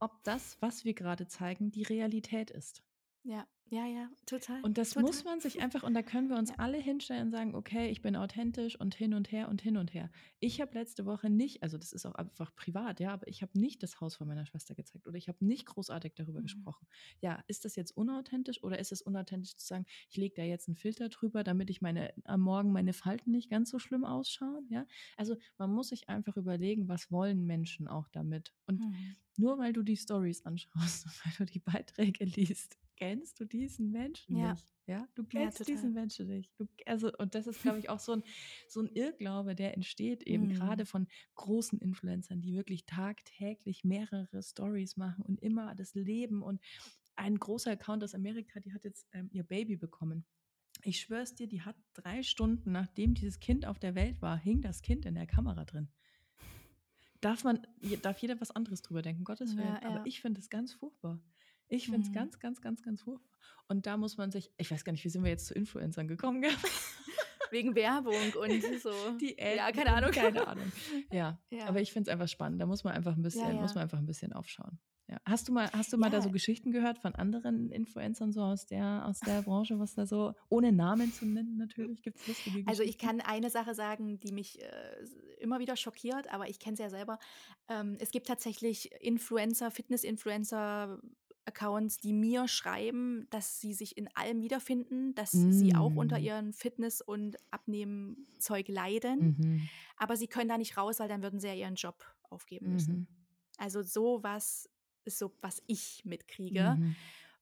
ob 0.00 0.22
das, 0.24 0.56
was 0.60 0.84
wir 0.84 0.94
gerade 0.94 1.26
zeigen, 1.26 1.70
die 1.70 1.82
Realität 1.82 2.50
ist. 2.50 2.82
Ja, 3.24 3.46
ja, 3.70 3.86
ja, 3.86 4.10
total. 4.26 4.64
Und 4.64 4.76
das 4.76 4.96
total. 4.96 4.96
muss 4.96 5.22
man 5.22 5.38
sich 5.38 5.60
einfach, 5.60 5.84
und 5.84 5.94
da 5.94 6.02
können 6.02 6.28
wir 6.28 6.36
uns 6.36 6.50
Ja. 6.50 6.58
alle 6.58 6.78
hinstellen 6.78 7.26
und 7.26 7.30
sagen, 7.30 7.54
okay, 7.54 7.90
ich 7.90 8.02
bin 8.02 8.16
authentisch 8.16 8.78
und 8.78 8.92
hin 8.92 9.14
und 9.14 9.30
her 9.30 9.48
und 9.48 9.62
hin 9.62 9.76
und 9.76 9.94
her. 9.94 10.10
Ich 10.40 10.60
habe 10.60 10.74
letzte 10.74 11.06
Woche 11.06 11.30
nicht, 11.30 11.62
also 11.62 11.78
das 11.78 11.92
ist 11.92 12.04
auch 12.06 12.16
einfach 12.16 12.52
privat, 12.56 12.98
ja, 12.98 13.12
aber 13.12 13.28
ich 13.28 13.40
habe 13.42 13.56
nicht 13.56 13.84
das 13.84 14.00
Haus 14.00 14.16
von 14.16 14.26
meiner 14.26 14.46
Schwester 14.46 14.74
gezeigt 14.74 15.06
oder 15.06 15.16
ich 15.16 15.28
habe 15.28 15.44
nicht 15.46 15.64
großartig 15.66 16.14
darüber 16.16 16.42
Mhm. 16.42 16.42
gesprochen. 16.42 16.88
Ja, 17.20 17.44
ist 17.46 17.64
das 17.64 17.76
jetzt 17.76 17.92
unauthentisch 17.96 18.60
oder 18.64 18.80
ist 18.80 18.90
es 18.90 19.00
unauthentisch 19.00 19.54
zu 19.56 19.64
sagen, 19.64 19.86
ich 20.10 20.16
lege 20.16 20.34
da 20.34 20.42
jetzt 20.42 20.66
einen 20.68 20.74
Filter 20.76 21.08
drüber, 21.08 21.44
damit 21.44 21.70
ich 21.70 21.80
meine 21.80 22.12
am 22.24 22.40
Morgen 22.40 22.72
meine 22.72 22.92
Falten 22.94 23.30
nicht 23.30 23.50
ganz 23.50 23.70
so 23.70 23.78
schlimm 23.78 24.04
ausschauen, 24.04 24.66
ja? 24.70 24.86
Also 25.16 25.36
man 25.56 25.70
muss 25.72 25.90
sich 25.90 26.08
einfach 26.08 26.36
überlegen, 26.36 26.88
was 26.88 27.12
wollen 27.12 27.46
Menschen 27.46 27.86
auch 27.86 28.08
damit? 28.08 28.54
Und 28.66 28.86
Mhm. 28.86 29.16
nur 29.36 29.56
weil 29.58 29.72
du 29.72 29.82
die 29.84 29.96
Stories 29.96 30.44
anschaust 30.44 31.06
weil 31.24 31.32
du 31.38 31.44
die 31.46 31.60
Beiträge 31.60 32.24
liest, 32.24 32.76
kennst 32.98 33.38
du 33.38 33.44
diesen 33.44 33.90
Menschen 33.92 34.36
Ja. 34.36 34.50
nicht. 34.52 34.66
Ja, 34.86 35.06
du 35.14 35.22
Ja, 35.22 35.28
kennst 35.28 35.58
total. 35.58 35.74
diesen 35.74 35.92
Menschen 35.92 36.26
nicht. 36.26 36.50
Du, 36.58 36.66
also, 36.86 37.12
und 37.18 37.34
das 37.34 37.46
ist, 37.46 37.62
glaube 37.62 37.78
ich, 37.78 37.88
auch 37.90 38.00
so 38.00 38.12
ein, 38.12 38.22
so 38.68 38.80
ein 38.80 38.88
Irrglaube, 38.88 39.54
der 39.54 39.74
entsteht 39.74 40.22
eben 40.24 40.44
Mhm. 40.46 40.54
gerade 40.54 40.86
von 40.86 41.06
großen 41.34 41.78
Influencern, 41.78 42.40
die 42.40 42.54
wirklich 42.54 42.86
tagtäglich 42.86 43.84
mehrere 43.84 44.42
Stories 44.42 44.96
machen 44.96 45.24
und 45.24 45.40
immer 45.42 45.74
das 45.74 45.94
Leben. 45.94 46.42
Und 46.42 46.60
ein 47.16 47.38
großer 47.38 47.70
Account 47.72 48.02
aus 48.02 48.14
Amerika, 48.14 48.60
die 48.60 48.72
hat 48.72 48.84
jetzt 48.84 49.06
ähm, 49.12 49.28
ihr 49.32 49.44
Baby 49.44 49.76
bekommen. 49.76 50.24
Ich 50.82 51.00
schwör's 51.00 51.34
dir, 51.34 51.46
die 51.48 51.62
hat 51.62 51.76
drei 51.92 52.22
Stunden, 52.22 52.72
nachdem 52.72 53.14
dieses 53.14 53.38
Kind 53.40 53.66
auf 53.66 53.78
der 53.78 53.94
Welt 53.94 54.20
war, 54.22 54.36
hing 54.38 54.60
das 54.62 54.80
Kind 54.82 55.04
in 55.06 55.14
der 55.14 55.26
Kamera 55.26 55.64
drin. 55.64 55.88
darf 57.20 57.42
man, 57.44 57.66
darf 58.02 58.18
jeder 58.18 58.40
was 58.40 58.50
anderes 58.52 58.80
drüber 58.82 59.02
denken, 59.02 59.24
Gottes 59.24 59.56
Willen. 59.56 59.74
Ja, 59.74 59.82
ja. 59.82 59.88
Aber 59.88 60.06
ich 60.06 60.20
finde 60.20 60.40
es 60.40 60.48
ganz 60.50 60.72
furchtbar. 60.72 61.20
Ich 61.68 61.84
finde 61.86 62.00
es 62.02 62.08
Mhm. 62.10 62.14
ganz, 62.14 62.38
ganz, 62.38 62.60
ganz, 62.60 62.82
ganz 62.82 63.02
furchtbar. 63.02 63.38
Und 63.68 63.86
da 63.86 63.96
muss 63.96 64.16
man 64.16 64.30
sich, 64.30 64.50
ich 64.56 64.70
weiß 64.70 64.84
gar 64.84 64.92
nicht, 64.92 65.04
wie 65.04 65.08
sind 65.10 65.22
wir 65.24 65.30
jetzt 65.30 65.46
zu 65.46 65.54
Influencern 65.54 66.08
gekommen? 66.08 66.40
gell? 66.40 66.50
Wegen 67.50 67.74
Werbung 67.74 68.14
und 68.42 68.62
so. 68.82 68.92
Die 69.20 69.36
ja, 69.38 69.66
Ad- 69.66 69.78
keine 69.78 69.92
Ahnung. 69.94 70.10
Keine 70.10 70.46
Ahnung. 70.46 70.70
Ja, 71.12 71.40
Ja. 71.50 71.66
aber 71.66 71.80
ich 71.80 71.92
finde 71.92 72.10
es 72.10 72.12
einfach 72.12 72.28
spannend. 72.28 72.60
Da 72.60 72.66
muss 72.66 72.84
man 72.84 72.94
einfach 72.94 73.16
ein 73.16 73.22
bisschen, 73.22 73.42
Ja, 73.48 73.54
ja. 73.54 73.60
muss 73.60 73.74
man 73.74 73.82
einfach 73.84 73.98
ein 73.98 74.06
bisschen 74.06 74.32
aufschauen. 74.32 74.78
Ja. 75.10 75.16
Hast 75.24 75.48
du 75.48 75.52
mal, 75.54 75.70
hast 75.72 75.90
du 75.90 75.96
mal 75.96 76.10
da 76.10 76.18
Ja. 76.18 76.22
so 76.22 76.30
Geschichten 76.30 76.70
gehört 76.70 76.98
von 76.98 77.14
anderen 77.14 77.70
Influencern 77.70 78.30
so 78.30 78.42
aus 78.42 78.66
der, 78.66 79.06
aus 79.06 79.20
der 79.20 79.40
Branche, 79.40 79.78
was 79.78 79.94
da 79.94 80.04
so, 80.04 80.34
ohne 80.50 80.70
Namen 80.70 81.10
zu 81.14 81.24
nennen 81.24 81.56
natürlich, 81.56 82.02
gibt 82.02 82.18
es 82.18 82.26
lustige 82.26 82.50
Geschichten? 82.50 82.68
Also 82.68 82.82
ich 82.82 82.98
kann 82.98 83.22
eine 83.22 83.48
Sache 83.48 83.72
sagen, 83.74 84.20
die 84.20 84.32
mich 84.32 84.60
äh, 84.60 84.68
immer 85.40 85.60
wieder 85.60 85.76
schockiert, 85.76 86.30
aber 86.30 86.50
ich 86.50 86.58
kenne 86.58 86.74
es 86.74 86.80
ja 86.80 86.90
selber. 86.90 87.18
Ähm, 87.68 87.96
es 88.00 88.10
gibt 88.10 88.26
tatsächlich 88.26 88.92
Influencer, 89.00 89.70
Fitness-Influencer. 89.70 91.00
Accounts, 91.48 91.98
die 91.98 92.12
mir 92.12 92.46
schreiben, 92.48 93.26
dass 93.30 93.60
sie 93.60 93.74
sich 93.74 93.96
in 93.98 94.08
allem 94.14 94.40
wiederfinden, 94.42 95.14
dass 95.14 95.32
sie 95.48 95.74
auch 95.74 95.96
unter 95.96 96.18
Mm. 96.18 96.22
ihren 96.22 96.52
Fitness- 96.52 97.00
und 97.02 97.36
Abnehmzeug 97.50 98.68
leiden, 98.68 99.34
Mhm. 99.38 99.70
aber 99.96 100.16
sie 100.16 100.28
können 100.28 100.48
da 100.48 100.58
nicht 100.58 100.76
raus, 100.76 101.00
weil 101.00 101.08
dann 101.08 101.22
würden 101.22 101.40
sie 101.40 101.48
ja 101.48 101.54
ihren 101.54 101.74
Job 101.76 102.04
aufgeben 102.30 102.70
müssen. 102.70 103.00
Mhm. 103.00 103.06
Also 103.58 103.82
sowas 103.82 104.68
ist 105.04 105.18
so, 105.18 105.36
was 105.40 105.62
ich 105.66 106.04
mitkriege 106.04 106.78
Mhm. 106.78 106.96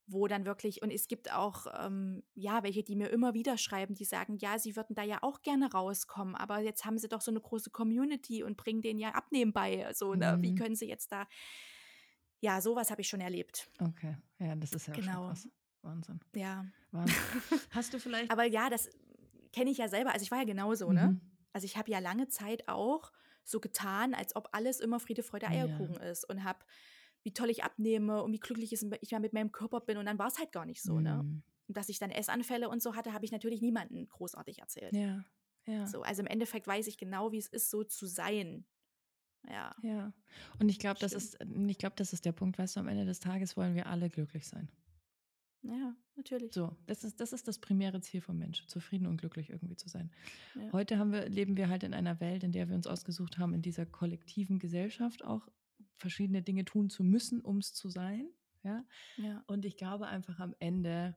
wo 0.09 0.27
dann 0.27 0.45
wirklich, 0.45 0.81
und 0.81 0.89
es 0.91 1.09
gibt 1.09 1.33
auch, 1.33 1.67
ähm, 1.85 2.23
ja, 2.33 2.63
welche, 2.63 2.81
die 2.81 2.95
mir 2.95 3.09
immer 3.09 3.33
wieder 3.33 3.57
schreiben, 3.57 3.93
die 3.93 4.05
sagen, 4.05 4.37
ja, 4.39 4.57
sie 4.57 4.77
würden 4.77 4.95
da 4.95 5.03
ja 5.03 5.21
auch 5.21 5.41
gerne 5.41 5.69
rauskommen, 5.71 6.33
aber 6.35 6.59
jetzt 6.61 6.85
haben 6.85 6.97
sie 6.97 7.09
doch 7.09 7.19
so 7.19 7.29
eine 7.29 7.41
große 7.41 7.71
Community 7.71 8.41
und 8.41 8.55
bringen 8.55 8.81
denen 8.81 8.99
ja 8.99 9.09
Abnehmen 9.15 9.51
bei. 9.51 9.91
So, 9.93 10.15
ne? 10.15 10.37
Wie 10.41 10.53
Mhm. 10.53 10.55
können 10.55 10.75
sie 10.77 10.87
jetzt 10.87 11.11
da, 11.11 11.27
ja, 12.39 12.61
sowas 12.61 12.91
habe 12.91 13.01
ich 13.01 13.07
schon 13.07 13.21
erlebt. 13.21 13.69
Okay, 13.79 14.15
ja, 14.39 14.55
das 14.55 14.71
ist 14.73 14.87
ja 14.87 14.93
Genau. 14.93 15.13
schon 15.13 15.27
krass. 15.27 15.49
Wahnsinn. 15.81 16.19
Ja. 16.35 16.65
Wahnsinn. 16.91 17.15
Hast 17.71 17.93
du 17.93 17.99
vielleicht. 17.99 18.31
Aber 18.31 18.43
ja, 18.43 18.69
das 18.69 18.89
kenne 19.53 19.69
ich 19.69 19.77
ja 19.77 19.87
selber. 19.87 20.11
Also 20.13 20.23
ich 20.23 20.31
war 20.31 20.39
ja 20.39 20.43
genauso, 20.45 20.91
ne? 20.91 21.07
Mhm. 21.09 21.21
Also 21.53 21.65
ich 21.65 21.77
habe 21.77 21.89
ja 21.89 21.99
lange 21.99 22.27
Zeit 22.27 22.67
auch 22.67 23.11
so 23.43 23.59
getan, 23.59 24.13
als 24.13 24.35
ob 24.35 24.49
alles 24.51 24.79
immer 24.79 24.99
Friede, 24.99 25.23
Freude, 25.23 25.45
Ja. 25.45 25.51
Eierkuchen 25.51 25.95
ist 25.97 26.29
und 26.29 26.43
habe, 26.43 26.59
wie 27.23 27.31
toll 27.33 27.49
ich 27.49 27.63
abnehme 27.63 28.21
und 28.21 28.33
wie 28.33 28.39
glücklich 28.39 28.73
ich 28.73 29.11
ja 29.11 29.19
mit 29.19 29.33
meinem 29.33 29.51
Körper 29.51 29.79
bin 29.81 29.97
und 29.97 30.05
dann 30.05 30.19
war 30.19 30.27
es 30.27 30.37
halt 30.37 30.51
gar 30.51 30.65
nicht 30.65 30.81
so, 30.81 30.99
ne? 30.99 31.23
Mhm. 31.23 31.43
Und 31.67 31.75
dass 31.77 31.89
ich 31.89 31.99
dann 31.99 32.11
Essanfälle 32.11 32.69
und 32.69 32.81
so 32.81 32.95
hatte, 32.95 33.13
habe 33.13 33.25
ich 33.25 33.31
natürlich 33.31 33.61
niemandem 33.61 34.07
großartig 34.07 34.59
erzählt. 34.59 34.93
Ja, 34.93 35.23
ja. 35.65 35.85
So, 35.87 36.01
also 36.01 36.21
im 36.21 36.27
Endeffekt 36.27 36.67
weiß 36.67 36.87
ich 36.87 36.97
genau, 36.97 37.31
wie 37.31 37.37
es 37.39 37.47
ist, 37.47 37.69
so 37.69 37.83
zu 37.83 38.05
sein. 38.05 38.65
Ja. 39.49 39.75
Ja. 39.81 40.13
Und 40.59 40.69
ich 40.69 40.79
glaube, 40.79 40.99
das 40.99 41.13
ist, 41.13 41.37
ich 41.67 41.77
glaube, 41.77 41.95
das 41.95 42.13
ist 42.13 42.25
der 42.25 42.31
Punkt, 42.31 42.57
weißt 42.57 42.75
du, 42.75 42.79
am 42.79 42.87
Ende 42.87 43.05
des 43.05 43.19
Tages 43.19 43.55
wollen 43.57 43.75
wir 43.75 43.87
alle 43.87 44.09
glücklich 44.09 44.47
sein. 44.47 44.69
Ja, 45.63 45.95
natürlich. 46.15 46.53
So, 46.53 46.75
das 46.85 47.03
ist, 47.03 47.19
das 47.19 47.33
ist 47.33 47.47
das 47.47 47.59
primäre 47.59 47.99
Ziel 48.01 48.21
vom 48.21 48.37
Mensch, 48.37 48.65
zufrieden 48.67 49.07
und 49.07 49.17
glücklich 49.17 49.49
irgendwie 49.49 49.75
zu 49.75 49.89
sein. 49.89 50.11
Ja. 50.55 50.71
Heute 50.71 50.97
haben 50.97 51.11
wir, 51.11 51.27
leben 51.27 51.57
wir 51.57 51.69
halt 51.69 51.83
in 51.83 51.93
einer 51.93 52.19
Welt, 52.19 52.43
in 52.43 52.51
der 52.51 52.69
wir 52.69 52.75
uns 52.75 52.87
ausgesucht 52.87 53.37
haben, 53.37 53.53
in 53.53 53.61
dieser 53.61 53.85
kollektiven 53.85 54.59
Gesellschaft 54.59 55.23
auch 55.25 55.47
verschiedene 55.95 56.41
Dinge 56.41 56.63
tun 56.63 56.89
zu 56.89 57.03
müssen, 57.03 57.41
um 57.41 57.57
es 57.57 57.73
zu 57.73 57.89
sein. 57.89 58.29
Ja. 58.63 58.85
Ja. 59.17 59.43
Und 59.47 59.65
ich 59.65 59.77
glaube 59.77 60.07
einfach 60.07 60.39
am 60.39 60.55
Ende, 60.59 61.15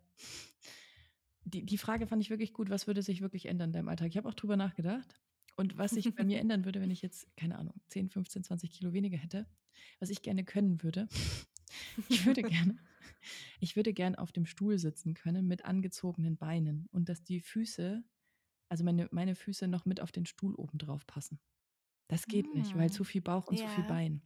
die, 1.45 1.65
die 1.65 1.79
Frage 1.79 2.07
fand 2.07 2.23
ich 2.23 2.31
wirklich 2.31 2.53
gut, 2.53 2.71
was 2.71 2.87
würde 2.87 3.03
sich 3.03 3.21
wirklich 3.21 3.47
ändern 3.47 3.71
in 3.71 3.75
deinem 3.75 3.89
Alltag? 3.89 4.09
Ich 4.09 4.17
habe 4.17 4.29
auch 4.29 4.35
drüber 4.35 4.57
nachgedacht. 4.57 5.21
Und 5.61 5.77
was 5.77 5.93
sich 5.93 6.15
bei 6.15 6.25
mir 6.25 6.41
ändern 6.41 6.65
würde, 6.65 6.81
wenn 6.81 6.91
ich 6.91 7.03
jetzt, 7.03 7.29
keine 7.37 7.59
Ahnung, 7.59 7.75
10, 7.89 8.09
15, 8.09 8.45
20 8.45 8.71
Kilo 8.71 8.95
weniger 8.95 9.19
hätte, 9.19 9.47
was 9.99 10.09
ich 10.09 10.23
gerne 10.23 10.43
können 10.43 10.83
würde, 10.83 11.07
ich 12.09 12.25
würde 12.25 12.45
gerne, 12.45 12.77
ich 13.61 13.77
würde 13.77 13.93
gerne 13.93 14.19
auf 14.19 14.33
dem 14.33 14.47
Stuhl 14.47 14.79
sitzen 14.79 15.15
können 15.15 15.47
mit 15.47 15.67
angezogenen 15.67 16.39
Beinen 16.39 16.87
und 16.93 17.11
dass 17.11 17.25
die 17.25 17.41
Füße, 17.41 18.03
also 18.71 18.85
meine, 18.85 19.09
meine 19.13 19.35
Füße 19.37 19.69
noch 19.69 19.85
mit 19.87 20.01
auf 20.01 20.13
den 20.13 20.27
Stuhl 20.27 20.55
oben 20.55 20.79
drauf 20.79 21.07
passen. 21.07 21.41
Das 22.09 22.29
geht 22.29 22.55
nicht, 22.55 22.77
weil 22.77 22.91
Hm. 22.91 22.93
zu 22.93 23.05
viel 23.05 23.23
Bauch 23.23 23.49
und 23.49 23.59
zu 23.59 23.69
viel 23.69 23.85
Ja. 23.85 23.87
Bein. 23.87 24.23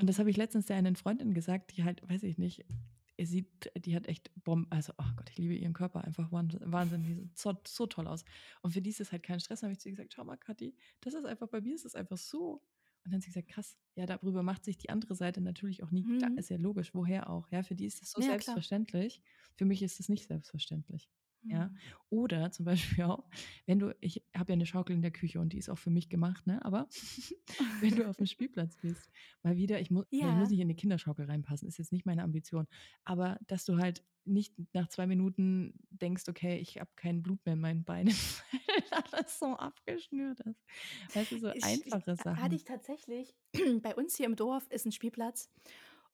Und 0.00 0.08
Hm. 0.08 0.08
das 0.08 0.18
habe 0.18 0.30
ich 0.30 0.36
letztens 0.36 0.66
der 0.66 0.76
einen 0.76 0.96
Freundin 0.96 1.34
gesagt, 1.34 1.76
die 1.76 1.84
halt, 1.84 2.08
weiß 2.08 2.22
ich 2.22 2.38
nicht, 2.38 2.64
ihr 3.18 3.26
sieht, 3.26 3.70
die 3.76 3.94
hat 3.96 4.06
echt 4.08 4.30
Bomben, 4.44 4.70
also, 4.70 4.92
oh 4.98 5.04
Gott, 5.16 5.30
ich 5.30 5.38
liebe 5.38 5.54
ihren 5.54 5.72
Körper 5.74 6.04
einfach 6.04 6.30
Wahnsinn, 6.32 7.02
die 7.02 7.14
sieht 7.14 7.38
so, 7.38 7.54
so 7.66 7.86
toll 7.86 8.06
aus. 8.06 8.24
Und 8.62 8.72
für 8.72 8.82
die 8.82 8.90
ist 8.90 9.00
es 9.00 9.12
halt 9.12 9.22
kein 9.22 9.40
Stress, 9.40 9.62
habe 9.62 9.72
ich 9.72 9.80
zu 9.80 9.88
ihr 9.88 9.92
gesagt, 9.96 10.14
schau 10.14 10.24
mal, 10.24 10.36
Kathi, 10.36 10.76
das 11.00 11.14
ist 11.14 11.24
einfach, 11.26 11.48
bei 11.48 11.60
mir 11.60 11.74
ist 11.74 11.84
es 11.84 11.94
einfach 11.94 12.18
so. 12.18 12.62
Und 13.04 13.12
dann 13.12 13.14
hat 13.14 13.22
sie 13.22 13.28
gesagt, 13.28 13.48
krass, 13.48 13.78
ja, 13.94 14.06
darüber 14.06 14.42
macht 14.42 14.64
sich 14.64 14.76
die 14.78 14.90
andere 14.90 15.14
Seite 15.14 15.40
natürlich 15.40 15.82
auch 15.82 15.90
nie, 15.90 16.08
klar, 16.16 16.30
Mhm. 16.30 16.38
ist 16.38 16.50
ja 16.50 16.56
logisch, 16.58 16.94
woher 16.94 17.30
auch, 17.30 17.50
ja, 17.50 17.62
für 17.62 17.74
die 17.74 17.86
ist 17.86 18.02
das 18.02 18.10
so 18.12 18.20
Ja, 18.20 18.36
klar. 18.36 18.60
selbstverständlich, 18.60 19.22
für 19.56 19.64
mich 19.64 19.82
ist 19.82 20.00
es 20.00 20.08
nicht 20.08 20.26
selbstverständlich. 20.26 21.08
Ja. 21.42 21.64
Hm. 21.66 21.76
Oder 22.10 22.50
zum 22.50 22.64
Beispiel 22.64 23.04
auch, 23.04 23.24
wenn 23.66 23.78
du, 23.78 23.94
ich 24.00 24.22
habe 24.36 24.52
ja 24.52 24.54
eine 24.54 24.66
Schaukel 24.66 24.94
in 24.96 25.02
der 25.02 25.10
Küche 25.10 25.40
und 25.40 25.52
die 25.52 25.58
ist 25.58 25.68
auch 25.68 25.78
für 25.78 25.90
mich 25.90 26.08
gemacht, 26.08 26.46
ne? 26.46 26.64
Aber 26.64 26.88
wenn 27.80 27.94
du 27.96 28.08
auf 28.08 28.16
dem 28.16 28.26
Spielplatz 28.26 28.76
bist, 28.76 29.10
mal 29.42 29.56
wieder, 29.56 29.80
ich, 29.80 29.90
mu 29.90 30.02
ich 30.10 30.20
Ja. 30.20 30.32
muss 30.34 30.50
nicht 30.50 30.58
in 30.60 30.66
eine 30.66 30.74
Kinderschaukel 30.74 31.26
reinpassen, 31.26 31.68
ist 31.68 31.78
jetzt 31.78 31.92
nicht 31.92 32.06
meine 32.06 32.22
Ambition. 32.22 32.66
Aber 33.04 33.38
dass 33.46 33.64
du 33.64 33.78
halt 33.78 34.02
nicht 34.24 34.54
nach 34.74 34.88
zwei 34.88 35.06
Minuten 35.06 35.72
denkst, 35.90 36.24
okay, 36.28 36.58
ich 36.58 36.78
habe 36.78 36.90
kein 36.96 37.22
Blut 37.22 37.44
mehr 37.46 37.54
in 37.54 37.60
meinen 37.60 37.84
Beinen, 37.84 38.12
weil 38.52 39.02
alles 39.12 39.38
so 39.38 39.46
abgeschnürt 39.56 40.40
ist. 40.40 40.62
Weißt 41.14 41.32
du, 41.32 41.38
so 41.38 41.50
Ich- 41.52 41.64
einfache 41.64 42.12
ich, 42.12 42.20
Sachen. 42.22 42.42
Hatte 42.42 42.54
ich 42.56 42.64
tatsächlich, 42.64 43.34
bei 43.82 43.94
uns 43.94 44.16
hier 44.16 44.26
im 44.26 44.36
Dorf 44.36 44.66
ist 44.70 44.84
ein 44.86 44.92
Spielplatz 44.92 45.50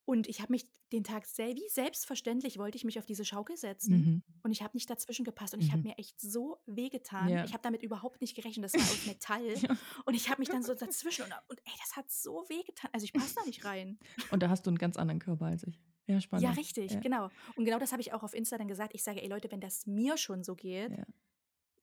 und 0.07 0.27
ich 0.29 0.41
habe 0.41 0.53
mich 0.53 0.67
den 0.93 1.03
Tag 1.05 1.27
sel 1.27 1.55
wie 1.55 1.69
selbstverständlich 1.69 2.59
wollte 2.59 2.77
ich 2.77 2.85
mich 2.85 2.99
auf 2.99 3.07
diese 3.07 3.25
Schaukel 3.25 3.57
setzen 3.57 3.95
mhm. 3.97 4.23
und 4.43 4.53
ich 4.53 4.63
habe 4.63 4.77
nicht 4.77 4.89
dazwischen 4.91 5.25
gepasst 5.25 5.55
und 5.55 5.61
ich 5.61 5.71
habe 5.71 5.79
Mhm. 5.83 5.89
mir 5.89 5.99
echt 5.99 6.21
so 6.21 6.59
wehgetan. 6.67 7.29
Ja. 7.29 7.45
Ich 7.45 7.53
habe 7.53 7.63
damit 7.63 7.83
überhaupt 7.83 8.21
nicht 8.21 8.35
gerechnet, 8.37 8.65
das 8.65 8.75
war 8.75 8.81
aus 8.83 9.07
Metall 9.07 9.47
Ja. 9.63 9.77
und 10.05 10.15
ich 10.15 10.29
habe 10.31 10.41
mich 10.41 10.49
dann 10.49 10.63
so 10.63 10.75
dazwischen 10.75 11.25
und, 11.25 11.33
und 11.49 11.59
ey, 11.65 11.73
das 11.81 11.97
hat 11.97 12.11
so 12.11 12.45
wehgetan. 12.49 12.91
Also 12.93 13.05
ich 13.05 13.13
passe 13.13 13.35
da 13.37 13.45
nicht 13.45 13.65
rein. 13.65 13.99
Und 14.31 14.43
da 14.43 14.49
hast 14.49 14.67
du 14.67 14.71
einen 14.71 14.79
ganz 14.79 14.97
anderen 14.97 15.21
Körper 15.21 15.47
als 15.47 15.63
ich. 15.65 15.81
Ja, 16.07 16.21
spannend. 16.21 16.45
Ja, 16.45 16.51
richtig, 16.51 16.93
Ja. 16.93 17.01
genau. 17.01 17.31
Und 17.57 17.65
genau 17.65 17.79
das 17.79 17.93
habe 17.93 18.03
ich 18.03 18.13
auch 18.13 18.23
auf 18.23 18.35
Insta 18.35 18.59
dann 18.59 18.69
gesagt. 18.69 18.95
Ich 18.95 19.03
sage, 19.03 19.23
ey 19.23 19.29
Leute, 19.29 19.51
wenn 19.51 19.61
das 19.61 19.87
mir 19.87 20.17
schon 20.19 20.45
so 20.45 20.55
geht, 20.55 20.93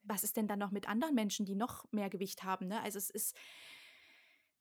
was 0.03 0.23
ist 0.23 0.37
denn 0.37 0.47
dann 0.47 0.59
noch 0.59 0.71
mit 0.71 0.87
anderen 0.87 1.15
Menschen, 1.15 1.45
die 1.45 1.55
noch 1.55 1.91
mehr 1.91 2.09
Gewicht 2.09 2.43
haben? 2.43 2.67
Ne? 2.67 2.81
Also 2.81 2.97
es 2.97 3.09
ist, 3.09 3.35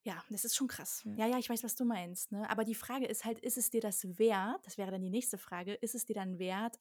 ja, 0.03 0.23
das 0.31 0.45
ist 0.45 0.57
schon 0.57 0.69
krass. 0.69 1.03
Ja. 1.17 1.27
Ja, 1.27 1.39
ich 1.39 1.51
weiß, 1.51 1.63
was 1.63 1.75
du 1.75 1.85
meinst. 1.85 2.33
Ne? 2.33 2.49
Aber 2.49 2.65
die 2.65 2.75
Frage 2.75 3.07
ist 3.07 3.25
halt, 3.25 3.39
ist 3.41 3.59
es 3.59 3.71
dir 3.71 3.81
das 3.81 4.19
wert? 4.19 4.65
Das 4.65 4.79
wäre 4.79 4.91
dann 4.91 5.03
die 5.03 5.11
nächste 5.11 5.37
Frage. 5.37 5.75
Ist 5.75 5.95
es 5.95 6.07
dir 6.07 6.15
dann 6.15 6.39
wert, 6.39 6.79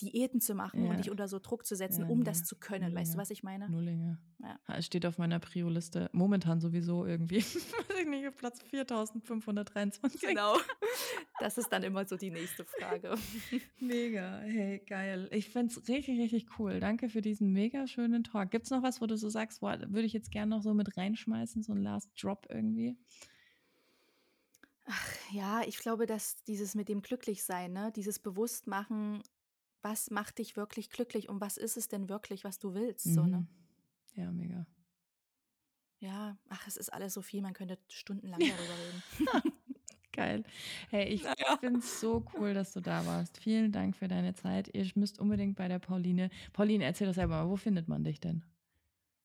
Diäten 0.00 0.40
zu 0.40 0.54
machen 0.54 0.84
Ja. 0.84 0.90
und 0.90 0.98
dich 0.98 1.10
unter 1.10 1.28
so 1.28 1.38
Druck 1.38 1.64
zu 1.66 1.76
setzen, 1.76 2.02
Ja, 2.02 2.08
um 2.08 2.18
nee. 2.20 2.24
das 2.24 2.44
zu 2.44 2.56
können? 2.56 2.94
Weißt 2.94 3.14
du, 3.14 3.18
was 3.18 3.30
ich 3.30 3.42
meine? 3.42 3.68
Nullinge. 3.70 4.18
Ja. 4.40 4.58
Es 4.76 4.86
steht 4.86 5.06
auf 5.06 5.18
meiner 5.18 5.38
Prio-Liste 5.38 6.10
momentan 6.12 6.60
sowieso 6.60 7.04
irgendwie. 7.06 7.36
Weiß 7.42 7.98
ich 8.00 8.08
nicht, 8.08 8.26
auf 8.26 8.36
Platz 8.36 8.60
4523. 8.62 10.20
Genau. 10.20 10.56
Das 11.38 11.58
ist 11.58 11.68
dann 11.68 11.82
immer 11.82 12.04
so 12.06 12.16
die 12.16 12.30
nächste 12.30 12.64
Frage. 12.64 13.14
Mega, 13.80 14.38
hey, 14.40 14.80
geil. 14.86 15.28
Ich 15.30 15.48
finde 15.50 15.72
es 15.74 15.88
richtig, 15.88 16.18
richtig 16.20 16.58
cool. 16.58 16.80
Danke 16.80 17.08
für 17.08 17.20
diesen 17.20 17.52
mega 17.52 17.86
schönen 17.86 18.24
Talk. 18.24 18.50
Gibt 18.50 18.64
es 18.64 18.70
noch 18.70 18.82
was, 18.82 19.00
wo 19.00 19.06
du 19.06 19.16
so 19.16 19.28
sagst, 19.28 19.60
boah, 19.60 19.78
würde 19.80 20.02
ich 20.06 20.12
jetzt 20.12 20.30
gerne 20.30 20.50
noch 20.56 20.62
so 20.62 20.74
mit 20.74 20.96
reinschmeißen, 20.96 21.62
so 21.62 21.72
ein 21.72 21.82
Last 21.82 22.10
Drop 22.20 22.46
irgendwie? 22.50 22.96
Ach 24.86 25.08
ja, 25.32 25.62
ich 25.66 25.78
glaube, 25.78 26.06
dass 26.06 26.42
dieses 26.44 26.74
mit 26.74 26.88
dem 26.88 27.02
Glücklichsein, 27.02 27.72
ne, 27.72 27.92
dieses 27.94 28.18
Bewusstmachen, 28.18 29.22
was 29.82 30.10
macht 30.10 30.38
dich 30.38 30.56
wirklich 30.56 30.90
glücklich 30.90 31.28
und 31.28 31.40
was 31.40 31.56
ist 31.56 31.76
es 31.76 31.88
denn 31.88 32.08
wirklich, 32.08 32.44
was 32.44 32.58
du 32.58 32.74
willst, 32.74 33.04
so, 33.04 33.26
ne? 33.26 33.38
Mhm. 33.38 33.48
Ja, 34.14 34.30
mega. 34.32 34.66
Ja, 36.00 36.36
ach, 36.48 36.66
es 36.66 36.76
ist 36.76 36.92
alles 36.92 37.14
so 37.14 37.22
viel, 37.22 37.42
man 37.42 37.52
könnte 37.54 37.78
stundenlang 37.88 38.40
darüber 38.40 38.74
reden. 38.78 39.52
Geil. 40.12 40.44
Hey, 40.90 41.08
ich 41.08 41.22
Naja. 41.22 41.56
finde 41.58 41.78
es 41.78 42.00
so 42.00 42.24
cool, 42.34 42.52
dass 42.52 42.72
du 42.72 42.80
da 42.80 43.06
warst. 43.06 43.38
Vielen 43.38 43.72
Dank 43.72 43.96
für 43.96 44.08
deine 44.08 44.34
Zeit. 44.34 44.68
Ihr 44.74 44.86
müsst 44.94 45.18
unbedingt 45.18 45.56
bei 45.56 45.68
der 45.68 45.78
Pauline. 45.78 46.28
Pauline, 46.52 46.84
erzähl 46.84 47.06
doch 47.06 47.14
selber 47.14 47.42
mal, 47.44 47.48
wo 47.48 47.56
findet 47.56 47.88
man 47.88 48.04
dich 48.04 48.20
denn? 48.20 48.44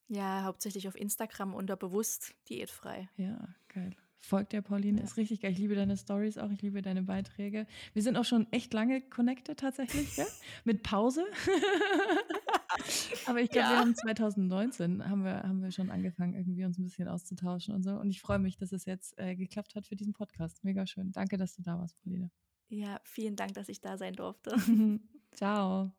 Ja, 0.08 0.44
hauptsächlich 0.44 0.88
auf 0.88 0.96
Instagram 0.96 1.54
unter 1.54 1.76
bewusst 1.76 2.34
diätfrei. 2.48 3.10
Ja, 3.18 3.54
geil. 3.68 3.96
Folgt 4.20 4.52
der 4.52 4.62
Pauline, 4.62 4.98
Ja. 5.00 5.04
ist 5.06 5.16
richtig 5.18 5.42
geil. 5.42 5.52
Ich 5.52 5.58
liebe 5.60 5.76
deine 5.76 5.96
Stories 5.96 6.38
auch, 6.38 6.50
ich 6.52 6.62
liebe 6.62 6.82
deine 6.82 7.04
Beiträge. 7.04 7.66
Wir 7.94 8.02
sind 8.02 8.18
auch 8.18 8.26
schon 8.26 8.52
echt 8.52 8.74
lange 8.74 9.02
connected 9.02 9.60
tatsächlich, 9.60 10.16
gell? 10.16 10.26
mit 10.66 10.84
Pause. 10.84 11.24
Aber 13.26 13.42
ich 13.42 13.50
glaube, 13.50 13.68
wir 13.70 13.74
Ja. 13.76 13.80
haben 13.80 13.96
2019 13.96 15.08
haben 15.10 15.24
wir, 15.24 15.44
haben 15.44 15.62
wir 15.62 15.72
schon 15.72 15.90
angefangen, 15.92 16.34
irgendwie 16.34 16.66
uns 16.66 16.78
ein 16.78 16.84
bisschen 16.84 17.08
auszutauschen 17.08 17.74
und 17.74 17.84
so. 17.84 17.92
Und 17.92 18.10
ich 18.10 18.22
freue 18.22 18.40
mich, 18.40 18.58
dass 18.58 18.72
es 18.72 18.86
jetzt 18.86 19.18
äh, 19.18 19.36
geklappt 19.36 19.76
hat 19.76 19.88
für 19.88 19.96
diesen 19.96 20.14
Podcast. 20.14 20.64
Mega 20.64 20.86
schön. 20.86 21.12
Danke, 21.12 21.38
dass 21.38 21.56
du 21.56 21.62
da 21.62 21.78
warst, 21.80 21.98
Pauline. 22.02 22.30
Ja, 22.70 23.00
vielen 23.04 23.36
Dank, 23.36 23.54
dass 23.54 23.70
ich 23.70 23.82
da 23.82 23.98
sein 23.98 24.14
durfte. 24.14 24.56
Ciao. 25.32 25.92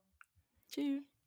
Tschüss. 0.70 1.17